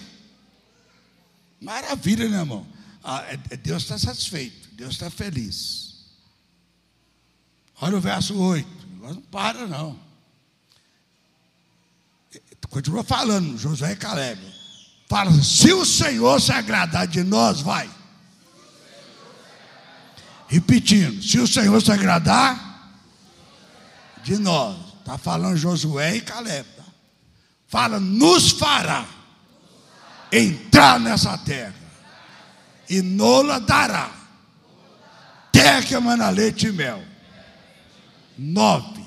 Maravilha, 1.59 2.29
né, 2.29 2.37
irmão? 2.37 2.65
Ah, 3.03 3.23
é, 3.27 3.39
é, 3.49 3.57
Deus 3.57 3.83
está 3.83 3.97
satisfeito, 3.97 4.69
Deus 4.73 4.93
está 4.93 5.09
feliz. 5.09 5.90
Olha 7.81 7.97
o 7.97 8.01
verso 8.01 8.37
8. 8.37 8.67
Não 9.01 9.15
para, 9.15 9.67
não. 9.67 9.99
Continua 12.69 13.03
falando, 13.03 13.57
Josué 13.57 13.91
e 13.91 13.95
Caleb. 13.97 14.39
Fala, 15.09 15.31
se 15.43 15.73
o 15.73 15.85
Senhor 15.85 16.39
se 16.39 16.53
agradar 16.53 17.05
de 17.05 17.21
nós, 17.21 17.59
vai. 17.59 17.89
Repetindo, 20.47 21.21
se 21.21 21.37
o 21.39 21.47
Senhor 21.47 21.81
se 21.81 21.91
agradar 21.91 22.93
de 24.23 24.37
nós. 24.37 24.77
Está 24.99 25.17
falando 25.17 25.57
Josué 25.57 26.15
e 26.15 26.21
Caleb. 26.21 26.69
Tá? 26.77 26.83
Fala, 27.67 27.99
nos 27.99 28.51
fará 28.51 29.05
entrar 30.31 30.99
nessa 30.99 31.37
terra 31.39 31.75
e 32.89 33.01
nola 33.01 33.59
dará. 33.59 34.11
Terra 35.51 35.81
que 35.81 35.93
emana 35.93 36.29
leite 36.29 36.67
e 36.67 36.71
mel. 36.71 37.10
Nove. 38.41 39.03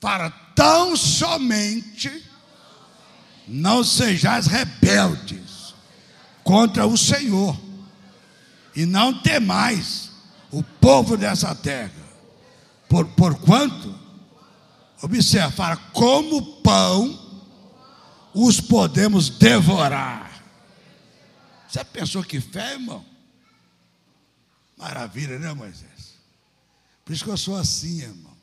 Para 0.00 0.30
tão 0.54 0.96
somente 0.96 2.24
não 3.46 3.82
sejais 3.84 4.46
rebeldes 4.46 5.74
contra 6.42 6.86
o 6.86 6.96
Senhor 6.96 7.58
e 8.74 8.84
não 8.84 9.20
temais 9.20 10.10
o 10.50 10.62
povo 10.62 11.16
dessa 11.16 11.54
terra. 11.54 12.06
Por, 12.88 13.06
porquanto, 13.08 13.94
observa, 15.02 15.50
fala, 15.50 15.76
como 15.92 16.60
pão 16.62 17.18
os 18.34 18.60
podemos 18.60 19.28
devorar 19.28 20.26
você 21.76 21.84
pensou 21.84 22.24
que 22.24 22.40
fé, 22.40 22.72
irmão? 22.72 23.04
Maravilha, 24.78 25.38
né, 25.38 25.52
Moisés? 25.52 25.95
Por 27.06 27.12
isso 27.14 27.24
que 27.24 27.30
eu 27.30 27.36
sou 27.38 27.56
assim, 27.56 28.02
irmão. 28.02 28.36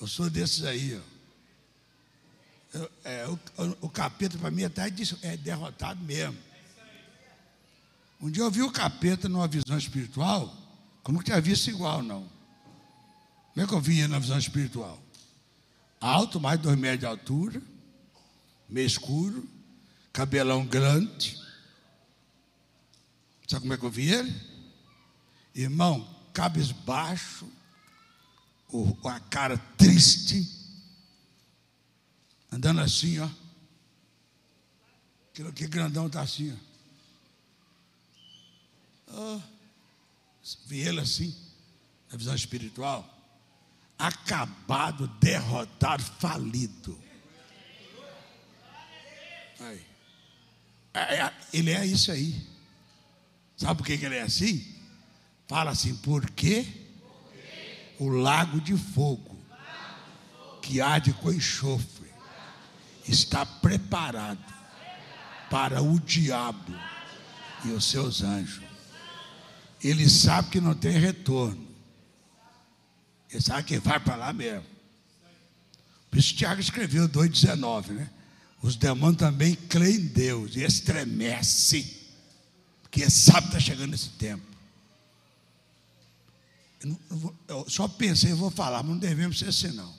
Eu 0.00 0.06
sou 0.06 0.30
desses 0.30 0.62
aí, 0.64 0.96
ó. 0.96 2.78
Eu, 2.78 2.92
é, 3.02 3.26
o, 3.26 3.38
o, 3.80 3.88
capeta 3.88 4.38
para 4.38 4.50
mim 4.50 4.62
até 4.62 4.86
é 5.22 5.36
derrotado 5.36 6.00
mesmo. 6.04 6.38
Um 8.20 8.30
dia 8.30 8.44
eu 8.44 8.50
vi 8.50 8.62
o 8.62 8.70
capeta 8.70 9.28
numa 9.28 9.48
visão 9.48 9.76
espiritual, 9.76 10.48
que 11.02 11.10
eu 11.10 11.12
nunca 11.12 11.24
tinha 11.24 11.40
visto 11.40 11.68
igual, 11.68 12.02
não. 12.02 12.30
Como 13.52 13.64
é 13.64 13.66
que 13.66 13.74
eu 13.74 13.80
vi 13.80 13.98
ele 13.98 14.08
na 14.08 14.20
visão 14.20 14.38
espiritual? 14.38 15.02
Alto, 16.00 16.38
mais 16.38 16.58
de 16.58 16.64
dois 16.64 16.78
metros 16.78 17.00
de 17.00 17.06
altura, 17.06 17.60
meio 18.68 18.86
escuro, 18.86 19.48
cabelão 20.12 20.64
grande, 20.64 21.42
Sabe 23.52 23.64
como 23.64 23.74
é 23.74 23.76
que 23.76 23.84
eu 23.84 23.90
vi 23.90 24.10
ele? 24.10 24.34
Irmão, 25.54 26.08
cabisbaixo, 26.32 27.48
com 28.68 29.08
a 29.08 29.20
cara 29.20 29.58
triste, 29.76 30.48
andando 32.50 32.80
assim, 32.80 33.18
ó. 33.18 33.28
Aquilo 35.30 35.52
que 35.52 35.66
grandão 35.66 36.06
está 36.06 36.22
assim, 36.22 36.52
ó. 36.52 36.72
Oh, 39.14 39.40
vi 40.66 40.80
ele 40.80 41.00
assim, 41.00 41.36
na 42.10 42.16
visão 42.16 42.34
espiritual. 42.34 43.08
Acabado, 43.98 45.06
derrotado, 45.20 46.02
falido. 46.02 46.98
Aí. 49.60 49.86
É, 50.94 51.16
é, 51.16 51.34
ele 51.52 51.70
é 51.70 51.86
isso 51.86 52.10
aí. 52.10 52.46
Sabe 53.56 53.78
por 53.78 53.86
que 53.86 53.92
ele 53.92 54.16
é 54.16 54.22
assim? 54.22 54.71
Fala 55.52 55.72
assim, 55.72 55.94
porque 55.96 56.66
o 57.98 58.08
lago 58.08 58.58
de 58.58 58.74
fogo 58.74 59.36
que 60.62 60.80
arde 60.80 61.12
com 61.12 61.30
enxofre 61.30 62.08
está 63.06 63.44
preparado 63.44 64.42
para 65.50 65.82
o 65.82 66.00
diabo 66.00 66.74
e 67.66 67.68
os 67.68 67.84
seus 67.84 68.22
anjos. 68.22 68.64
Ele 69.84 70.08
sabe 70.08 70.48
que 70.48 70.58
não 70.58 70.74
tem 70.74 70.92
retorno. 70.92 71.68
Ele 73.30 73.42
sabe 73.42 73.64
que 73.64 73.78
vai 73.78 74.00
para 74.00 74.16
lá 74.16 74.32
mesmo. 74.32 74.64
Por 76.10 76.18
isso 76.18 76.34
Tiago 76.34 76.62
escreveu 76.62 77.06
2,19, 77.06 77.88
né? 77.88 78.08
Os 78.62 78.74
demônios 78.74 79.18
também 79.18 79.54
creem 79.54 79.96
em 79.96 80.06
Deus 80.06 80.56
e 80.56 80.62
estremecem 80.64 81.84
porque 82.80 83.10
sabe 83.10 83.50
que 83.50 83.56
está 83.56 83.60
chegando 83.60 83.92
esse 83.92 84.08
tempo. 84.08 84.51
Eu, 87.48 87.68
só 87.68 87.86
pensei, 87.86 88.32
eu 88.32 88.36
vou 88.36 88.50
falar, 88.50 88.82
mas 88.82 88.92
não 88.92 88.98
devemos 88.98 89.38
ser 89.38 89.48
assim, 89.48 89.72
não. 89.72 89.94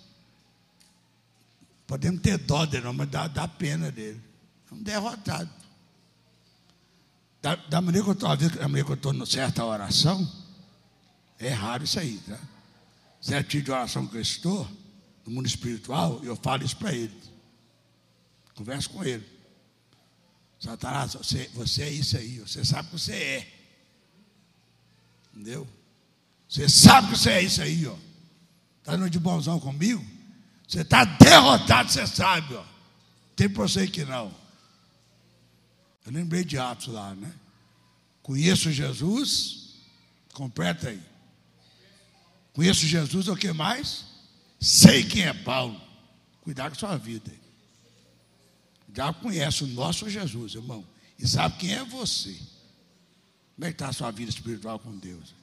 Podemos 1.87 2.21
ter 2.21 2.37
dó 2.37 2.65
dele, 2.65 2.91
mas 2.91 3.09
dá, 3.09 3.27
dá 3.27 3.47
pena 3.47 3.91
dele. 3.91 4.21
É 4.69 4.73
um 4.73 4.83
derrotado. 4.83 5.49
Da, 7.41 7.55
da 7.55 7.81
maneira 7.81 8.05
que 8.05 8.09
eu 8.09 8.13
estou, 8.13 8.35
da 8.35 8.67
maneira 8.67 8.85
que 8.85 8.91
eu 8.91 8.95
estou 8.95 9.25
certa 9.25 9.65
oração, 9.65 10.29
é 11.39 11.49
raro 11.49 11.83
isso 11.83 11.99
aí, 11.99 12.17
tá? 12.19 12.39
Certo 13.21 13.49
tipo 13.49 13.65
de 13.65 13.71
oração 13.71 14.07
que 14.07 14.17
eu 14.17 14.21
estou, 14.21 14.67
no 15.25 15.31
mundo 15.31 15.47
espiritual, 15.47 16.19
eu 16.23 16.35
falo 16.35 16.63
isso 16.63 16.75
para 16.77 16.93
ele. 16.93 17.15
Converso 18.55 18.89
com 18.89 19.03
ele. 19.03 19.25
Satanás, 20.59 21.13
você, 21.13 21.49
você 21.53 21.83
é 21.83 21.89
isso 21.89 22.17
aí, 22.17 22.39
você 22.39 22.63
sabe 22.63 22.89
que 22.89 22.99
você 22.99 23.13
é. 23.13 23.53
Entendeu? 25.33 25.67
Você 26.53 26.69
sabe 26.69 27.07
que 27.07 27.17
você 27.17 27.31
é 27.31 27.41
isso 27.41 27.63
aí, 27.63 27.87
ó. 27.87 27.95
Está 28.77 28.93
indo 28.93 29.09
de 29.09 29.17
bonzão 29.17 29.59
comigo? 29.59 30.05
Você 30.67 30.81
está 30.81 31.03
derrotado, 31.03 31.91
você 31.91 32.05
sabe, 32.05 32.53
ó. 32.53 32.63
Tem 33.35 33.49
para 33.49 33.63
você 33.63 33.87
que 33.87 34.05
não. 34.05 34.31
Eu 36.05 36.11
lembrei 36.11 36.43
de 36.43 36.59
Atos 36.59 36.89
lá, 36.89 37.15
né? 37.15 37.33
Conheço 38.21 38.71
Jesus, 38.71 39.79
completa 40.31 40.89
aí. 40.89 41.01
Conheço 42.53 42.85
Jesus, 42.85 43.27
o 43.27 43.35
que 43.35 43.51
mais? 43.51 44.05
Sei 44.59 45.03
quem 45.03 45.23
é 45.23 45.33
Paulo. 45.33 45.81
Cuidar 46.41 46.69
com 46.69 46.75
a 46.75 46.79
sua 46.79 46.97
vida. 46.97 47.31
Já 48.95 49.11
conhece 49.11 49.63
o 49.63 49.67
nosso 49.67 50.07
Jesus, 50.07 50.53
irmão. 50.53 50.85
E 51.17 51.27
sabe 51.27 51.57
quem 51.57 51.73
é 51.73 51.83
você. 51.83 52.37
Como 53.55 53.65
é 53.65 53.69
que 53.69 53.73
está 53.73 53.87
a 53.87 53.93
sua 53.93 54.11
vida 54.11 54.29
espiritual 54.29 54.77
com 54.77 54.95
Deus? 54.95 55.41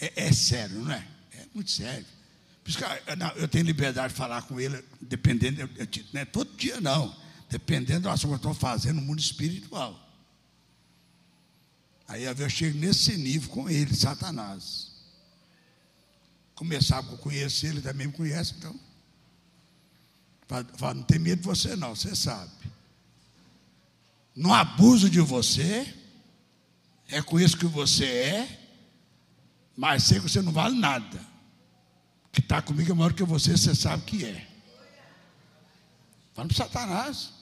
É, 0.00 0.26
é 0.26 0.32
sério, 0.32 0.80
não 0.80 0.92
é? 0.92 1.06
É 1.34 1.46
muito 1.54 1.70
sério. 1.70 2.06
eu 3.36 3.48
tenho 3.48 3.64
liberdade 3.64 4.12
de 4.12 4.18
falar 4.18 4.42
com 4.42 4.58
ele, 4.58 4.82
dependendo, 5.00 5.68
não 6.12 6.20
é 6.20 6.24
todo 6.24 6.56
dia 6.56 6.80
não, 6.80 7.14
dependendo 7.48 8.02
do 8.02 8.08
assunto 8.08 8.28
que 8.28 8.46
eu 8.46 8.52
estou 8.52 8.54
fazendo 8.54 8.96
no 8.96 9.02
mundo 9.02 9.20
espiritual. 9.20 10.08
Aí 12.08 12.24
eu 12.24 12.50
chego 12.50 12.78
nesse 12.78 13.16
nível 13.16 13.50
com 13.50 13.68
ele, 13.68 13.94
Satanás. 13.94 14.90
Começar 16.54 16.98
a 16.98 17.02
conhecer, 17.02 17.68
ele 17.68 17.80
também 17.80 18.08
me 18.08 18.12
conhece, 18.12 18.54
então. 18.58 18.78
Fala, 20.76 20.94
não 20.94 21.04
tem 21.04 21.20
medo 21.20 21.40
de 21.40 21.46
você 21.46 21.76
não, 21.76 21.94
você 21.94 22.16
sabe. 22.16 22.50
Não 24.34 24.52
abuso 24.52 25.08
de 25.08 25.20
você, 25.20 25.94
reconheço 27.06 27.56
que 27.56 27.66
você 27.66 28.04
é, 28.04 28.59
sei 30.04 30.18
que 30.20 30.28
você 30.28 30.42
não 30.42 30.52
vale 30.52 30.78
nada. 30.78 31.18
Que 32.30 32.40
está 32.40 32.60
comigo 32.60 32.92
é 32.92 32.94
maior 32.94 33.14
que 33.14 33.24
você, 33.24 33.56
você 33.56 33.74
sabe 33.74 34.04
que 34.04 34.24
é. 34.24 34.46
Fala 36.34 36.48
para 36.48 36.56
Satanás. 36.56 37.32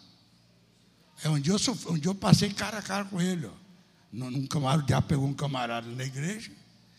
É 1.24 1.38
dia, 1.40 1.52
eu, 1.52 1.92
um 1.92 1.98
dia 1.98 2.10
eu 2.10 2.14
passei 2.14 2.52
cara 2.52 2.78
a 2.78 2.82
cara 2.82 3.04
com 3.04 3.20
ele, 3.20 3.46
ó. 3.46 3.52
Num 4.12 4.46
camarada, 4.46 4.82
o 4.84 4.86
diabo 4.86 5.08
pegou 5.08 5.26
um 5.26 5.34
camarada 5.34 5.88
na 5.90 6.04
igreja. 6.04 6.52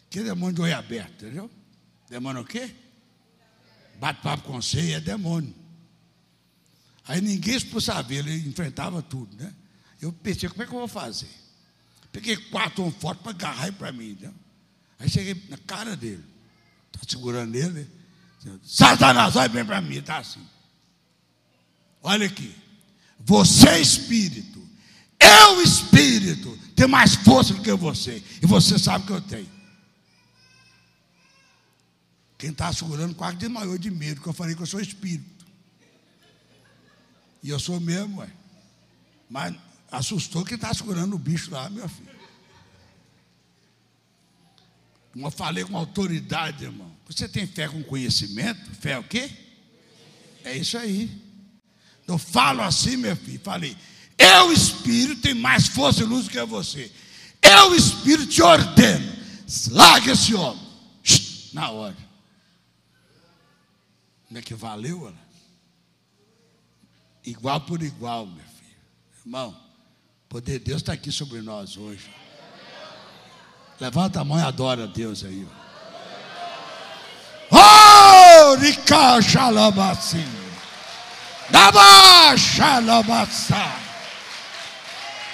Que 0.09 0.21
demônio 0.21 0.55
de 0.55 0.61
olho 0.61 0.77
aberto, 0.77 1.23
entendeu? 1.25 1.49
Demônio 2.09 2.41
o 2.41 2.45
quê? 2.45 2.75
Bate 3.99 4.21
papo 4.21 4.43
com 4.43 4.61
você 4.61 4.91
é 4.91 4.99
demônio. 4.99 5.55
Aí 7.07 7.21
ninguém 7.21 7.55
expulsava 7.55 8.13
ele, 8.13 8.31
ele 8.31 8.49
enfrentava 8.49 9.01
tudo, 9.01 9.35
né? 9.37 9.53
Eu 10.01 10.11
pensei, 10.11 10.49
como 10.49 10.63
é 10.63 10.65
que 10.65 10.73
eu 10.73 10.79
vou 10.79 10.87
fazer? 10.87 11.29
Peguei 12.11 12.35
quatro 12.35 12.83
um 12.83 12.91
forte 12.91 13.21
para 13.21 13.31
agarrar 13.31 13.71
para 13.73 13.91
mim, 13.91 14.11
entendeu? 14.11 14.33
Aí 14.99 15.09
cheguei 15.09 15.41
na 15.49 15.57
cara 15.57 15.95
dele. 15.95 16.23
Está 16.93 17.09
segurando 17.09 17.55
ele. 17.55 17.89
Satanás, 18.63 19.35
olha 19.35 19.49
bem 19.49 19.65
para 19.65 19.81
mim, 19.81 20.01
tá 20.01 20.17
assim. 20.17 20.45
Olha 22.03 22.27
aqui. 22.27 22.53
Você 23.19 23.79
espírito. 23.79 24.59
Eu, 25.19 25.61
espírito, 25.61 26.57
tem 26.75 26.87
mais 26.87 27.15
força 27.15 27.53
do 27.53 27.61
que 27.61 27.71
você. 27.73 28.23
E 28.41 28.45
você 28.45 28.79
sabe 28.79 29.05
que 29.05 29.11
eu 29.11 29.21
tenho. 29.21 29.49
Quem 32.37 32.51
está 32.51 32.71
segurando 32.71 33.13
quase 33.15 33.35
desmaiou 33.35 33.77
de 33.77 33.91
medo, 33.91 34.21
que 34.21 34.27
eu 34.27 34.33
falei 34.33 34.55
que 34.55 34.61
eu 34.61 34.65
sou 34.65 34.79
espírito. 34.79 35.45
E 37.43 37.49
eu 37.49 37.59
sou 37.59 37.79
mesmo, 37.81 38.21
ué. 38.21 38.29
Mas 39.29 39.53
assustou 39.91 40.45
quem 40.45 40.55
está 40.55 40.73
segurando 40.73 41.15
o 41.15 41.19
bicho 41.19 41.51
lá, 41.51 41.69
meu 41.69 41.87
filho. 41.89 42.08
Eu 45.15 45.31
falei 45.31 45.63
com 45.63 45.75
autoridade, 45.75 46.63
irmão. 46.63 46.91
Você 47.07 47.27
tem 47.27 47.47
fé 47.47 47.67
com 47.67 47.83
conhecimento? 47.83 48.69
Fé 48.79 48.97
o 48.97 49.03
quê? 49.03 49.29
É 50.43 50.55
isso 50.55 50.77
aí. 50.77 51.09
Eu 52.07 52.17
falo 52.17 52.61
assim, 52.61 52.97
meu 52.97 53.15
filho. 53.15 53.39
Falei, 53.43 53.75
eu, 54.17 54.51
Espírito, 54.51 55.21
tenho 55.21 55.35
mais 55.35 55.67
força 55.67 56.01
e 56.01 56.05
luz 56.05 56.25
do 56.25 56.31
que 56.31 56.43
você. 56.45 56.91
Eu, 57.41 57.75
Espírito, 57.75 58.27
te 58.27 58.41
ordeno. 58.41 59.19
Larga 59.71 60.11
esse 60.11 60.35
homem. 60.35 60.67
Na 61.53 61.71
hora. 61.71 61.97
Não 64.29 64.39
é 64.39 64.41
que 64.43 64.53
valeu, 64.53 65.03
olha? 65.03 65.29
Igual 67.25 67.61
por 67.61 67.81
igual, 67.81 68.25
meu 68.27 68.45
filho. 68.45 68.77
Irmão, 69.25 69.49
o 70.25 70.29
poder 70.29 70.59
de 70.59 70.65
Deus 70.65 70.81
está 70.81 70.93
aqui 70.93 71.11
sobre 71.11 71.41
nós 71.41 71.77
hoje. 71.77 72.09
Levanta 73.79 74.19
a 74.19 74.25
mão 74.25 74.37
e 74.37 74.43
adora 74.43 74.83
a 74.83 74.87
Deus 74.87 75.23
aí. 75.23 75.47
Oh, 77.49 78.55
Ricachalabassi. 78.55 80.21
Dabachalabassa. 81.49 83.71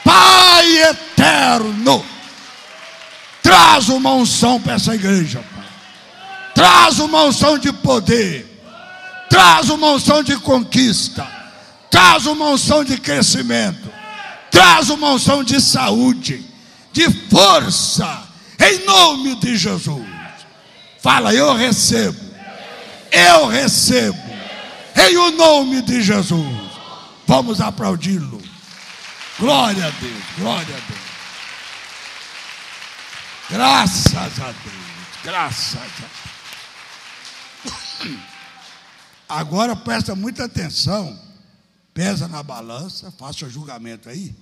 Pai 0.03 0.83
eterno. 0.83 2.05
Traz 3.41 3.89
uma 3.89 4.13
unção 4.13 4.61
para 4.61 4.73
essa 4.73 4.93
igreja, 4.93 5.43
Pai. 5.55 5.65
Traz 6.53 6.99
uma 6.99 7.23
unção 7.23 7.57
de 7.57 7.73
poder. 7.73 8.61
Traz 9.27 9.69
uma 9.69 9.89
unção 9.89 10.21
de 10.21 10.37
conquista. 10.37 11.27
Traz 11.89 12.27
uma 12.27 12.49
unção 12.49 12.83
de 12.83 12.99
crescimento. 12.99 13.91
Traz 14.51 14.91
uma 14.91 15.09
unção 15.09 15.43
de 15.43 15.59
saúde, 15.59 16.45
de 16.93 17.09
força 17.29 18.34
em 18.69 18.85
nome 18.85 19.35
de 19.35 19.57
Jesus. 19.57 20.07
Fala, 21.01 21.33
eu 21.33 21.53
recebo. 21.53 22.19
Eu 23.11 23.47
recebo. 23.47 24.17
Em 24.95 25.17
o 25.17 25.31
nome 25.31 25.81
de 25.81 26.01
Jesus. 26.01 26.71
Vamos 27.27 27.61
aplaudi-lo. 27.61 28.41
Glória 29.39 29.85
a 29.85 29.89
Deus, 29.89 30.23
glória 30.37 30.75
a 30.75 30.79
Deus. 30.79 31.05
Graças 33.49 34.39
a 34.39 34.45
Deus, 34.51 35.23
graças 35.23 35.75
a 35.75 35.85
Deus. 38.03 38.19
Agora 39.27 39.75
presta 39.75 40.15
muita 40.15 40.45
atenção. 40.45 41.19
Pesa 41.93 42.27
na 42.27 42.43
balança, 42.43 43.13
faça 43.17 43.45
o 43.45 43.49
julgamento 43.49 44.09
aí 44.09 44.35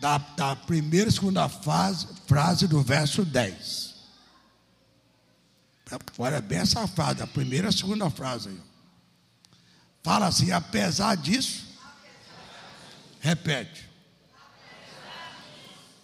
da, 0.00 0.18
da 0.18 0.56
primeira 0.56 1.08
e 1.08 1.12
segunda 1.12 1.48
fase, 1.48 2.06
frase 2.26 2.66
do 2.66 2.82
verso 2.82 3.24
10. 3.24 3.94
Olha 6.18 6.40
bem 6.40 6.58
essa 6.58 6.86
frase, 6.86 7.22
a 7.22 7.26
primeira 7.26 7.68
e 7.68 7.72
segunda 7.72 8.10
frase 8.10 8.48
aí. 8.48 8.60
Fala 10.02 10.26
assim, 10.26 10.52
apesar 10.52 11.16
disso, 11.16 11.64
repete. 13.20 13.88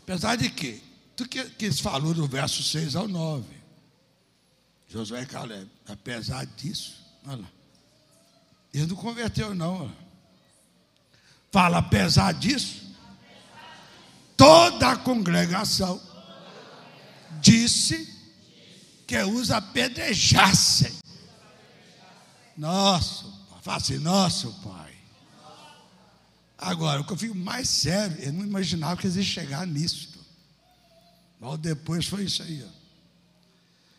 Apesar 0.02 0.36
de 0.36 0.50
quê? 0.50 0.80
Tu 1.14 1.28
que, 1.28 1.44
que 1.50 1.72
falou 1.72 2.12
do 2.12 2.26
verso 2.26 2.62
6 2.62 2.96
ao 2.96 3.06
9. 3.06 3.44
Josué 4.88 5.22
e 5.22 5.26
Caleb. 5.26 5.70
Apesar 5.86 6.44
disso, 6.44 7.00
olha 7.26 7.42
lá. 7.42 7.48
Ele 8.74 8.86
não 8.86 8.96
converteu, 8.96 9.54
não. 9.54 9.82
Olha. 9.82 10.02
Fala, 11.52 11.78
apesar 11.78 12.32
disso, 12.32 12.81
toda 14.36 14.90
a 14.90 14.96
congregação 14.96 16.00
disse 17.40 18.08
que 19.06 19.18
os 19.22 19.50
apedrejassem. 19.50 20.92
Nosso, 22.56 23.32
fala 23.62 23.78
assim, 23.78 23.98
nosso 23.98 24.52
pai. 24.62 24.94
Agora, 26.58 27.00
o 27.00 27.04
que 27.04 27.12
eu 27.12 27.16
fico 27.16 27.34
mais 27.34 27.68
sério, 27.68 28.16
eu 28.20 28.32
não 28.32 28.44
imaginava 28.44 28.96
que 28.96 29.06
eles 29.06 29.16
iam 29.16 29.24
chegar 29.24 29.66
nisso. 29.66 30.10
Mas 31.40 31.58
depois 31.58 32.06
foi 32.06 32.24
isso 32.24 32.42
aí. 32.42 32.62
Ó. 32.64 32.68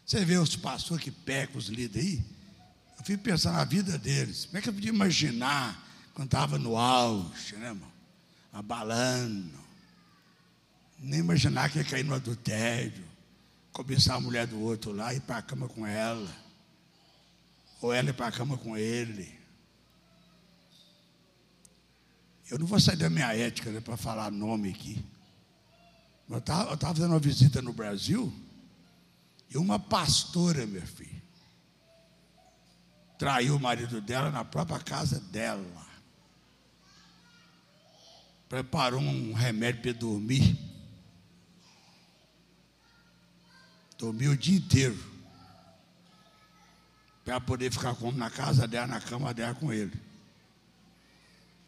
Você 0.06 0.24
vê 0.24 0.38
os 0.38 0.56
pastores 0.56 1.04
que 1.04 1.12
pecam, 1.12 1.58
os 1.58 1.68
líderes 1.68 2.08
aí, 2.08 2.26
eu 3.00 3.06
fico 3.06 3.24
pensando 3.24 3.56
na 3.56 3.66
vida 3.66 3.98
deles. 3.98 4.46
Como 4.46 4.58
é 4.58 4.62
que 4.62 4.70
eu 4.70 4.74
podia 4.74 4.90
imaginar 4.90 5.84
quando 6.14 6.28
estava 6.28 6.58
no 6.58 6.78
auge, 6.78 7.56
né, 7.58 7.68
irmão? 7.68 7.92
Abalando 8.52 9.62
nem 11.04 11.20
imaginar 11.20 11.70
que 11.70 11.80
ia 11.80 11.84
cair 11.84 12.06
no 12.06 12.16
adultério, 12.16 13.04
cobiçar 13.74 14.16
a 14.16 14.22
mulher 14.22 14.47
do 14.47 14.58
outro 14.62 14.93
lá 14.93 15.14
e 15.14 15.18
ir 15.18 15.20
para 15.20 15.38
a 15.38 15.41
cama 15.41 15.68
com 15.68 15.86
ela, 15.86 16.34
ou 17.82 17.91
ela 17.91 18.10
ir 18.10 18.14
para 18.14 18.28
a 18.28 18.32
cama 18.32 18.58
com 18.58 18.78
ele. 18.78 19.38
Eu 22.49 22.58
não 22.58 22.66
vou 22.66 22.80
sair 22.80 22.95
da 22.95 23.10
minha 23.10 23.36
ética 23.36 23.70
né, 23.70 23.82
para 23.82 23.97
falar 23.97 24.32
nome 24.32 24.70
aqui. 24.70 25.04
Eu 26.30 26.38
estava 26.38 26.78
fazendo 26.78 27.12
uma 27.12 27.20
visita 27.20 27.62
no 27.62 27.74
Brasil 27.74 28.34
e 29.49 29.58
uma 29.58 29.78
pastora, 29.78 30.66
meu 30.66 30.82
filho, 30.88 31.22
traiu 33.20 33.58
o 33.58 33.60
marido 33.60 33.99
dela 33.99 34.32
na 34.32 34.45
própria 34.45 34.80
casa 34.80 35.20
dela. 35.20 35.86
Preparou 38.47 39.01
um 39.01 39.34
remédio 39.34 39.82
para 39.82 39.93
dormir. 39.93 40.72
Dormi 44.04 44.28
o 44.28 44.36
dia 44.36 44.58
inteiro. 44.58 45.01
Para 47.24 47.39
poder 47.39 47.72
ficar 47.72 47.95
como 47.95 48.18
na 48.18 48.30
casa 48.30 48.68
dela, 48.68 48.86
na 48.86 48.99
cama 48.99 49.34
dela 49.34 49.56
com 49.56 49.72
ele. 49.72 49.97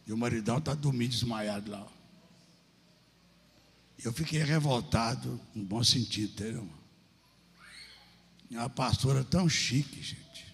E 0.05 0.11
o 0.11 0.17
maridão 0.17 0.57
está 0.57 0.73
dormindo 0.73 1.11
desmaiado 1.11 1.71
lá. 1.71 1.87
Eu 4.03 4.11
fiquei 4.11 4.43
revoltado, 4.43 5.39
no 5.55 5.63
bom 5.63 5.81
sentido, 5.81 6.33
entendeu? 6.33 6.69
E 8.49 8.57
uma 8.57 8.69
pastora 8.69 9.23
tão 9.23 9.47
chique, 9.47 10.03
gente. 10.03 10.53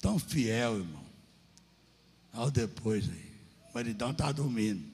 Tão 0.00 0.20
fiel, 0.20 0.78
irmão. 0.78 1.04
Ao 2.32 2.48
depois 2.48 3.08
aí. 3.10 3.40
O 3.70 3.74
maridão 3.74 4.12
está 4.12 4.30
dormindo. 4.30 4.88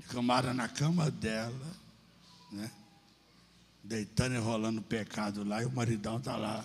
De 0.00 0.06
camada 0.08 0.52
na 0.52 0.68
cama 0.68 1.08
dela, 1.08 1.76
né? 2.50 2.68
Deitando 3.88 4.34
e 4.34 4.38
rolando 4.38 4.82
pecado 4.82 5.42
lá, 5.42 5.62
e 5.62 5.64
o 5.64 5.72
maridão 5.72 6.18
está 6.18 6.36
lá. 6.36 6.62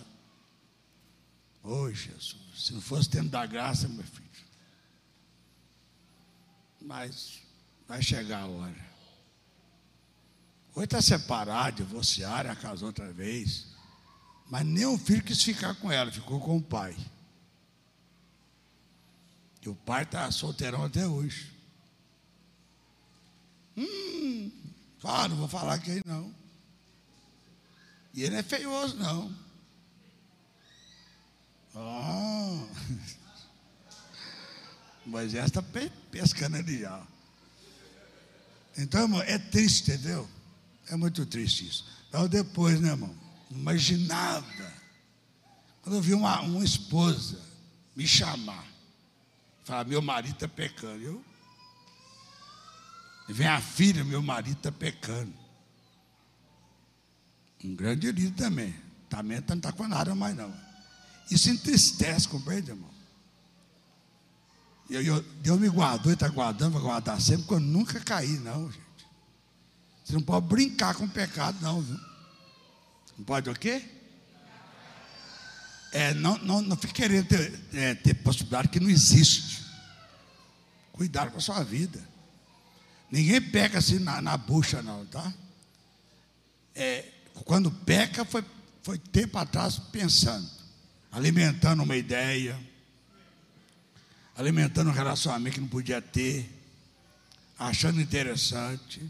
Ô 1.63 1.89
Jesus, 1.89 2.35
se 2.53 2.73
não 2.73 2.81
fosse 2.81 3.09
tempo 3.09 3.29
da 3.29 3.45
graça, 3.45 3.87
meu 3.87 4.03
filho. 4.03 4.29
Mas 6.81 7.39
vai 7.87 8.01
chegar 8.01 8.41
a 8.41 8.47
hora. 8.47 8.93
Hoje 10.75 10.83
está 10.83 11.01
separado, 11.01 11.77
divorciado, 11.77 12.49
a 12.49 12.55
casou 12.55 12.89
outra 12.89 13.11
vez. 13.13 13.67
Mas 14.49 14.67
o 14.83 14.97
filho 14.97 15.23
quis 15.23 15.41
ficar 15.41 15.75
com 15.75 15.89
ela, 15.89 16.11
ficou 16.11 16.41
com 16.41 16.57
o 16.57 16.61
pai. 16.61 16.93
E 19.61 19.69
o 19.69 19.75
pai 19.75 20.03
está 20.03 20.29
solteirão 20.29 20.83
até 20.83 21.07
hoje. 21.07 21.53
Hum, 23.77 24.51
claro, 24.99 25.29
não 25.29 25.37
vou 25.37 25.47
falar 25.47 25.79
quem 25.79 26.01
não. 26.05 26.42
E 28.13 28.21
ele 28.21 28.31
não 28.31 28.37
é 28.39 28.43
feioso, 28.43 28.95
não. 28.97 29.35
Oh. 31.75 32.67
Moisés 35.05 35.45
está 35.45 35.63
pescando 36.11 36.57
ali 36.57 36.81
já. 36.81 37.05
Então, 38.77 39.01
irmão, 39.01 39.21
é 39.21 39.37
triste, 39.37 39.91
entendeu? 39.91 40.29
É 40.87 40.95
muito 40.95 41.25
triste 41.25 41.67
isso. 41.67 41.85
Então, 42.09 42.27
depois, 42.27 42.79
né, 42.79 42.89
irmão? 42.89 43.15
Imaginava. 43.49 44.73
Quando 45.81 45.95
eu 45.95 46.01
vi 46.01 46.13
uma, 46.13 46.41
uma 46.41 46.63
esposa 46.63 47.39
me 47.95 48.07
chamar, 48.07 48.65
falar: 49.63 49.85
meu 49.85 50.01
marido 50.01 50.35
está 50.35 50.47
pecando. 50.47 51.03
Eu, 51.03 51.25
vem 53.29 53.47
a 53.47 53.59
filha, 53.61 54.03
meu 54.03 54.21
marido 54.21 54.57
está 54.57 54.71
pecando. 54.71 55.42
Um 57.63 57.75
grande 57.75 58.11
líder 58.11 58.35
também. 58.35 58.75
Também 59.09 59.43
não 59.47 59.57
está 59.57 59.71
com 59.71 59.87
nada 59.87 60.13
mais, 60.13 60.35
não. 60.35 60.53
Isso 61.29 61.49
entristece, 61.49 62.27
compreende, 62.27 62.71
irmão? 62.71 62.89
Eu, 64.89 65.01
eu, 65.01 65.21
Deus 65.41 65.59
me 65.59 65.69
guardou 65.69 66.11
e 66.11 66.13
está 66.13 66.27
guardando, 66.27 66.73
vai 66.73 66.81
guardar 66.81 67.19
sempre, 67.21 67.43
porque 67.43 67.53
eu 67.55 67.59
nunca 67.59 67.99
caí, 67.99 68.37
não, 68.39 68.69
gente. 68.69 68.83
Você 70.03 70.13
não 70.13 70.21
pode 70.21 70.47
brincar 70.47 70.95
com 70.95 71.05
o 71.05 71.09
pecado, 71.09 71.57
não, 71.61 71.81
viu? 71.81 71.99
Não 73.17 73.25
pode 73.25 73.49
o 73.49 73.53
quê? 73.53 73.81
É, 75.91 76.13
não, 76.15 76.37
não, 76.39 76.61
não 76.61 76.75
fique 76.75 76.93
querendo 76.93 77.27
ter, 77.27 77.59
é, 77.73 77.95
ter 77.95 78.15
possibilidade 78.15 78.67
que 78.67 78.79
não 78.79 78.89
existe. 78.89 79.63
Cuidado 80.91 81.31
com 81.31 81.37
a 81.37 81.41
sua 81.41 81.63
vida. 81.63 82.01
Ninguém 83.11 83.39
peca 83.39 83.77
assim 83.77 83.99
na, 83.99 84.21
na 84.21 84.35
bucha, 84.35 84.81
não, 84.81 85.05
tá? 85.05 85.31
É, 86.75 87.12
quando 87.41 87.71
peca, 87.71 88.23
foi, 88.23 88.43
foi 88.81 88.97
tempo 88.97 89.37
atrás 89.37 89.77
pensando, 89.77 90.49
alimentando 91.11 91.83
uma 91.83 91.97
ideia, 91.97 92.59
alimentando 94.35 94.89
um 94.89 94.93
relacionamento 94.93 95.55
que 95.55 95.61
não 95.61 95.67
podia 95.67 96.01
ter, 96.01 96.49
achando 97.57 97.99
interessante, 97.99 99.01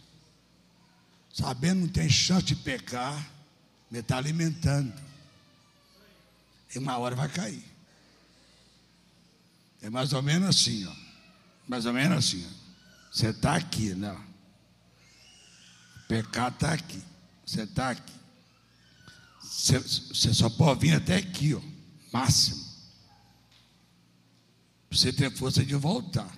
sabendo 1.34 1.82
que 1.82 1.86
não 1.86 1.94
tem 1.94 2.10
chance 2.10 2.46
de 2.46 2.56
pecar, 2.56 3.30
me 3.90 4.00
está 4.00 4.18
alimentando. 4.18 4.94
E 6.74 6.80
uma 6.80 6.98
hora 6.98 7.16
vai 7.16 7.30
cair. 7.30 7.64
É 9.82 9.90
mais 9.90 10.14
ou 10.14 10.22
menos 10.22 10.50
assim, 10.50 10.86
ó. 10.86 10.96
Mais 11.68 11.86
ou 11.86 11.94
menos 11.94 12.18
assim. 12.18 12.48
Você 13.12 13.28
está 13.28 13.56
aqui, 13.56 13.94
né? 13.94 14.12
O 15.98 16.08
pecado 16.08 16.56
está 16.56 16.74
aqui. 16.74 17.04
Você 17.46 17.64
está 17.64 17.92
aqui. 17.92 18.14
Você, 19.42 19.80
você 19.80 20.34
só 20.34 20.50
pode 20.50 20.82
vir 20.82 20.96
até 20.96 21.16
aqui, 21.16 21.54
ó. 21.54 21.62
Máximo. 22.12 22.64
Você 24.90 25.12
ter 25.12 25.32
força 25.36 25.64
de 25.64 25.76
voltar. 25.76 26.32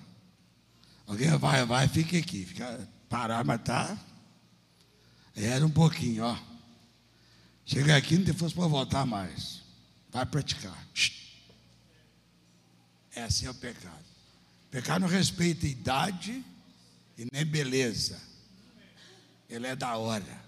Alguém 1.06 1.30
vai, 1.38 1.64
vai, 1.64 1.88
fica 1.88 2.18
aqui. 2.18 2.44
Fica, 2.44 2.88
parar, 3.08 3.44
mas 3.44 3.62
tá. 3.62 3.98
Era 5.34 5.64
um 5.66 5.70
pouquinho, 5.70 6.24
ó. 6.24 6.38
Chega 7.64 7.96
aqui, 7.96 8.16
não 8.16 8.24
tem 8.24 8.34
força 8.34 8.54
para 8.54 8.66
voltar 8.66 9.04
mais. 9.04 9.62
Vai 10.10 10.24
praticar. 10.24 10.86
É 13.14 13.22
assim 13.22 13.46
é 13.46 13.50
o 13.50 13.54
pecado. 13.54 14.04
O 14.66 14.68
pecado 14.70 15.00
não 15.00 15.08
respeita 15.08 15.66
idade 15.66 16.44
e 17.16 17.26
nem 17.32 17.44
beleza. 17.44 18.20
Ele 19.48 19.66
é 19.66 19.74
da 19.74 19.96
hora. 19.96 20.45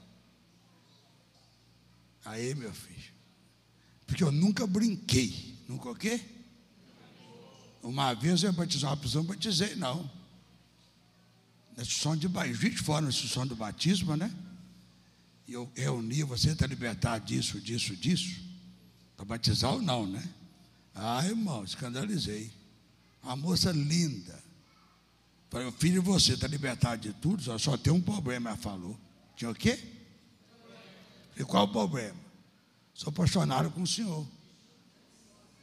Aí, 2.28 2.54
meu 2.54 2.72
filho. 2.72 3.12
Porque 4.06 4.22
eu 4.22 4.30
nunca 4.30 4.66
brinquei. 4.66 5.56
Nunca 5.66 5.90
o 5.90 5.94
quê? 5.94 6.20
Uma 7.82 8.12
vez 8.12 8.42
eu 8.42 8.52
batizar 8.52 8.92
uma 8.92 9.14
não 9.14 9.24
batizei, 9.24 9.74
não. 9.76 10.10
Na 11.74 11.82
instituição 11.82 12.16
de 12.16 12.28
batismo, 12.28 12.84
fora 12.84 13.02
na 13.02 13.08
instituição 13.08 13.46
do 13.46 13.56
batismo, 13.56 14.14
né? 14.14 14.34
E 15.46 15.54
eu 15.54 15.70
reuni, 15.74 16.22
você 16.22 16.50
está 16.50 16.66
libertado 16.66 17.24
disso, 17.24 17.58
disso, 17.60 17.96
disso. 17.96 18.40
Para 19.16 19.24
batizar 19.24 19.72
ou 19.72 19.80
não, 19.80 20.06
né? 20.06 20.22
Ah, 20.94 21.24
irmão, 21.24 21.64
escandalizei. 21.64 22.52
Uma 23.22 23.36
moça 23.36 23.72
linda. 23.72 24.38
Falei, 25.48 25.72
filho, 25.72 26.02
você 26.02 26.34
está 26.34 26.46
libertado 26.46 27.00
de 27.00 27.14
tudo, 27.14 27.58
só 27.58 27.76
tem 27.78 27.92
um 27.92 28.02
problema, 28.02 28.50
ela 28.50 28.58
falou. 28.58 28.98
Tinha 29.34 29.50
o 29.50 29.54
quê? 29.54 29.97
E 31.38 31.44
qual 31.44 31.64
o 31.64 31.68
problema? 31.68 32.18
Sou 32.92 33.10
apaixonado 33.10 33.70
com 33.70 33.82
o 33.82 33.86
senhor. 33.86 34.26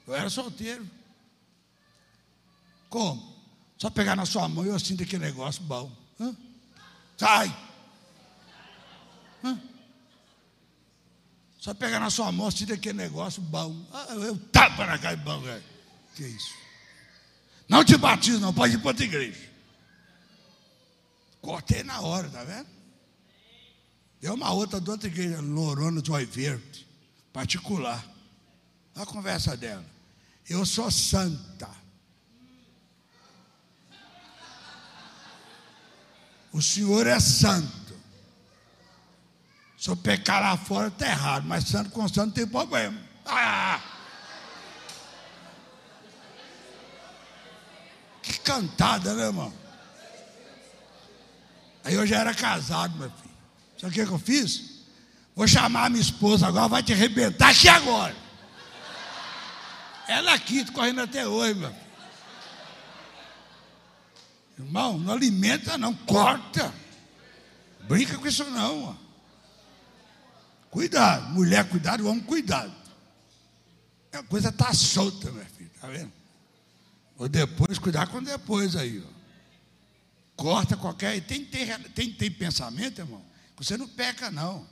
Eu 0.08 0.16
era 0.16 0.30
solteiro. 0.30 0.90
Como? 2.90 3.36
Só 3.78 3.90
pegar 3.90 4.16
na 4.16 4.26
sua 4.26 4.48
mão 4.48 4.66
e 4.66 4.70
eu 4.70 4.80
sinto 4.80 5.04
aquele 5.04 5.26
negócio 5.26 5.62
bom. 5.64 5.92
Hã? 6.20 6.36
Sai! 7.18 7.54
Hã? 9.44 9.60
Só 11.60 11.74
pegar 11.74 12.00
na 12.00 12.10
sua 12.10 12.32
mão, 12.32 12.50
sinto 12.52 12.74
aquele 12.74 12.98
negócio 12.98 13.42
bom. 13.42 13.76
Ah, 13.92 14.14
eu 14.14 14.38
tapa 14.52 14.86
na 14.86 14.98
cara 14.98 15.16
de 15.18 15.24
bom, 15.24 15.42
velho. 15.42 15.64
Que 16.16 16.24
isso? 16.24 16.54
Não 17.68 17.84
te 17.84 17.98
batizo, 17.98 18.40
não, 18.40 18.54
pode 18.54 18.76
ir 18.76 18.78
para 18.78 18.90
outra 18.90 19.04
igreja. 19.04 19.50
Cortei 21.42 21.84
na 21.84 22.00
hora, 22.00 22.30
tá 22.30 22.44
vendo? 22.44 22.75
Deu 24.26 24.34
uma 24.34 24.52
outra 24.52 24.82
de 24.82 24.90
outra 24.90 25.08
igreja, 25.08 25.40
Lorona 25.40 26.02
do 26.02 26.12
Oi 26.12 26.26
Verde, 26.26 26.88
particular. 27.32 28.04
Olha 28.96 29.04
a 29.04 29.06
conversa 29.06 29.56
dela. 29.56 29.86
Eu 30.50 30.66
sou 30.66 30.90
santa. 30.90 31.70
O 36.52 36.60
senhor 36.60 37.06
é 37.06 37.20
santo. 37.20 37.96
Se 39.78 39.92
eu 39.92 39.96
pecar 39.96 40.42
lá 40.42 40.58
fora, 40.58 40.88
está 40.88 41.06
errado, 41.06 41.46
mas 41.46 41.66
santo 41.66 41.92
com 41.92 42.08
santo 42.08 42.34
tem 42.34 42.48
problema. 42.48 43.00
Ah! 43.28 43.80
Que 48.24 48.40
cantada, 48.40 49.14
né, 49.14 49.26
irmão? 49.26 49.54
Aí 51.84 51.94
eu 51.94 52.08
já 52.08 52.22
era 52.22 52.34
casado, 52.34 52.98
meu 52.98 53.12
filho. 53.12 53.35
Sabe 53.78 53.92
o 53.92 53.96
que, 53.96 54.06
que 54.06 54.12
eu 54.12 54.20
fiz? 54.20 54.76
Vou 55.36 55.48
chamar 55.48 55.86
a 55.86 55.90
minha 55.90 56.02
esposa 56.02 56.48
agora, 56.48 56.68
vai 56.68 56.84
te 56.84 56.94
arrebentar 56.94 57.50
aqui 57.50 57.68
agora. 57.68 58.16
Ela 60.08 60.34
aqui, 60.34 60.64
correndo 60.72 61.02
até 61.02 61.28
hoje, 61.28 61.56
meu. 61.56 61.76
Irmão, 64.58 64.98
não 64.98 65.14
alimenta 65.14 65.78
não, 65.78 65.94
corta. 65.94 66.74
Brinca 67.88 68.18
com 68.18 68.28
isso 68.28 68.46
não. 68.46 68.84
Ó. 68.86 68.96
Cuidado, 70.70 71.30
mulher 71.34 71.68
cuidado, 71.68 72.08
homem 72.08 72.24
cuidado. 72.24 72.74
A 74.14 74.24
coisa 74.24 74.50
está 74.50 74.74
solta, 74.74 75.30
meu 75.32 75.46
filho, 75.46 75.70
tá 75.82 75.88
vendo? 75.88 76.12
Ou 77.18 77.28
depois, 77.28 77.78
cuidar 77.78 78.08
com 78.08 78.24
depois 78.24 78.76
aí, 78.76 79.04
ó. 79.06 79.16
Corta 80.36 80.78
qualquer. 80.78 81.22
Tem, 81.22 81.44
tem, 81.44 81.68
tem, 81.94 82.14
tem 82.14 82.32
pensamento, 82.32 83.00
irmão? 83.00 83.22
Você 83.58 83.78
não 83.78 83.88
peca, 83.88 84.30
não. 84.30 84.68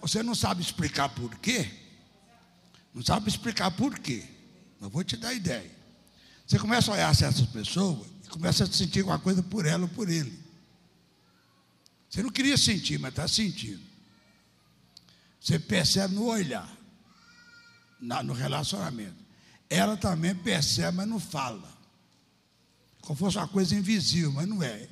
Você 0.00 0.22
não 0.22 0.34
sabe 0.34 0.62
explicar 0.62 1.08
por 1.08 1.36
quê? 1.38 1.70
Não 2.92 3.02
sabe 3.02 3.28
explicar 3.28 3.70
por 3.70 3.98
quê. 3.98 4.24
Eu 4.80 4.90
vou 4.90 5.04
te 5.04 5.16
dar 5.16 5.32
ideia. 5.34 5.70
Você 6.46 6.58
começa 6.58 6.90
a 6.90 6.94
olhar 6.94 7.14
certas 7.14 7.46
pessoas 7.46 8.06
e 8.24 8.28
começa 8.28 8.64
a 8.64 8.66
sentir 8.66 9.00
alguma 9.00 9.18
coisa 9.18 9.42
por 9.42 9.66
ela 9.66 9.82
ou 9.82 9.88
por 9.88 10.08
ele. 10.08 10.38
Você 12.08 12.22
não 12.22 12.30
queria 12.30 12.56
sentir, 12.56 12.98
mas 12.98 13.10
está 13.10 13.28
sentindo. 13.28 13.82
Você 15.40 15.58
percebe 15.58 16.14
no 16.14 16.24
olhar, 16.24 16.68
no 18.00 18.32
relacionamento. 18.32 19.16
Ela 19.70 19.96
também 19.96 20.34
percebe, 20.34 20.96
mas 20.96 21.08
não 21.08 21.20
fala 21.20 21.78
como 23.08 23.18
fosse 23.18 23.38
uma 23.38 23.48
coisa 23.48 23.74
invisível, 23.74 24.30
mas 24.30 24.46
não 24.46 24.62
é. 24.62 24.86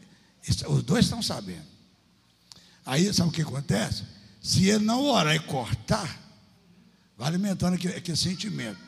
Os 0.68 0.82
dois 0.82 1.04
estão 1.04 1.20
sabendo. 1.20 1.66
Aí, 2.86 3.12
sabe 3.12 3.30
o 3.30 3.32
que 3.32 3.42
acontece? 3.42 4.04
Se 4.40 4.68
ele 4.68 4.84
não 4.84 5.02
orar 5.02 5.34
e 5.34 5.40
cortar, 5.40 6.22
vai 7.18 7.26
alimentando 7.26 7.74
aquele, 7.74 7.96
aquele 7.96 8.16
sentimento. 8.16 8.78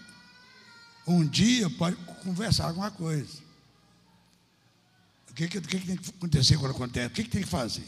Um 1.05 1.26
dia 1.26 1.68
pode 1.70 1.96
conversar 2.22 2.66
alguma 2.68 2.92
coisa. 2.92 3.42
O 5.30 5.34
que, 5.34 5.49
que, 5.49 5.61
que, 5.61 5.80
tem 5.80 5.96
que 5.96 6.11
acontecer 6.11 6.57
quando 6.57 6.70
acontece? 6.70 7.07
O 7.09 7.11
que, 7.11 7.24
que 7.24 7.30
tem 7.30 7.42
que 7.42 7.49
fazer? 7.49 7.86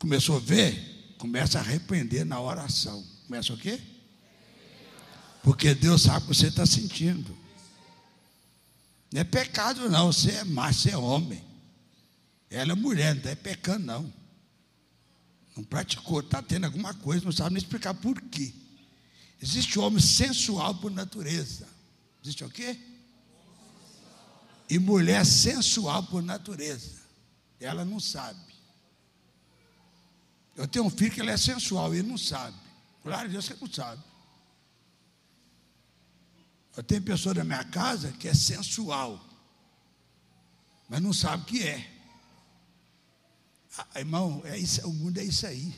Começou 0.00 0.36
a 0.36 0.40
ver? 0.40 1.14
Começa 1.16 1.58
a 1.58 1.60
arrepender 1.60 2.24
na 2.24 2.40
oração. 2.40 3.04
Começa 3.28 3.52
o 3.52 3.56
quê? 3.56 3.80
Porque 5.44 5.74
Deus 5.74 6.02
sabe 6.02 6.24
o 6.24 6.28
que 6.28 6.34
você 6.34 6.48
está 6.48 6.66
sentindo. 6.66 7.36
Não 9.12 9.20
é 9.20 9.24
pecado, 9.24 9.88
não. 9.88 10.12
Você 10.12 10.32
é 10.32 10.44
macho, 10.44 10.80
você 10.80 10.90
é 10.90 10.96
homem. 10.96 11.44
Ela 12.50 12.72
é 12.72 12.74
mulher, 12.74 13.14
não 13.14 13.30
é 13.30 13.34
pecando, 13.36 13.86
não. 13.86 14.21
Não 15.56 15.62
praticou, 15.64 16.20
está 16.20 16.40
tendo 16.40 16.64
alguma 16.64 16.94
coisa, 16.94 17.24
não 17.24 17.32
sabe 17.32 17.50
nem 17.50 17.62
explicar 17.62 17.94
por 17.94 18.20
quê. 18.20 18.54
Existe 19.40 19.78
homem 19.78 20.00
sensual 20.00 20.74
por 20.76 20.90
natureza. 20.90 21.68
Existe 22.22 22.44
o 22.44 22.48
quê? 22.48 22.78
E 24.70 24.78
mulher 24.78 25.26
sensual 25.26 26.04
por 26.04 26.22
natureza. 26.22 27.02
Ela 27.60 27.84
não 27.84 28.00
sabe. 28.00 28.40
Eu 30.56 30.66
tenho 30.68 30.84
um 30.84 30.90
filho 30.90 31.10
que 31.10 31.20
ele 31.20 31.30
é 31.30 31.36
sensual 31.36 31.94
e 31.94 31.98
ele 31.98 32.08
não 32.08 32.18
sabe. 32.18 32.56
Claro, 33.02 33.28
Deus 33.28 33.48
que 33.48 33.60
não 33.60 33.72
sabe. 33.72 34.02
Eu 36.76 36.82
tenho 36.82 37.02
pessoa 37.02 37.34
na 37.34 37.44
minha 37.44 37.64
casa 37.64 38.12
que 38.12 38.28
é 38.28 38.34
sensual, 38.34 39.22
mas 40.88 41.02
não 41.02 41.12
sabe 41.12 41.42
o 41.42 41.46
que 41.46 41.62
é. 41.62 41.91
Ah, 43.78 44.00
irmão, 44.00 44.42
é 44.44 44.58
isso, 44.58 44.86
o 44.86 44.92
mundo 44.92 45.18
é 45.18 45.24
isso 45.24 45.46
aí. 45.46 45.74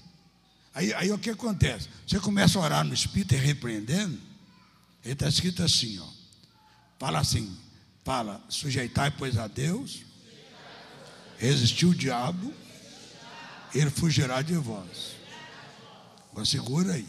aí. 0.75 0.93
Aí 0.95 1.13
o 1.13 1.19
que 1.19 1.31
acontece? 1.31 1.89
Você 2.07 2.19
começa 2.19 2.59
a 2.59 2.63
orar 2.63 2.85
no 2.85 2.93
Espírito 2.93 3.35
e 3.35 3.39
repreendendo, 3.39 4.19
ele 5.05 5.13
está 5.13 5.29
escrito 5.29 5.63
assim, 5.63 5.99
ó. 5.99 6.09
Fala 6.99 7.21
assim, 7.21 7.57
fala, 8.05 8.43
sujeitai, 8.49 9.11
pois, 9.11 9.37
a 9.37 9.47
Deus, 9.47 10.03
resistir 11.39 11.87
o 11.87 11.95
diabo, 11.95 12.53
ele 13.75 13.91
fugirá 13.91 14.43
de 14.43 14.55
vós. 14.55 15.15
Agora 16.31 16.47
segura 16.47 16.95
aí. 16.95 17.07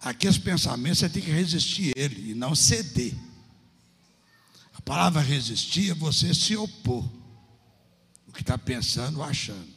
Aqueles 0.00 0.38
pensamentos 0.38 0.98
você 0.98 1.08
tem 1.08 1.22
que 1.22 1.30
resistir 1.30 1.92
ele 1.96 2.30
e 2.30 2.34
não 2.34 2.54
ceder. 2.54 3.14
A 4.74 4.80
palavra 4.80 5.20
resistir 5.20 5.90
é 5.90 5.94
você 5.94 6.32
se 6.32 6.56
opor. 6.56 7.04
O 8.28 8.32
que 8.32 8.42
está 8.42 8.56
pensando 8.56 9.18
ou 9.18 9.24
achando. 9.24 9.75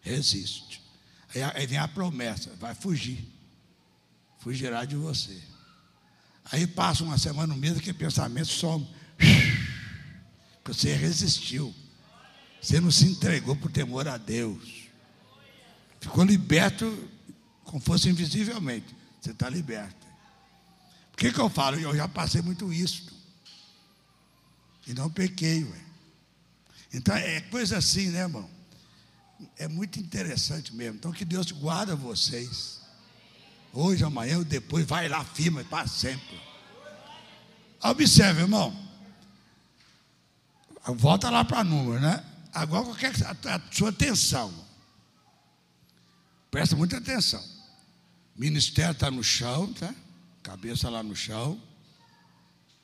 Resiste. 0.00 0.82
Aí, 1.34 1.42
aí 1.42 1.66
vem 1.66 1.78
a 1.78 1.88
promessa, 1.88 2.50
vai 2.58 2.74
fugir. 2.74 3.24
Fugirá 4.38 4.84
de 4.84 4.96
você. 4.96 5.40
Aí 6.50 6.66
passa 6.66 7.04
uma 7.04 7.18
semana, 7.18 7.54
um 7.54 7.56
mês, 7.56 7.76
aquele 7.76 7.96
pensamento 7.96 8.48
some. 8.48 8.88
Você 10.64 10.94
resistiu. 10.94 11.74
Você 12.60 12.80
não 12.80 12.90
se 12.90 13.04
entregou 13.06 13.56
por 13.56 13.70
temor 13.70 14.06
a 14.06 14.16
Deus. 14.16 14.88
Ficou 16.00 16.24
liberto 16.24 17.08
como 17.64 17.80
fosse 17.80 18.08
invisivelmente. 18.08 18.94
Você 19.20 19.30
está 19.30 19.48
liberto. 19.48 20.06
Por 21.10 21.18
que, 21.18 21.32
que 21.32 21.38
eu 21.38 21.50
falo? 21.50 21.78
Eu 21.78 21.94
já 21.96 22.08
passei 22.08 22.40
muito 22.40 22.72
isso. 22.72 23.06
E 24.86 24.94
não 24.94 25.10
pequei, 25.10 25.64
ué. 25.64 25.80
Então 26.92 27.14
é 27.14 27.40
coisa 27.42 27.78
assim, 27.78 28.08
né, 28.08 28.20
irmão? 28.20 28.48
É 29.56 29.68
muito 29.68 29.98
interessante 29.98 30.74
mesmo. 30.74 30.96
Então 30.96 31.12
que 31.12 31.24
Deus 31.24 31.50
guarda 31.50 31.94
vocês. 31.94 32.80
Hoje, 33.72 34.04
amanhã 34.04 34.38
ou 34.38 34.44
depois, 34.44 34.86
vai 34.86 35.08
lá, 35.08 35.24
firma 35.24 35.62
para 35.64 35.86
sempre. 35.86 36.40
Observe, 37.82 38.42
irmão. 38.42 38.76
Volta 40.86 41.30
lá 41.30 41.44
para 41.44 41.62
número, 41.62 42.00
né? 42.00 42.24
Agora 42.52 42.84
qualquer 42.84 43.12
a 43.24 43.60
sua 43.70 43.90
atenção. 43.90 44.52
Presta 46.50 46.74
muita 46.74 46.96
atenção. 46.96 47.42
O 48.36 48.40
ministério 48.40 48.92
está 48.92 49.10
no 49.10 49.22
chão, 49.22 49.72
tá? 49.72 49.94
Cabeça 50.42 50.90
lá 50.90 51.02
no 51.02 51.14
chão. 51.14 51.60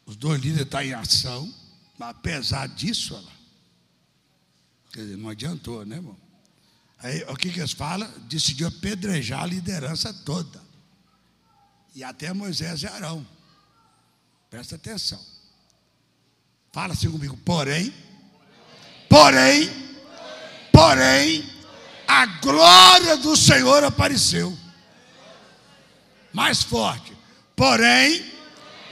Os 0.04 0.14
dois 0.14 0.40
líderes 0.40 0.66
estão 0.66 0.82
em 0.82 0.94
ação. 0.94 1.52
Mas 1.98 2.10
apesar 2.10 2.68
disso, 2.68 3.14
olha 3.14 3.24
lá, 3.24 3.32
quer 4.92 5.00
dizer, 5.00 5.16
não 5.16 5.30
adiantou, 5.30 5.84
né, 5.84 5.96
irmão? 5.96 6.25
Aí 7.06 7.24
o 7.28 7.36
que, 7.36 7.52
que 7.52 7.60
eles 7.60 7.70
falam? 7.70 8.10
Decidiu 8.22 8.66
apedrejar 8.66 9.44
a 9.44 9.46
liderança 9.46 10.12
toda. 10.12 10.60
E 11.94 12.02
até 12.02 12.32
Moisés 12.32 12.82
e 12.82 12.86
Arão. 12.88 13.24
Presta 14.50 14.74
atenção. 14.74 15.24
Fala 16.72 16.94
assim 16.94 17.08
comigo. 17.08 17.36
Porém, 17.44 17.94
porém, 19.08 19.70
porém, 20.72 21.48
a 22.08 22.26
glória 22.26 23.16
do 23.18 23.36
Senhor 23.36 23.84
apareceu 23.84 24.58
mais 26.32 26.64
forte. 26.64 27.16
Porém, 27.54 28.32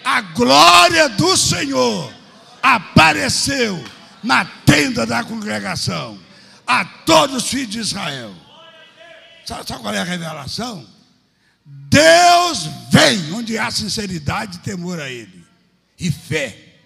a 0.05 0.21
glória 0.21 1.09
do 1.09 1.37
Senhor 1.37 2.15
apareceu 2.62 3.85
na 4.23 4.45
tenda 4.45 5.05
da 5.05 5.25
congregação 5.25 6.24
a 6.67 6.85
todos 6.85 7.37
os 7.37 7.49
filhos 7.49 7.71
de 7.71 7.79
Israel. 7.81 8.35
Sabe, 9.45 9.67
sabe 9.67 9.83
qual 9.83 9.95
é 9.95 9.99
a 9.99 10.05
revelação? 10.05 10.89
Deus 11.65 12.65
vem 12.91 13.33
onde 13.33 13.59
há 13.59 13.71
sinceridade 13.71 14.59
e 14.59 14.61
temor 14.61 15.01
a 15.01 15.11
Ele, 15.11 15.45
e 15.99 16.11
fé. 16.11 16.81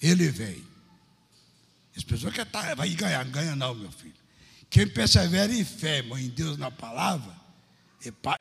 Ele 0.00 0.30
vem. 0.30 0.66
As 1.96 2.04
pessoas 2.04 2.32
que 2.32 2.44
tá, 2.44 2.74
vai 2.74 2.88
ganhar, 2.90 3.24
não 3.24 3.32
ganha 3.32 3.56
não, 3.56 3.74
meu 3.74 3.90
filho. 3.90 4.14
Quem 4.70 4.86
persevera 4.86 5.52
em 5.52 5.64
fé, 5.64 5.98
irmão, 5.98 6.18
em 6.18 6.28
Deus 6.28 6.56
na 6.56 6.70
palavra, 6.70 7.34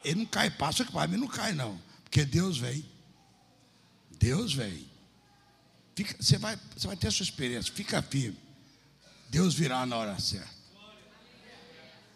ele 0.03 0.19
não 0.19 0.25
cai, 0.25 0.49
passa 0.49 0.85
que 0.85 0.91
para 0.91 1.07
mim 1.07 1.17
não 1.17 1.27
cai, 1.27 1.53
não. 1.53 1.81
Porque 2.03 2.23
Deus 2.23 2.57
vem. 2.57 2.85
Deus 4.19 4.53
vem. 4.53 4.87
Fica, 5.95 6.15
você, 6.19 6.37
vai, 6.37 6.57
você 6.75 6.85
vai 6.85 6.95
ter 6.95 7.07
a 7.07 7.11
sua 7.11 7.23
experiência, 7.23 7.73
fica 7.73 8.01
firme. 8.01 8.37
Deus 9.29 9.55
virá 9.55 9.85
na 9.85 9.95
hora 9.95 10.19
certa. 10.19 10.56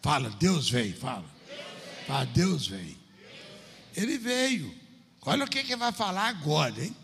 Fala, 0.01 0.29
Deus 0.31 0.69
vem, 0.69 0.93
fala. 0.93 1.25
Fala, 2.07 2.25
Deus 2.25 2.67
vem. 2.67 2.97
Ele 3.95 4.17
veio. 4.17 4.73
Olha 5.23 5.45
o 5.45 5.47
que, 5.47 5.63
que 5.63 5.75
vai 5.75 5.91
falar 5.91 6.27
agora, 6.29 6.83
hein? 6.83 6.95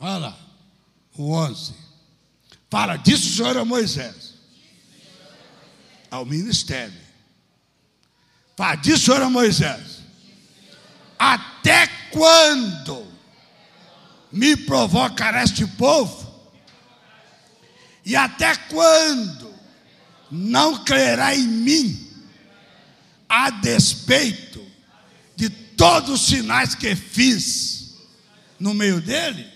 Olha 0.00 0.18
lá. 0.18 0.38
O 1.16 1.32
11. 1.32 1.74
Fala, 2.68 2.96
disse 2.96 3.28
o 3.28 3.36
Senhor 3.36 3.56
a 3.56 3.64
Moisés. 3.64 4.34
Ao 6.10 6.24
ministério. 6.24 7.06
Fala, 8.56 8.74
disse 8.76 9.02
o 9.02 9.06
Senhor 9.06 9.22
a 9.22 9.30
Moisés: 9.30 10.00
Até 11.18 11.86
quando 12.10 13.06
me 14.32 14.56
provocará 14.56 15.44
este 15.44 15.66
povo? 15.66 16.26
E 18.04 18.14
até 18.16 18.54
quando 18.56 19.52
não 20.30 20.84
crerá 20.84 21.34
em 21.34 21.46
mim, 21.46 22.05
a 23.28 23.50
despeito 23.50 24.64
de 25.34 25.48
todos 25.48 26.10
os 26.10 26.26
sinais 26.26 26.74
que 26.74 26.94
fiz 26.94 27.96
no 28.58 28.74
meio 28.74 29.00
dele? 29.00 29.50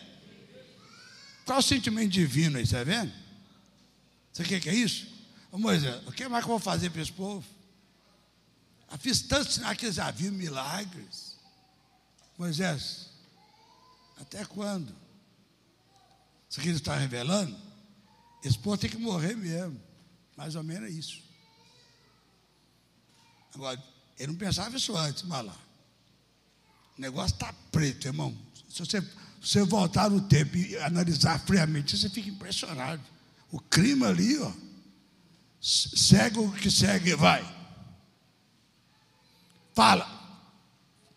Qual 1.45 1.59
o 1.59 1.63
sentimento 1.63 2.11
divino 2.11 2.59
aí, 2.59 2.65
está 2.65 2.85
vendo? 2.85 3.13
Você 4.33 4.45
quer 4.45 4.61
que 4.61 4.69
é 4.69 4.75
isso? 4.75 5.09
Ô 5.51 5.59
Moisés, 5.59 6.01
o 6.07 6.13
que 6.13 6.29
mais 6.29 6.45
que 6.45 6.51
eu 6.51 6.55
vou 6.55 6.61
fazer 6.61 6.91
para 6.91 7.03
esse 7.03 7.13
povo? 7.13 7.45
Eu 8.91 8.99
fiz 8.99 9.23
tantos 9.23 9.55
sinais 9.55 9.77
que 9.77 9.87
eles 9.87 9.97
já 9.97 10.11
viram 10.11 10.35
milagres. 10.35 11.37
Moisés, 12.39 13.11
até 14.21 14.45
quando? 14.45 14.95
Isso 16.49 16.59
aqui 16.59 16.69
ele 16.69 16.79
está 16.79 16.97
revelando? 16.97 17.57
Esse 18.45 18.59
povo 18.59 18.79
tem 18.79 18.91
que 18.91 18.97
morrer 18.97 19.37
mesmo. 19.37 19.81
Mais 20.37 20.55
ou 20.55 20.63
menos 20.63 20.89
é 20.89 20.93
isso. 20.93 21.23
Agora, 23.55 23.83
ele 24.19 24.33
não 24.33 24.39
pensava 24.39 24.77
isso 24.77 24.97
antes, 24.97 25.23
mas 25.25 25.45
lá. 25.45 25.57
O 26.97 27.01
negócio 27.01 27.35
está 27.35 27.53
preto, 27.73 28.07
irmão. 28.07 28.37
Se 28.69 28.81
você, 28.81 29.03
você 29.41 29.63
voltar 29.65 30.11
no 30.11 30.21
tempo 30.21 30.57
e 30.57 30.77
analisar 30.79 31.39
friamente, 31.41 31.97
você 31.97 32.09
fica 32.09 32.29
impressionado. 32.29 33.03
O 33.51 33.59
clima 33.59 34.09
ali, 34.09 34.39
ó. 34.39 34.53
Segue 35.61 36.39
o 36.39 36.53
que 36.53 36.71
segue, 36.71 37.15
vai. 37.15 37.45
Fala, 39.75 40.07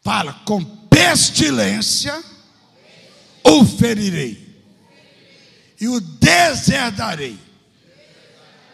fala, 0.02 0.34
com 0.46 0.64
pestilência 0.88 2.24
o 3.44 3.66
ferirei 3.66 4.44
e 5.80 5.88
o 5.88 6.00
deserdarei. 6.00 7.38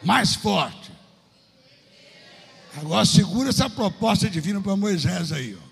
Mais 0.03 0.36
forte. 0.36 0.78
Agora 2.75 3.05
segura 3.05 3.49
essa 3.49 3.69
proposta 3.69 4.29
divina 4.29 4.61
para 4.61 4.75
Moisés 4.75 5.31
aí, 5.31 5.55
ó. 5.55 5.69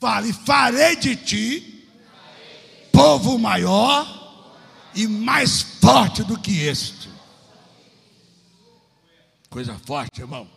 Fale, 0.00 0.32
farei 0.32 0.96
de 0.96 1.16
ti 1.16 1.72
povo 2.92 3.38
maior 3.38 4.20
e 4.94 5.06
mais 5.06 5.62
forte 5.62 6.22
do 6.22 6.38
que 6.38 6.60
este. 6.60 7.08
Coisa 9.48 9.78
forte, 9.78 10.20
irmão. 10.20 10.48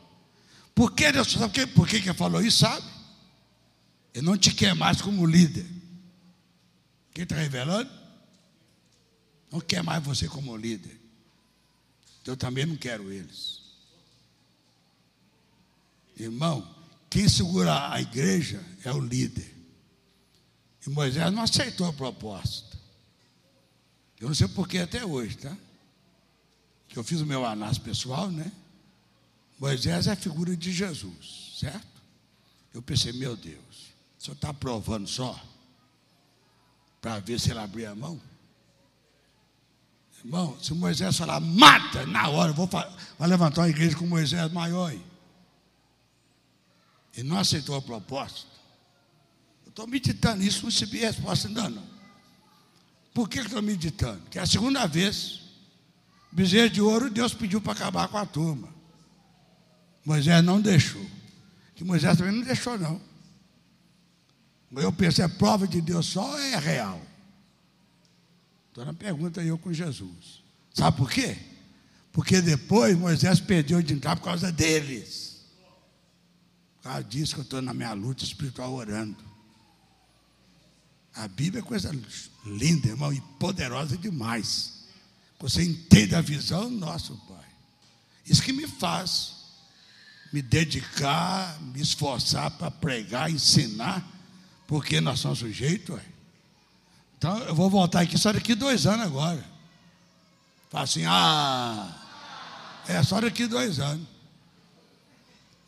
Por 0.73 0.91
que 0.91 1.11
Deus 1.11 1.31
sabe 1.31 1.53
que, 1.53 1.67
por 1.67 1.87
que 1.87 1.97
ele 1.97 2.13
falou 2.13 2.41
isso, 2.41 2.59
sabe? 2.59 2.85
Ele 4.13 4.25
não 4.25 4.37
te 4.37 4.53
quer 4.53 4.75
mais 4.75 5.01
como 5.01 5.25
líder. 5.25 5.65
Quem 7.13 7.23
está 7.23 7.35
revelando? 7.35 7.89
Não 9.51 9.61
quer 9.61 9.81
mais 9.81 10.03
você 10.03 10.27
como 10.27 10.55
líder. 10.55 10.99
Eu 12.25 12.35
também 12.35 12.65
não 12.65 12.75
quero 12.75 13.11
eles. 13.11 13.54
Irmão, 16.17 16.67
quem 17.09 17.27
segura 17.27 17.91
a 17.91 18.01
igreja 18.01 18.63
é 18.83 18.91
o 18.91 18.99
líder. 18.99 19.53
E 20.85 20.89
Moisés 20.89 21.31
não 21.33 21.43
aceitou 21.43 21.87
a 21.87 21.93
proposta. 21.93 22.77
Eu 24.19 24.27
não 24.27 24.35
sei 24.35 24.47
porquê 24.47 24.79
até 24.79 25.05
hoje, 25.05 25.37
tá? 25.37 25.55
Que 26.87 26.97
eu 26.97 27.03
fiz 27.03 27.19
o 27.21 27.25
meu 27.25 27.45
análise 27.45 27.79
pessoal, 27.79 28.29
né? 28.29 28.51
Moisés 29.59 30.07
é 30.07 30.11
a 30.11 30.15
figura 30.15 30.55
de 30.55 30.71
Jesus, 30.71 31.55
certo? 31.59 32.01
Eu 32.73 32.81
pensei, 32.81 33.13
meu 33.13 33.35
Deus, 33.35 33.93
o 34.19 34.23
senhor 34.23 34.35
está 34.35 34.53
provando 34.53 35.07
só 35.07 35.39
para 37.01 37.19
ver 37.19 37.39
se 37.39 37.51
ele 37.51 37.59
abrir 37.59 37.85
a 37.85 37.95
mão? 37.95 38.19
Irmão, 40.23 40.57
se 40.61 40.73
Moisés 40.73 41.15
falar, 41.17 41.39
mata, 41.39 42.05
na 42.05 42.27
hora, 42.29 42.51
vou, 42.51 42.67
vou 42.67 43.27
levantar 43.27 43.61
uma 43.61 43.69
igreja 43.69 43.95
com 43.95 44.07
Moisés 44.07 44.51
maior. 44.51 44.91
Hein? 44.91 45.03
E 47.15 47.23
não 47.23 47.37
aceitou 47.37 47.75
a 47.75 47.81
proposta. 47.81 48.47
Eu 49.65 49.69
estou 49.69 49.87
meditando 49.87 50.43
isso, 50.43 50.63
não 50.63 50.69
recebi 50.69 50.99
resposta 50.99 51.47
ainda 51.47 51.69
não. 51.69 51.95
Por 53.13 53.29
que, 53.29 53.39
estou 53.39 53.61
meditando? 53.61 54.21
Que 54.29 54.37
é 54.37 54.41
a 54.41 54.45
segunda 54.45 54.85
vez, 54.85 55.41
bezerro 56.31 56.69
de 56.69 56.81
ouro, 56.81 57.09
Deus 57.09 57.33
pediu 57.33 57.61
para 57.61 57.71
acabar 57.71 58.07
com 58.09 58.17
a 58.17 58.25
turma. 58.25 58.67
Moisés 60.03 60.43
não 60.43 60.59
deixou. 60.59 61.05
Que 61.75 61.83
Moisés 61.83 62.17
também 62.17 62.33
não 62.33 62.43
deixou, 62.43 62.77
não. 62.77 63.01
Eu 64.75 64.91
penso, 64.91 65.21
é 65.21 65.27
prova 65.27 65.67
de 65.67 65.79
Deus 65.79 66.05
só 66.07 66.37
é 66.37 66.57
real? 66.57 67.01
Estou 68.67 68.85
na 68.85 68.93
pergunta 68.93 69.41
eu 69.41 69.57
com 69.57 69.71
Jesus. 69.71 70.43
Sabe 70.73 70.97
por 70.97 71.09
quê? 71.09 71.37
Porque 72.11 72.41
depois 72.41 72.97
Moisés 72.97 73.39
perdeu 73.39 73.81
de 73.81 73.93
entrar 73.93 74.17
por 74.17 74.23
causa 74.23 74.51
deles. 74.51 75.34
Causa 76.85 77.03
disso 77.03 77.33
que 77.33 77.39
eu 77.39 77.43
estou 77.43 77.63
na 77.63 77.73
minha 77.73 77.93
luta 77.93 78.23
espiritual 78.23 78.71
orando. 78.71 79.17
A 81.15 81.27
Bíblia 81.27 81.61
é 81.61 81.65
coisa 81.65 81.91
linda, 82.45 82.89
irmão, 82.89 83.11
e 83.11 83.19
poderosa 83.39 83.97
demais. 83.97 84.83
Você 85.39 85.63
entende 85.63 86.13
a 86.13 86.21
visão, 86.21 86.69
nosso 86.69 87.17
Pai. 87.27 87.49
Isso 88.23 88.43
que 88.43 88.53
me 88.53 88.67
faz 88.67 89.33
me 90.31 90.43
dedicar, 90.43 91.59
me 91.59 91.81
esforçar 91.81 92.51
para 92.51 92.69
pregar, 92.69 93.31
ensinar, 93.31 94.07
porque 94.67 95.01
nós 95.01 95.19
somos 95.19 95.39
sujeitos. 95.39 95.99
Então 97.17 97.35
eu 97.39 97.55
vou 97.55 97.67
voltar 97.67 98.01
aqui 98.01 98.15
só 98.15 98.31
daqui 98.31 98.53
dois 98.53 98.85
anos 98.85 99.07
agora. 99.07 99.43
Fala 100.69 100.83
assim, 100.83 101.03
ah, 101.07 101.95
é 102.87 103.01
só 103.01 103.19
daqui 103.19 103.47
dois 103.47 103.79
anos. 103.79 104.14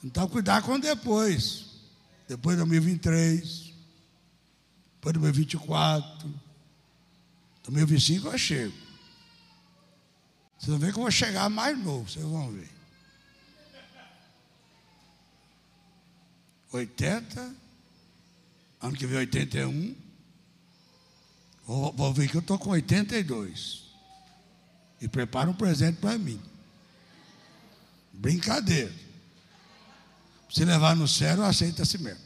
Então 0.08 0.26
cuidar 0.30 0.62
com 0.62 0.80
depois. 0.80 1.66
Depois 2.30 2.56
de 2.56 2.64
2023, 2.64 3.74
depois 4.96 5.14
de 5.14 5.20
2024, 5.20 6.34
2025 7.64 8.28
eu 8.28 8.38
chego. 8.38 8.74
Vocês 10.58 10.70
vão 10.70 10.80
ver 10.80 10.94
que 10.94 10.98
eu 10.98 11.04
vou 11.04 11.12
chegar 11.12 11.50
mais 11.50 11.78
novo, 11.78 12.10
vocês 12.10 12.24
vão 12.26 12.52
ver. 12.52 12.70
80, 16.72 17.56
ano 18.82 18.96
que 18.96 19.06
vem 19.06 19.18
81. 19.18 19.96
Vou, 21.66 21.94
vou 21.94 22.14
ver 22.14 22.30
que 22.30 22.38
eu 22.38 22.42
estou 22.42 22.58
com 22.58 22.70
82. 22.70 23.84
E 25.02 25.08
prepara 25.08 25.50
um 25.50 25.54
presente 25.54 26.00
para 26.00 26.18
mim. 26.18 26.42
Brincadeira. 28.14 29.07
Se 30.50 30.64
levar 30.64 30.96
no 30.96 31.08
sério, 31.08 31.44
aceita 31.44 31.84
assim 31.84 31.98
mesmo. 31.98 32.24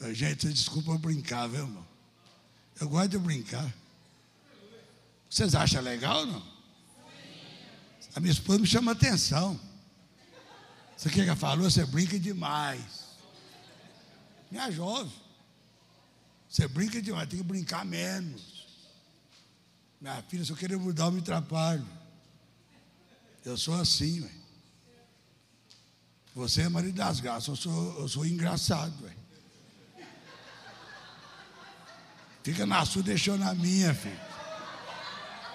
Gente, 0.12 0.52
desculpa 0.52 0.92
eu 0.92 0.98
brincar, 0.98 1.48
viu, 1.48 1.60
irmão? 1.60 1.86
Eu 2.80 2.88
gosto 2.88 3.08
de 3.10 3.18
brincar. 3.18 3.72
Vocês 5.28 5.54
acham 5.54 5.82
legal 5.82 6.20
ou 6.20 6.26
não? 6.26 6.42
A 8.14 8.20
minha 8.20 8.32
esposa 8.32 8.58
me 8.58 8.66
chama 8.66 8.92
atenção. 8.92 9.58
Você 10.96 11.08
que 11.08 11.20
ela 11.20 11.36
falou? 11.36 11.70
Você 11.70 11.86
brinca 11.86 12.18
demais. 12.18 13.10
Minha 14.50 14.70
jovem. 14.70 15.12
Você 16.48 16.66
brinca 16.66 17.00
demais, 17.00 17.28
tem 17.28 17.38
que 17.38 17.44
brincar 17.44 17.84
menos. 17.84 18.66
Minha 20.00 20.20
filha, 20.22 20.44
se 20.44 20.50
eu 20.50 20.56
querer 20.56 20.76
mudar, 20.76 21.04
eu 21.04 21.12
me 21.12 21.20
atrapalho. 21.20 21.86
Eu 23.44 23.56
sou 23.56 23.74
assim, 23.74 24.20
ué. 24.20 24.39
Você 26.34 26.62
é 26.62 26.68
marido 26.68 26.94
das 26.94 27.20
graças, 27.20 27.48
eu 27.48 27.56
sou, 27.56 28.00
eu 28.00 28.08
sou 28.08 28.24
engraçado, 28.24 28.94
ué. 29.04 29.16
Fica 32.42 32.64
na 32.64 32.84
sua, 32.86 33.02
deixou 33.02 33.36
na 33.36 33.52
minha, 33.54 33.92
filho. 33.92 34.20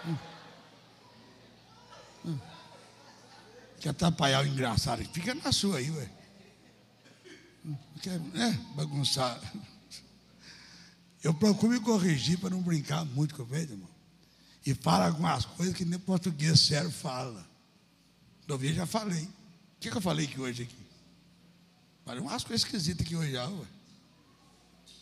Hum. 0.06 0.18
Hum. 2.26 2.39
Quer 3.80 3.89
atrapalhar 3.89 4.43
o 4.43 4.47
engraçado? 4.47 5.03
Fica 5.06 5.34
na 5.34 5.52
sua 5.52 5.77
aí, 5.77 5.89
ué. 5.89 6.10
Quer 8.02 8.19
né, 8.19 8.60
bagunçar. 8.76 9.41
Eu 11.23 11.34
procuro 11.34 11.73
me 11.73 11.80
corrigir 11.80 12.38
para 12.38 12.52
não 12.52 12.61
brincar 12.61 13.03
muito 13.06 13.34
com 13.34 13.41
o 13.41 13.45
velho, 13.45 13.72
irmão. 13.72 13.89
E 14.65 14.76
fala 14.76 15.07
algumas 15.07 15.45
coisas 15.45 15.76
que 15.76 15.85
nem 15.85 15.97
português 15.97 16.60
sério 16.60 16.91
fala. 16.91 17.47
Novinha 18.47 18.73
já 18.73 18.85
falei. 18.85 19.27
Que, 19.86 19.91
que 19.91 19.98
eu 19.98 20.02
falei 20.02 20.26
aqui 20.26 20.41
hoje 20.41 20.64
aqui? 20.64 20.76
Falei 22.03 22.20
umas 22.20 22.44
coisas 22.44 22.66
esquisitas 22.66 23.06
aqui 23.06 23.16
hoje 23.16 23.34
já, 23.34 23.48
ué. 23.48 23.66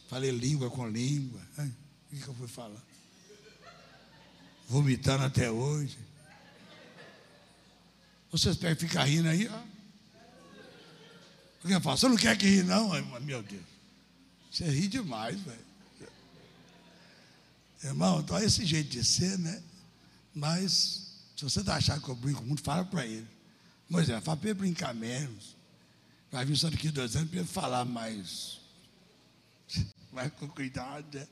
Falei 0.10 0.30
língua 0.30 0.70
com 0.70 0.86
língua. 0.86 1.40
O 1.58 2.10
que, 2.10 2.22
que 2.22 2.28
eu 2.28 2.34
fui 2.34 2.50
falar? 2.50 2.84
Vomitando 4.68 5.24
até 5.24 5.50
hoje. 5.50 5.98
Vocês 8.30 8.58
querem 8.58 8.76
ficar 8.76 9.06
rindo 9.06 9.30
aí, 9.30 9.48
ó. 9.48 9.64
Alguém 11.64 11.80
fala, 11.80 11.96
você 11.96 12.10
não 12.10 12.18
quer 12.18 12.38
que 12.38 12.46
ri, 12.46 12.64
não? 12.64 12.90
Meu 13.22 13.42
Deus. 13.42 13.64
Você 14.52 14.66
ri 14.66 14.90
demais, 14.90 15.40
velho. 15.40 15.66
Irmão, 17.86 18.20
então 18.20 18.38
é 18.38 18.44
esse 18.44 18.66
jeito 18.66 18.90
de 18.90 19.02
ser, 19.02 19.40
né? 19.40 19.64
Mas, 20.36 21.22
se 21.38 21.44
você 21.46 21.62
está 21.62 21.76
achando 21.76 22.02
que 22.02 22.10
eu 22.10 22.16
brinco 22.16 22.44
muito, 22.44 22.62
fala 22.62 22.84
para 22.84 23.06
ele. 23.06 23.43
Moisés, 23.90 24.24
fala 24.24 24.38
para 24.38 24.50
ele 24.50 24.60
brincar 24.60 24.94
menos. 24.94 25.56
Vai 26.32 26.46
vir 26.46 26.58
só 26.58 26.70
daqui 26.70 26.90
dois 26.90 27.16
anos 27.16 27.30
para 27.30 27.46
falar 27.46 27.86
mais. 27.86 28.60
Vai 30.12 30.30
com 30.30 30.48
cuidado, 30.48 31.18
né? 31.18 31.28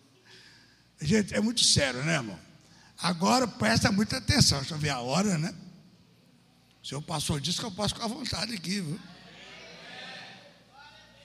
Gente, 1.01 1.33
é 1.33 1.41
muito 1.41 1.63
sério, 1.63 2.03
né, 2.03 2.15
irmão? 2.15 2.39
Agora 2.97 3.47
presta 3.47 3.91
muita 3.91 4.17
atenção. 4.17 4.59
Deixa 4.59 4.75
eu 4.75 4.77
ver 4.77 4.89
a 4.89 4.99
hora, 4.99 5.37
né? 5.37 5.55
O 6.83 6.87
senhor 6.87 7.01
passou 7.01 7.39
disso 7.39 7.59
que 7.59 7.65
eu 7.65 7.71
posso 7.71 7.95
ficar 7.95 8.05
à 8.05 8.09
vontade 8.09 8.53
aqui, 8.53 8.81
viu? 8.81 8.99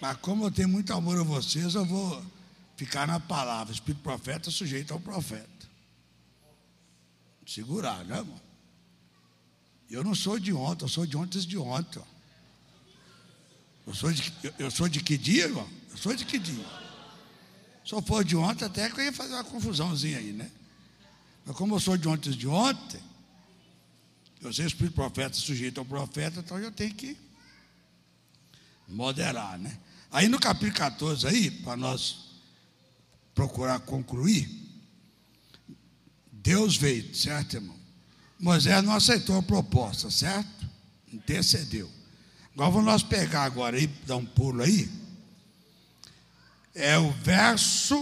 Mas 0.01 0.17
como 0.19 0.45
eu 0.45 0.51
tenho 0.51 0.69
muito 0.69 0.93
amor 0.93 1.19
a 1.19 1.23
vocês, 1.23 1.75
eu 1.75 1.85
vou 1.85 2.25
ficar 2.77 3.07
na 3.07 3.21
palavra. 3.21 3.73
Espírito 3.73 4.03
profeta 4.03 4.51
sujeito 4.51 4.93
ao 4.93 5.01
profeta. 5.01 5.67
Segurar, 7.47 8.05
né, 8.05 8.19
irmão? 8.19 8.46
Eu 9.91 10.03
não 10.03 10.15
sou 10.15 10.39
de 10.39 10.53
ontem, 10.53 10.85
eu 10.85 10.89
sou 10.89 11.07
de 11.07 11.17
ontem 11.17 11.39
de 11.41 11.59
ontem. 11.59 12.03
Eu 13.87 13.95
sou 13.95 14.13
de, 14.13 14.33
eu 14.59 14.71
sou 14.71 14.89
de 14.89 15.01
que 15.01 15.17
dia, 15.17 15.45
irmão? 15.45 15.69
Eu 15.91 15.97
sou 15.97 16.15
de 16.15 16.25
que 16.25 16.39
dia? 16.39 16.67
Se 17.85 17.93
eu 17.93 18.03
for 18.03 18.25
de 18.25 18.35
ontem, 18.35 18.65
até 18.65 18.91
que 18.91 19.01
eu 19.01 19.05
ia 19.05 19.13
fazer 19.13 19.35
uma 19.35 19.45
confusãozinha 19.45 20.19
aí, 20.19 20.33
né? 20.33 20.51
Mas 21.45 21.57
como 21.57 21.77
eu 21.77 21.81
sou 21.81 21.97
de 21.97 22.09
ontem 22.09 22.31
de 22.33 22.49
ontem, 22.49 23.01
eu 24.41 24.53
sei 24.53 24.65
o 24.65 24.69
espírito 24.69 24.95
profeta 24.95 25.37
sujeito 25.37 25.79
ao 25.79 25.85
profeta, 25.85 26.41
então 26.41 26.59
eu 26.59 26.73
tenho 26.73 26.93
que 26.93 27.17
moderar, 28.89 29.57
né? 29.57 29.79
Aí 30.11 30.29
no 30.29 30.41
capítulo 30.41 30.73
14 30.73 31.27
aí, 31.29 31.51
para 31.51 31.77
nós 31.77 32.27
procurar 33.35 33.79
concluir, 33.81 34.51
Deus 36.33 36.77
veio, 36.77 37.15
certo, 37.15 37.55
irmão? 37.55 37.86
Moisés 38.39 38.83
não 38.83 38.95
aceitou 38.95 39.39
a 39.39 39.43
proposta, 39.43 40.11
certo? 40.11 40.69
Intercedeu. 41.13 41.91
Agora 42.55 42.71
vamos 42.71 42.87
nós 42.87 43.03
pegar 43.03 43.45
agora 43.45 43.77
aí, 43.77 43.87
dar 44.07 44.17
um 44.17 44.25
pulo 44.25 44.63
aí. 44.63 44.91
É 46.75 46.99
o 46.99 47.11
verso. 47.11 47.95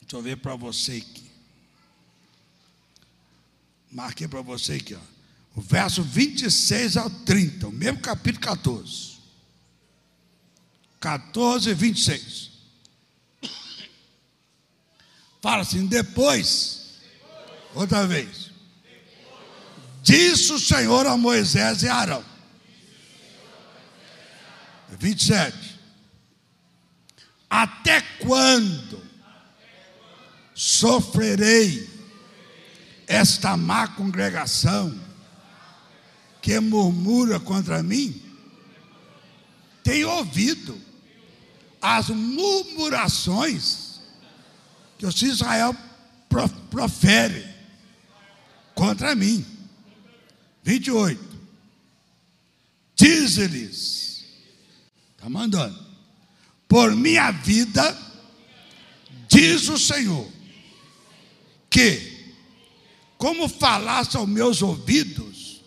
Deixa 0.00 0.16
eu 0.16 0.22
ver 0.22 0.36
para 0.36 0.54
você 0.54 0.92
aqui. 0.92 1.30
Marquei 3.90 4.28
para 4.28 4.42
você 4.42 4.74
aqui, 4.74 4.94
ó. 4.94 5.12
O 5.54 5.60
verso 5.60 6.02
26 6.02 6.96
ao 6.96 7.10
30, 7.10 7.68
o 7.68 7.72
mesmo 7.72 8.00
capítulo 8.00 8.40
14. 8.40 9.12
14 10.98 11.70
e 11.70 11.74
26. 11.74 12.50
Fala 15.42 15.62
assim, 15.62 15.86
depois, 15.86 16.94
outra 17.74 18.06
vez. 18.06 18.51
Disse 20.02 20.52
o 20.52 20.58
Senhor 20.58 21.06
a 21.06 21.16
Moisés 21.16 21.84
e 21.84 21.88
Arão. 21.88 22.24
27. 24.98 25.80
Até 27.48 28.00
quando 28.18 29.00
sofrerei 30.54 31.88
esta 33.06 33.56
má 33.56 33.86
congregação 33.86 34.98
que 36.40 36.58
murmura 36.58 37.38
contra 37.38 37.82
mim? 37.82 38.20
Tenho 39.84 40.10
ouvido 40.10 40.80
as 41.80 42.08
murmurações 42.08 44.00
que 44.98 45.06
os 45.06 45.20
Israel 45.22 45.76
profere 46.70 47.46
contra 48.74 49.14
mim. 49.14 49.51
28. 50.62 51.32
Diz-lhes, 52.94 54.24
está 55.16 55.28
mandando, 55.28 55.78
por 56.68 56.94
minha 56.94 57.30
vida, 57.32 57.98
diz 59.28 59.68
o 59.68 59.78
Senhor, 59.78 60.30
que, 61.68 62.34
como 63.18 63.48
falaste 63.48 64.16
aos 64.16 64.28
meus 64.28 64.62
ouvidos, 64.62 65.62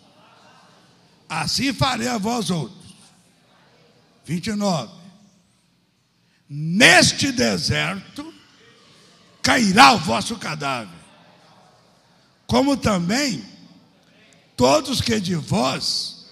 assim 1.28 1.72
farei 1.72 2.08
a 2.08 2.16
vós 2.16 2.50
outros. 2.50 2.94
29. 4.24 4.92
Neste 6.48 7.32
deserto 7.32 8.32
cairá 9.42 9.92
o 9.92 9.98
vosso 9.98 10.36
cadáver, 10.36 10.98
como 12.46 12.76
também 12.76 13.44
todos 14.56 15.00
que 15.00 15.20
de 15.20 15.34
vós 15.34 16.26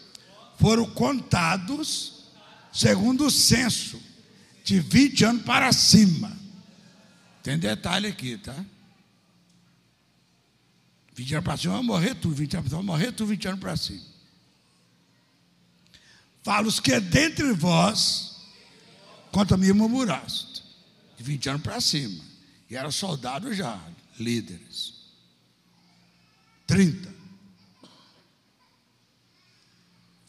foram 0.58 0.88
contados 0.90 2.14
segundo 2.72 3.26
o 3.26 3.30
censo, 3.30 4.02
de 4.64 4.80
20 4.80 5.24
anos 5.24 5.42
para 5.42 5.72
cima. 5.72 6.36
Tem 7.42 7.58
detalhe 7.58 8.08
aqui, 8.08 8.36
tá? 8.38 8.64
20 11.14 11.34
anos 11.34 11.44
para 11.44 11.56
cima, 11.56 11.74
vai 11.74 11.82
morrer 11.84 12.14
tudo, 12.16 12.34
20 12.34 12.56
anos 12.56 12.68
para 12.68 12.70
cima, 12.70 12.92
vai 12.92 12.98
morrer 12.98 13.12
tudo, 13.12 13.28
20 13.28 13.48
anos 13.48 13.60
para 13.60 13.76
cima. 13.76 14.14
Fala 16.42 16.66
os 16.66 16.80
que 16.80 16.98
dentre 16.98 17.52
vós 17.52 18.34
contra 19.30 19.56
mim 19.56 19.72
murmuraste, 19.72 20.64
de 21.16 21.22
20 21.22 21.48
anos 21.50 21.62
para 21.62 21.80
cima. 21.80 22.24
E 22.68 22.76
eram 22.76 22.90
soldados 22.90 23.56
já, 23.56 23.80
líderes. 24.18 24.94
30. 26.66 27.13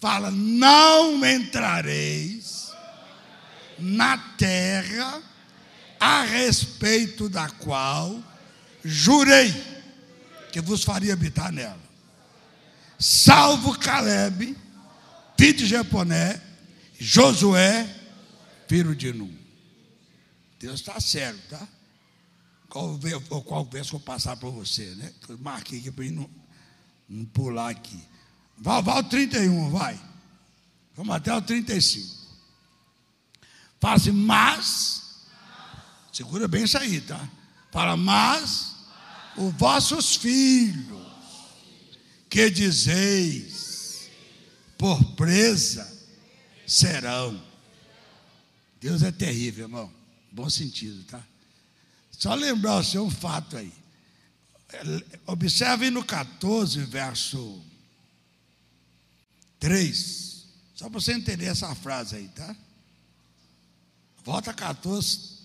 Fala: 0.05 0.29
Não 0.29 1.25
entrareis 1.25 2.71
na 3.79 4.15
terra 4.37 5.19
a 5.99 6.21
respeito 6.21 7.27
da 7.27 7.49
qual 7.49 8.23
jurei 8.83 9.51
que 10.51 10.61
vos 10.61 10.83
faria 10.83 11.13
habitar 11.13 11.51
nela. 11.51 11.81
Salvo 12.99 13.79
Caleb, 13.79 14.55
filho 15.39 15.53
de 15.57 15.65
Jeponé, 15.65 16.39
Josué, 16.99 17.89
filho 18.67 18.95
de 18.95 19.11
Num. 19.11 19.35
Deus 20.59 20.81
está 20.81 20.99
certo, 20.99 21.49
tá? 21.49 21.67
Qual, 22.69 22.99
qual 23.43 23.65
verso 23.65 23.95
eu 23.95 23.99
passar 23.99 24.37
para 24.37 24.49
você, 24.49 24.85
né? 24.97 25.11
Marquei 25.39 25.79
aqui 25.79 25.89
para 25.89 26.05
não, 26.11 26.29
não 27.09 27.25
pular 27.25 27.71
aqui. 27.71 27.99
Vai, 28.57 28.81
vai 28.81 28.97
ao 28.97 29.03
31, 29.03 29.69
vai. 29.69 29.99
Vamos 30.95 31.15
até 31.15 31.33
o 31.33 31.41
35. 31.41 32.15
Fala 33.79 33.95
assim, 33.95 34.11
mas, 34.11 35.03
segura 36.11 36.47
bem 36.47 36.63
isso 36.63 36.77
aí, 36.77 37.01
tá? 37.01 37.29
Fala, 37.71 37.97
mas, 37.97 38.75
os 39.35 39.53
vossos 39.55 40.15
filhos, 40.15 41.05
que 42.29 42.49
dizeis, 42.49 44.09
por 44.77 45.03
presa, 45.15 45.91
serão. 46.65 47.41
Deus 48.79 49.03
é 49.03 49.11
terrível, 49.11 49.65
irmão. 49.65 49.91
Bom 50.31 50.49
sentido, 50.49 51.03
tá? 51.05 51.21
Só 52.11 52.33
lembrar 52.33 52.77
o 52.77 52.83
seu 52.83 53.05
um 53.05 53.11
fato 53.11 53.57
aí. 53.57 53.73
Observe 55.25 55.89
no 55.89 56.03
14, 56.03 56.79
verso 56.85 57.63
3. 59.59 60.45
Só 60.75 60.89
para 60.89 60.99
você 60.99 61.13
entender 61.13 61.45
essa 61.45 61.73
frase 61.73 62.15
aí, 62.17 62.27
tá? 62.29 62.55
Volta 64.23 64.53
14, 64.53 65.37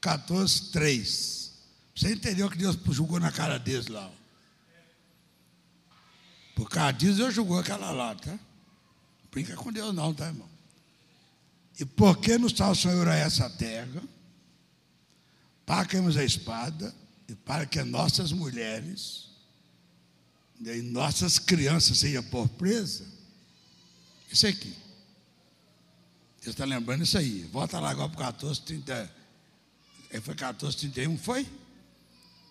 14, 0.00 0.70
3. 0.72 1.52
Você 1.94 2.12
entendeu 2.12 2.50
que 2.50 2.58
Deus 2.58 2.76
julgou 2.90 3.20
na 3.20 3.30
cara 3.30 3.58
deles 3.58 3.86
lá. 3.86 4.10
Por 6.56 6.68
causa 6.68 6.92
disso, 6.92 7.20
eu 7.20 7.30
julgou 7.30 7.58
aquela 7.58 7.90
lá, 7.90 8.14
tá? 8.14 8.38
Brinca 9.30 9.54
com 9.56 9.72
Deus 9.72 9.94
não, 9.94 10.14
tá, 10.14 10.26
irmão? 10.26 10.48
E 11.78 11.84
por 11.84 12.18
que 12.18 12.38
nos 12.38 12.58
o 12.58 12.74
Senhor 12.74 13.08
a 13.08 13.16
essa 13.16 13.50
terra? 13.50 14.02
Que 15.88 15.96
a 15.96 16.24
espada 16.24 16.94
e 17.28 17.34
para 17.34 17.66
que 17.66 17.82
nossas 17.82 18.32
mulheres 18.32 19.30
e 20.60 20.82
nossas 20.82 21.38
crianças 21.38 21.98
sejam 21.98 22.22
por 22.24 22.48
presa 22.48 23.13
isso 24.34 24.46
aqui. 24.46 24.74
Deus 26.42 26.54
está 26.54 26.64
lembrando 26.64 27.04
isso 27.04 27.16
aí. 27.16 27.42
Volta 27.44 27.80
lá 27.80 27.90
agora 27.90 28.08
para 28.10 28.26
14, 28.26 28.60
30. 28.62 29.14
É, 30.10 30.20
foi 30.20 30.34
14, 30.34 30.76
31, 30.76 31.16
foi? 31.16 31.48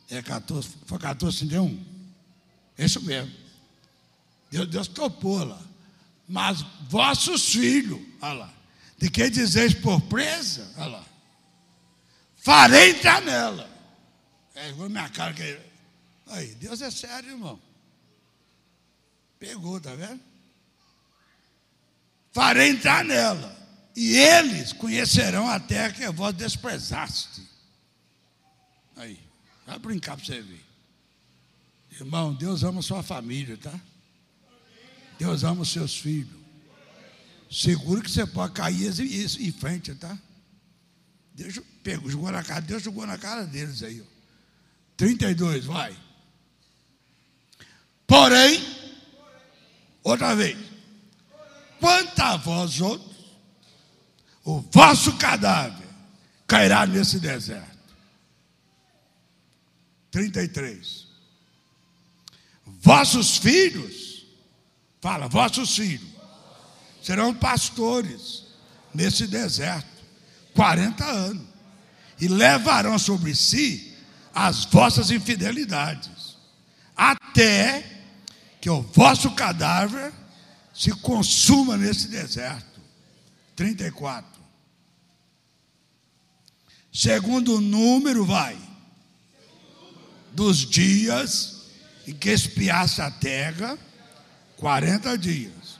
É 0.09 0.21
14, 0.21 0.69
foi 0.85 0.97
14, 0.97 1.39
31? 1.39 1.85
Isso 2.77 3.01
mesmo. 3.01 3.31
Deus, 4.49 4.67
Deus 4.67 4.87
topou 4.87 5.43
lá. 5.43 5.61
Mas 6.27 6.61
vossos 6.89 7.53
filhos, 7.53 8.01
olha 8.21 8.33
lá, 8.33 8.53
de 8.97 9.09
que 9.09 9.29
dizeis 9.29 9.73
por 9.73 10.01
presa, 10.03 10.71
olha 10.77 10.87
lá, 10.87 11.05
farei 12.37 12.91
entrar 12.91 13.21
nela. 13.21 13.69
É, 14.55 14.69
igual 14.69 14.89
minha 14.89 15.09
cara 15.09 15.33
que. 15.33 15.59
Aí, 16.27 16.55
Deus 16.55 16.81
é 16.81 16.89
sério, 16.89 17.31
irmão. 17.31 17.59
Pegou, 19.37 19.79
tá 19.81 19.93
vendo? 19.93 20.32
Farei 22.33 22.71
entrar 22.71 23.05
nela, 23.05 23.55
e 23.95 24.17
eles 24.17 24.73
conhecerão 24.73 25.47
a 25.47 25.59
terra 25.59 25.91
que 25.91 26.09
vós 26.11 26.35
desprezaste. 26.35 27.41
Aí, 28.95 29.19
vai 29.65 29.79
brincar 29.79 30.17
para 30.17 30.25
você 30.25 30.41
ver. 30.41 30.65
Irmão, 31.91 32.33
Deus 32.33 32.63
ama 32.63 32.81
sua 32.81 33.03
família, 33.03 33.55
tá? 33.55 33.79
Deus 35.19 35.43
ama 35.43 35.61
os 35.61 35.71
seus 35.71 35.95
filhos. 35.95 36.33
Seguro 37.51 38.01
que 38.01 38.09
você 38.09 38.25
pode 38.25 38.53
cair 38.53 38.89
em 38.99 39.51
frente, 39.51 39.93
tá? 39.93 40.17
Deus 41.35 41.59
pegou, 41.83 42.09
jogou 42.09 42.31
na 42.31 42.43
cara, 42.43 42.61
Deus 42.61 42.81
jogou 42.81 43.05
na 43.05 43.17
cara 43.17 43.45
deles 43.45 43.83
aí. 43.83 44.01
Ó. 44.01 44.05
32, 44.97 45.65
vai. 45.65 45.95
Porém, 48.07 48.59
outra 50.03 50.35
vez, 50.35 50.57
quanto 51.83 52.17
a 52.21 52.37
vós 52.37 52.79
outros, 52.79 53.13
o 54.45 54.61
vosso 54.71 55.17
cadáver 55.17 55.85
cairá 56.47 56.85
nesse 56.85 57.19
deserto. 57.19 57.77
33. 60.09 61.07
Vossos 62.79 63.35
filhos, 63.35 64.25
fala, 65.01 65.27
vossos 65.27 65.75
filhos, 65.75 66.07
serão 67.01 67.33
pastores 67.33 68.45
nesse 68.95 69.27
deserto, 69.27 70.05
40 70.53 71.03
anos, 71.03 71.45
e 72.17 72.29
levarão 72.29 72.97
sobre 72.97 73.35
si 73.35 73.93
as 74.33 74.63
vossas 74.63 75.11
infidelidades, 75.11 76.37
até 76.95 77.83
que 78.61 78.69
o 78.69 78.81
vosso 78.81 79.31
cadáver 79.31 80.22
se 80.73 80.91
consuma 80.91 81.77
nesse 81.77 82.07
deserto. 82.07 82.81
34. 83.55 84.41
Segundo 86.91 87.57
o 87.57 87.61
número, 87.61 88.25
vai, 88.25 88.57
dos 90.31 90.57
dias 90.57 91.63
em 92.07 92.13
que 92.13 92.29
espiasse 92.29 93.01
a 93.01 93.09
terra, 93.09 93.77
40 94.57 95.17
dias. 95.17 95.79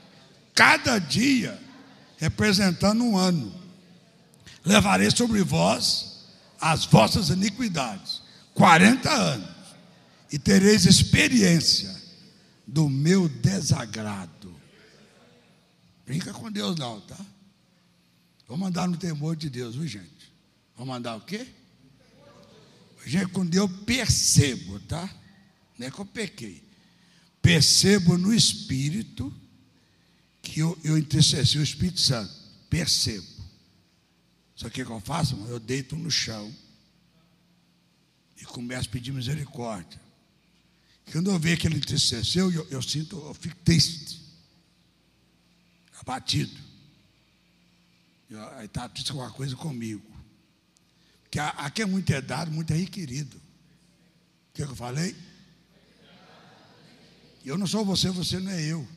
Cada 0.55 0.99
dia 0.99 1.59
representando 2.17 3.03
um 3.03 3.17
ano. 3.17 3.53
Levarei 4.63 5.11
sobre 5.11 5.43
vós 5.43 6.13
as 6.59 6.85
vossas 6.85 7.29
iniquidades, 7.29 8.21
40 8.53 9.11
anos, 9.11 9.49
e 10.31 10.39
tereis 10.39 10.85
experiência 10.85 11.93
do 12.65 12.87
meu 12.87 13.27
desagrado. 13.27 14.32
Brinca 16.05 16.33
com 16.33 16.51
Deus, 16.51 16.77
não, 16.77 16.99
tá? 17.01 17.17
Vamos 18.47 18.67
andar 18.67 18.87
no 18.87 18.97
temor 18.97 19.35
de 19.35 19.49
Deus, 19.49 19.75
viu, 19.75 19.87
gente? 19.87 20.33
Vamos 20.77 20.95
andar 20.95 21.15
o 21.15 21.21
quê? 21.21 21.47
Gente, 23.05 23.27
quando 23.27 23.53
eu 23.55 23.67
percebo, 23.67 24.79
tá? 24.81 25.09
Não 25.77 25.87
é 25.87 25.91
que 25.91 25.99
eu 25.99 26.05
pequei. 26.05 26.63
Percebo 27.41 28.17
no 28.17 28.33
Espírito 28.33 29.33
que 30.41 30.59
eu, 30.59 30.77
eu 30.83 30.97
intercedi 30.97 31.59
o 31.59 31.63
Espírito 31.63 31.99
Santo. 31.99 32.33
Percebo. 32.69 33.27
Só 34.55 34.69
que 34.69 34.81
o 34.81 34.85
que 34.85 34.91
eu 34.91 34.99
faço? 35.01 35.35
Eu 35.47 35.59
deito 35.59 35.95
no 35.95 36.11
chão 36.11 36.53
e 38.39 38.45
começo 38.45 38.87
a 38.87 38.91
pedir 38.91 39.11
misericórdia. 39.11 40.01
Quando 41.11 41.31
eu 41.31 41.39
vejo 41.39 41.61
que 41.61 41.67
ele 41.67 41.77
intercedeu, 41.77 42.51
eu, 42.51 42.67
eu 42.69 42.81
sinto, 42.81 43.17
eu 43.17 43.33
fico 43.33 43.55
triste, 43.63 44.22
abatido. 46.03 46.59
Aí 48.57 48.65
está 48.65 48.89
triste 48.89 49.11
alguma 49.11 49.31
coisa 49.31 49.55
comigo. 49.55 50.03
Porque 51.23 51.39
aqui 51.39 51.81
é 51.81 51.85
muito 51.85 52.11
é 52.13 52.21
dado, 52.21 52.51
muito 52.51 52.73
é 52.73 52.75
requerido. 52.75 53.37
O 53.37 54.53
que, 54.53 54.61
é 54.61 54.65
que 54.65 54.71
eu 54.71 54.75
falei? 54.75 55.15
Eu 57.43 57.57
não 57.57 57.65
sou 57.65 57.83
você, 57.83 58.09
você 58.09 58.39
não 58.39 58.51
é 58.51 58.61
eu. 58.61 58.87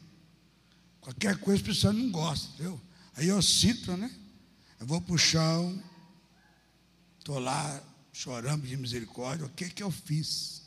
Qualquer 1.01 1.39
coisa, 1.39 1.63
a 1.63 1.67
pessoa 1.67 1.93
não 1.93 2.11
gosta, 2.11 2.49
entendeu? 2.55 2.81
Aí 3.15 3.29
eu 3.29 3.41
sinto, 3.41 3.97
né? 3.97 4.13
Eu 4.79 4.87
vou 4.87 5.01
para 5.01 5.15
o 5.15 5.19
chão, 5.19 5.83
estou 7.19 7.39
lá 7.39 7.83
chorando 8.13 8.67
de 8.67 8.77
misericórdia. 8.77 9.47
O 9.47 9.51
que 9.51 9.71
que 9.71 9.83
eu 9.83 9.91
fiz? 9.91 10.63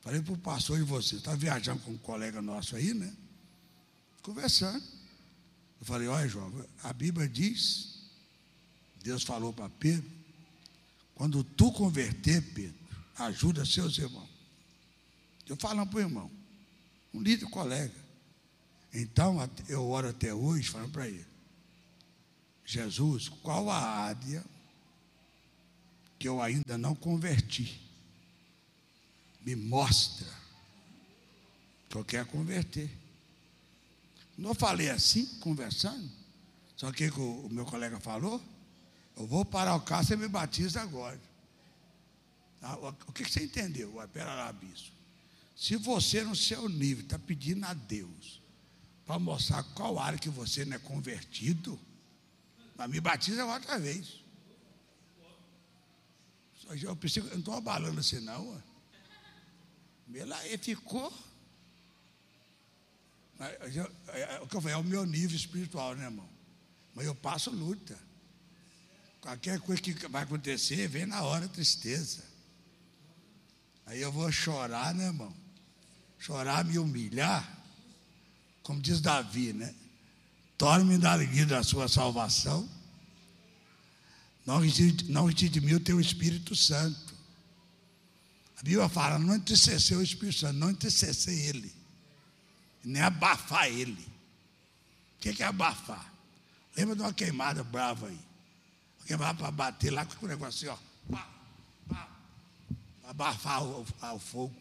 Falei 0.00 0.20
para 0.20 0.34
o 0.34 0.38
pastor 0.38 0.78
de 0.78 0.84
você, 0.84 1.16
está 1.16 1.34
viajando 1.34 1.80
com 1.82 1.92
um 1.92 1.98
colega 1.98 2.42
nosso 2.42 2.76
aí, 2.76 2.92
né? 2.92 3.12
Conversando. 4.22 4.95
Eu 5.80 5.86
falei, 5.86 6.08
olha, 6.08 6.28
João, 6.28 6.66
a 6.82 6.92
Bíblia 6.92 7.28
diz, 7.28 8.02
Deus 9.02 9.22
falou 9.22 9.52
para 9.52 9.68
Pedro, 9.68 10.10
quando 11.14 11.42
tu 11.42 11.72
converter, 11.72 12.42
Pedro, 12.52 12.78
ajuda 13.18 13.64
seus 13.64 13.96
irmãos. 13.98 14.28
Eu 15.46 15.56
falando 15.56 15.88
para 15.88 15.98
o 15.98 16.00
irmão, 16.00 16.30
um 17.14 17.22
líder 17.22 17.48
colega. 17.48 17.94
Então, 18.92 19.38
eu 19.68 19.88
oro 19.88 20.08
até 20.08 20.34
hoje 20.34 20.68
falando 20.68 20.92
para 20.92 21.08
ele. 21.08 21.26
Jesus, 22.64 23.28
qual 23.28 23.70
a 23.70 23.78
área 23.78 24.44
que 26.18 26.26
eu 26.26 26.42
ainda 26.42 26.76
não 26.76 26.94
converti? 26.94 27.80
Me 29.42 29.54
mostra 29.54 30.26
que 31.88 31.96
eu 31.96 32.04
quero 32.04 32.26
converter. 32.26 32.90
Não 34.36 34.54
falei 34.54 34.90
assim, 34.90 35.26
conversando? 35.40 36.10
Só 36.76 36.92
que 36.92 37.08
o, 37.08 37.48
meu 37.50 37.64
colega 37.64 37.98
falou? 37.98 38.40
Eu 39.16 39.26
vou 39.26 39.44
parar 39.44 39.74
o 39.74 39.80
carro, 39.80 40.04
você 40.04 40.16
me 40.16 40.28
batiza 40.28 40.82
agora. 40.82 41.20
Ah, 42.60 42.76
o 42.76 43.12
que 43.12 43.24
você 43.24 43.44
entendeu? 43.44 43.94
Pera 44.12 44.34
lá, 44.34 44.52
bispo. 44.52 44.94
Se 45.56 45.76
você, 45.76 46.22
no 46.22 46.36
seu 46.36 46.68
nível, 46.68 47.02
está 47.04 47.18
pedindo 47.18 47.64
a 47.64 47.72
Deus 47.72 48.42
para 49.06 49.18
mostrar 49.18 49.62
qual 49.62 49.98
área 49.98 50.18
que 50.18 50.28
você 50.28 50.64
não 50.64 50.76
é 50.76 50.78
convertido, 50.78 51.78
mas 52.76 52.90
me 52.90 53.00
batiza 53.00 53.44
outra 53.46 53.78
vez. 53.78 54.20
Eu, 56.68 56.76
eu 56.76 56.98
não 57.30 57.38
estou 57.38 57.54
abalando 57.54 58.00
assim, 58.00 58.20
não. 58.20 58.60
Ela 60.14 60.44
ele 60.46 60.58
ficou. 60.58 61.12
É, 63.38 64.40
o 64.42 64.46
que 64.46 64.56
eu 64.56 64.60
falei, 64.60 64.74
é 64.74 64.78
o 64.78 64.84
meu 64.84 65.04
nível 65.04 65.36
espiritual, 65.36 65.94
né, 65.94 66.04
irmão? 66.04 66.28
Mas 66.94 67.06
eu 67.06 67.14
passo 67.14 67.50
luta. 67.50 67.98
Qualquer 69.20 69.60
coisa 69.60 69.82
que 69.82 69.92
vai 70.08 70.22
acontecer, 70.22 70.88
vem 70.88 71.04
na 71.04 71.22
hora 71.22 71.48
tristeza. 71.48 72.24
Aí 73.84 74.00
eu 74.00 74.10
vou 74.10 74.30
chorar, 74.32 74.94
né, 74.94 75.06
irmão? 75.06 75.34
Chorar, 76.18 76.64
me 76.64 76.78
humilhar. 76.78 77.46
Como 78.62 78.80
diz 78.80 79.00
Davi, 79.00 79.52
né? 79.52 79.74
Torne-me 80.56 80.96
da 80.96 81.12
alegria 81.12 81.44
da 81.44 81.62
sua 81.62 81.88
salvação. 81.88 82.68
Não 84.46 84.58
retire, 84.58 85.04
não 85.10 85.28
de 85.28 85.60
mim 85.60 85.74
o 85.74 85.80
teu 85.80 86.00
Espírito 86.00 86.56
Santo. 86.56 87.14
A 88.56 88.62
Bíblia 88.62 88.88
fala, 88.88 89.18
não 89.18 89.36
entristecer 89.36 89.98
o 89.98 90.02
Espírito 90.02 90.38
Santo, 90.38 90.54
não 90.54 90.70
entristecer 90.70 91.34
ele. 91.46 91.75
Nem 92.86 93.02
abafar 93.02 93.66
ele. 93.66 94.06
O 95.16 95.18
que 95.18 95.42
é 95.42 95.46
abafar? 95.46 96.06
Lembra 96.76 96.94
de 96.94 97.02
uma 97.02 97.12
queimada 97.12 97.64
brava 97.64 98.06
aí? 98.06 98.20
Uma 98.98 99.06
queimada 99.08 99.34
para 99.34 99.50
bater 99.50 99.90
lá 99.90 100.04
com 100.06 100.24
o 100.24 100.28
negócio 100.28 100.70
assim, 100.70 100.80
ó. 101.10 101.12
Pá, 101.12 101.26
pá, 101.88 102.08
abafar 103.08 103.64
o, 103.64 103.84
o 104.14 104.18
fogo. 104.20 104.54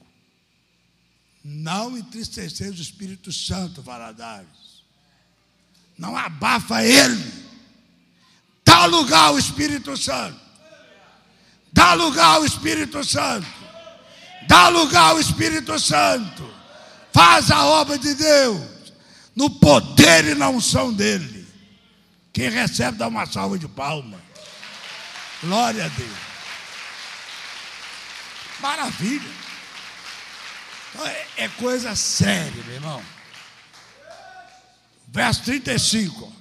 Não 1.44 1.96
entristecer 1.96 2.72
o 2.72 2.74
Espírito 2.74 3.32
Santo, 3.32 3.84
Valadares. 3.84 4.84
Não 5.96 6.18
abafa 6.18 6.84
ele. 6.84 7.46
Dá 8.66 8.86
lugar 8.86 9.26
ao 9.28 9.38
Espírito 9.38 9.96
Santo. 9.96 10.42
Dá 11.72 11.94
lugar 11.94 12.38
ao 12.38 12.46
Espírito 12.46 13.04
Santo. 13.04 13.48
Dá 14.48 14.68
lugar 14.70 15.12
ao 15.12 15.20
Espírito 15.20 15.80
Santo. 15.80 16.55
Faz 17.16 17.50
a 17.50 17.66
obra 17.66 17.98
de 17.98 18.14
Deus. 18.14 18.62
No 19.34 19.50
poder 19.50 20.26
e 20.26 20.36
na 20.36 20.50
unção 20.50 20.92
dele. 20.92 21.48
Quem 22.34 22.50
recebe 22.50 22.98
dá 22.98 23.08
uma 23.08 23.26
salva 23.26 23.58
de 23.58 23.70
palmas. 23.70 24.20
Glória 25.42 25.86
a 25.86 25.88
Deus. 25.88 26.18
Maravilha. 28.60 29.30
Então, 30.90 31.08
é, 31.08 31.28
é 31.38 31.48
coisa 31.48 31.96
séria, 31.96 32.62
meu 32.66 32.76
irmão. 32.76 33.02
Verso 35.08 35.42
35. 35.44 36.34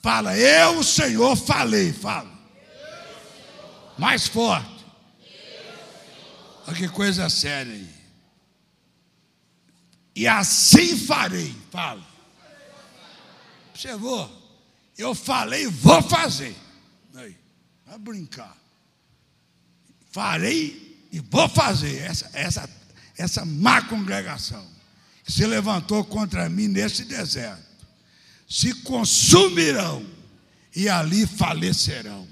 Fala, 0.00 0.38
eu, 0.38 0.84
Senhor, 0.84 1.34
falei. 1.34 1.92
Fala. 1.92 2.30
Mais 3.98 4.28
forte. 4.28 4.77
Olha 6.68 6.76
que 6.76 6.88
coisa 6.88 7.30
séria 7.30 7.72
aí. 7.72 7.88
E 10.14 10.28
assim 10.28 10.98
farei. 10.98 11.56
Fala. 11.70 12.06
Observou? 13.70 14.30
Eu 14.98 15.14
falei, 15.14 15.66
vou 15.66 16.02
fazer. 16.02 16.54
Aí, 17.14 17.34
vai 17.86 17.98
brincar. 17.98 18.54
Farei 20.10 21.08
e 21.10 21.20
vou 21.20 21.48
fazer. 21.48 22.02
Essa, 22.02 22.28
essa, 22.34 22.70
essa 23.16 23.46
má 23.46 23.80
congregação 23.80 24.66
se 25.26 25.46
levantou 25.46 26.04
contra 26.04 26.50
mim 26.50 26.68
nesse 26.68 27.06
deserto, 27.06 27.86
se 28.46 28.74
consumirão 28.82 30.06
e 30.76 30.86
ali 30.86 31.26
falecerão. 31.26 32.28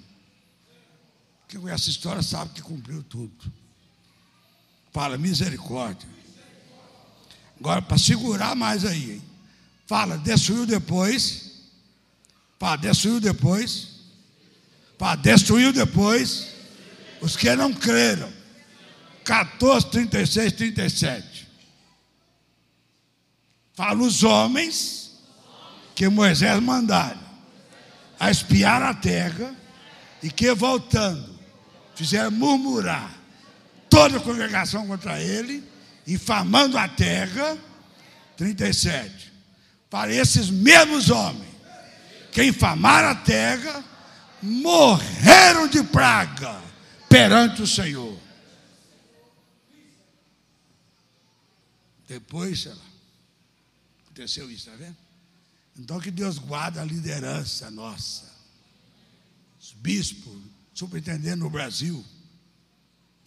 Quem 1.48 1.58
conhece 1.58 1.84
essa 1.84 1.90
história 1.90 2.22
sabe 2.22 2.52
que 2.52 2.60
cumpriu 2.60 3.02
tudo. 3.02 3.55
Fala, 4.96 5.18
misericórdia. 5.18 6.08
Agora, 7.60 7.82
para 7.82 7.98
segurar 7.98 8.56
mais 8.56 8.82
aí, 8.82 9.16
hein? 9.16 9.22
Fala, 9.86 10.16
destruiu 10.16 10.64
depois. 10.64 11.66
Fala, 12.58 12.76
destruiu 12.76 13.20
depois. 13.20 13.88
Fala, 14.98 15.16
destruiu 15.16 15.70
depois. 15.70 16.46
Os 17.20 17.36
que 17.36 17.54
não 17.54 17.74
creram. 17.74 18.32
14, 19.22 19.86
36, 19.88 20.52
37. 20.54 21.46
Fala 23.74 24.02
os 24.02 24.24
homens 24.24 25.10
que 25.94 26.08
Moisés 26.08 26.58
mandaram 26.62 27.20
a 28.18 28.30
espiar 28.30 28.82
a 28.82 28.94
terra 28.94 29.54
e 30.22 30.30
que 30.30 30.54
voltando 30.54 31.38
fizeram 31.94 32.30
murmurar 32.30 33.15
toda 33.96 34.18
a 34.18 34.20
congregação 34.20 34.86
contra 34.86 35.22
ele, 35.22 35.64
infamando 36.06 36.76
a 36.76 36.86
terra. 36.86 37.56
37. 38.36 39.32
Para 39.88 40.12
esses 40.12 40.50
mesmos 40.50 41.08
homens 41.08 41.50
que 42.30 42.44
infamaram 42.44 43.08
a 43.08 43.14
terra, 43.14 43.82
morreram 44.42 45.66
de 45.66 45.82
praga 45.82 46.60
perante 47.08 47.62
o 47.62 47.66
Senhor. 47.66 48.18
Depois, 52.06 52.60
sei 52.60 52.72
lá, 52.72 52.84
aconteceu 54.04 54.50
isso, 54.50 54.68
está 54.68 54.76
vendo? 54.76 54.96
Então 55.78 55.98
que 55.98 56.10
Deus 56.10 56.36
guarda 56.36 56.82
a 56.82 56.84
liderança 56.84 57.70
nossa. 57.70 58.30
Os 59.58 59.72
bispos, 59.72 60.38
superintendendo 60.74 61.44
no 61.44 61.50
Brasil. 61.50 62.04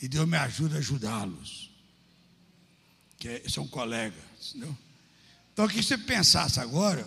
E 0.02 0.08
Deus 0.08 0.28
me 0.28 0.38
ajuda 0.38 0.76
a 0.76 0.80
ajudá-los. 0.80 1.70
Que 3.18 3.50
são 3.50 3.68
colegas, 3.68 4.24
entendeu? 4.50 4.78
Então 5.52 5.68
que 5.68 5.84
você 5.84 5.98
pensasse 5.98 6.60
agora, 6.60 7.06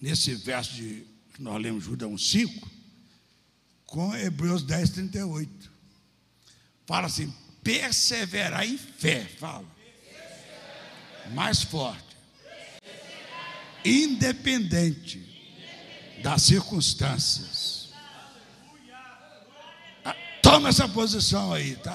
nesse 0.00 0.34
verso 0.34 0.74
de, 0.74 1.06
que 1.34 1.42
nós 1.42 1.60
lemos 1.62 1.84
Judão 1.84 2.16
5, 2.16 2.70
com 3.86 4.14
Hebreus 4.14 4.62
10, 4.62 4.90
38. 4.90 5.70
Fala 6.86 7.06
assim, 7.06 7.32
perseverar 7.62 8.66
em 8.66 8.76
fé, 8.76 9.24
fala. 9.38 9.66
Mais 11.32 11.62
forte 11.62 12.10
independente 13.84 15.26
das 16.22 16.42
circunstâncias. 16.42 17.79
Toma 20.50 20.68
essa 20.68 20.88
posição 20.88 21.52
aí, 21.52 21.76
tá? 21.76 21.94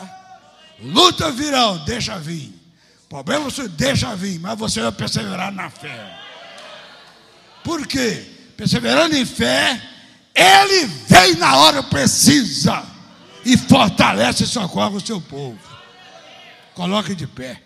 Luta 0.80 1.30
virão, 1.30 1.84
deixa 1.84 2.18
vir. 2.18 2.54
Problema 3.10 3.46
você 3.46 3.68
deixa 3.68 4.16
vir, 4.16 4.40
mas 4.40 4.58
você 4.58 4.82
vai 4.82 4.92
perseverar 4.94 5.52
na 5.52 5.70
fé. 5.70 6.20
Por 7.64 7.86
quê? 7.86 8.26
Perseverando 8.56 9.16
em 9.16 9.26
fé, 9.26 9.82
ele 10.34 10.86
vem 10.86 11.36
na 11.36 11.58
hora 11.58 11.84
precisa 11.84 12.82
e 13.44 13.58
fortalece 13.58 14.44
e 14.44 14.48
socorre 14.48 14.96
o 14.96 15.06
seu 15.06 15.20
povo. 15.20 15.60
Coloque 16.74 17.14
de 17.14 17.28
pé. 17.28 17.62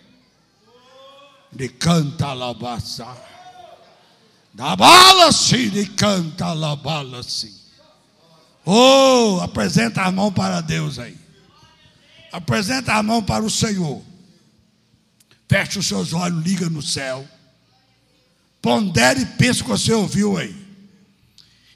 De 1.52 1.68
canta 1.68 2.26
alabaçar. 2.26 3.16
Da 4.52 4.74
bala 4.74 5.30
sim 5.30 5.70
e 5.72 5.86
canta 5.86 6.46
sim. 7.22 7.59
Oh, 8.72 9.40
apresenta 9.40 10.02
a 10.02 10.12
mão 10.12 10.30
para 10.30 10.60
Deus 10.60 11.00
aí. 11.00 11.16
Apresenta 12.30 12.94
a 12.94 13.02
mão 13.02 13.20
para 13.20 13.42
o 13.42 13.50
Senhor. 13.50 14.00
Feche 15.48 15.80
os 15.80 15.88
seus 15.88 16.12
olhos, 16.12 16.44
liga 16.44 16.70
no 16.70 16.80
céu. 16.80 17.28
Pondere 18.62 19.22
e 19.22 19.26
pense 19.26 19.62
o 19.62 19.64
que 19.64 19.70
você 19.70 19.92
ouviu 19.92 20.38
aí. 20.38 20.54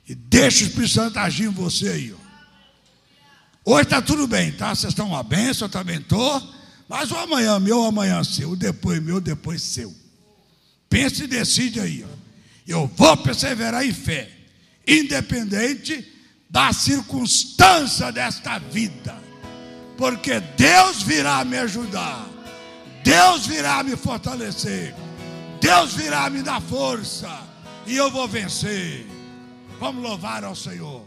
E 0.09 0.15
deixa 0.15 0.63
o 0.63 0.69
Espírito 0.69 0.93
Santo 0.93 1.19
agir 1.19 1.47
em 1.47 1.49
você 1.49 1.89
aí. 1.89 2.15
Ó. 2.15 3.73
Hoje 3.73 3.83
está 3.83 4.01
tudo 4.01 4.29
bem, 4.29 4.53
tá? 4.53 4.73
Vocês 4.73 4.93
estão 4.93 5.09
uma 5.09 5.25
benção, 5.25 5.67
eu 5.67 5.73
também 5.73 5.99
estou. 5.99 6.41
Mas 6.89 7.11
o 7.11 7.17
amanhã 7.17 7.59
meu, 7.59 7.81
o 7.81 7.87
amanhã 7.87 8.23
seu. 8.23 8.53
O 8.53 8.57
depois 8.57 9.03
meu, 9.03 9.21
depois 9.21 9.63
seu. 9.63 9.93
Pense 10.89 11.25
e 11.25 11.27
decide 11.27 11.81
aí. 11.81 12.05
Ó. 12.05 12.17
Eu 12.69 12.87
vou 12.87 13.17
perseverar 13.17 13.85
em 13.85 13.93
fé, 13.93 14.31
independente 14.87 16.14
da 16.55 16.73
circunstância 16.73 18.13
desta 18.13 18.61
vida, 18.61 19.21
porque 19.99 20.39
Deus 20.39 21.03
virá 21.03 21.45
me 21.45 21.59
ajudar, 21.59 22.29
Deus 23.03 23.45
virá 23.45 23.83
me 23.83 23.97
fortalecer, 23.97 24.95
Deus 25.61 25.95
virá 25.95 26.31
me 26.31 26.43
dar 26.43 26.61
força, 26.61 27.41
e 27.85 27.97
eu 27.97 28.09
vou 28.09 28.29
vencer. 28.29 29.05
Vamos 29.81 30.01
louvar 30.01 30.45
ao 30.45 30.55
Senhor. 30.55 31.05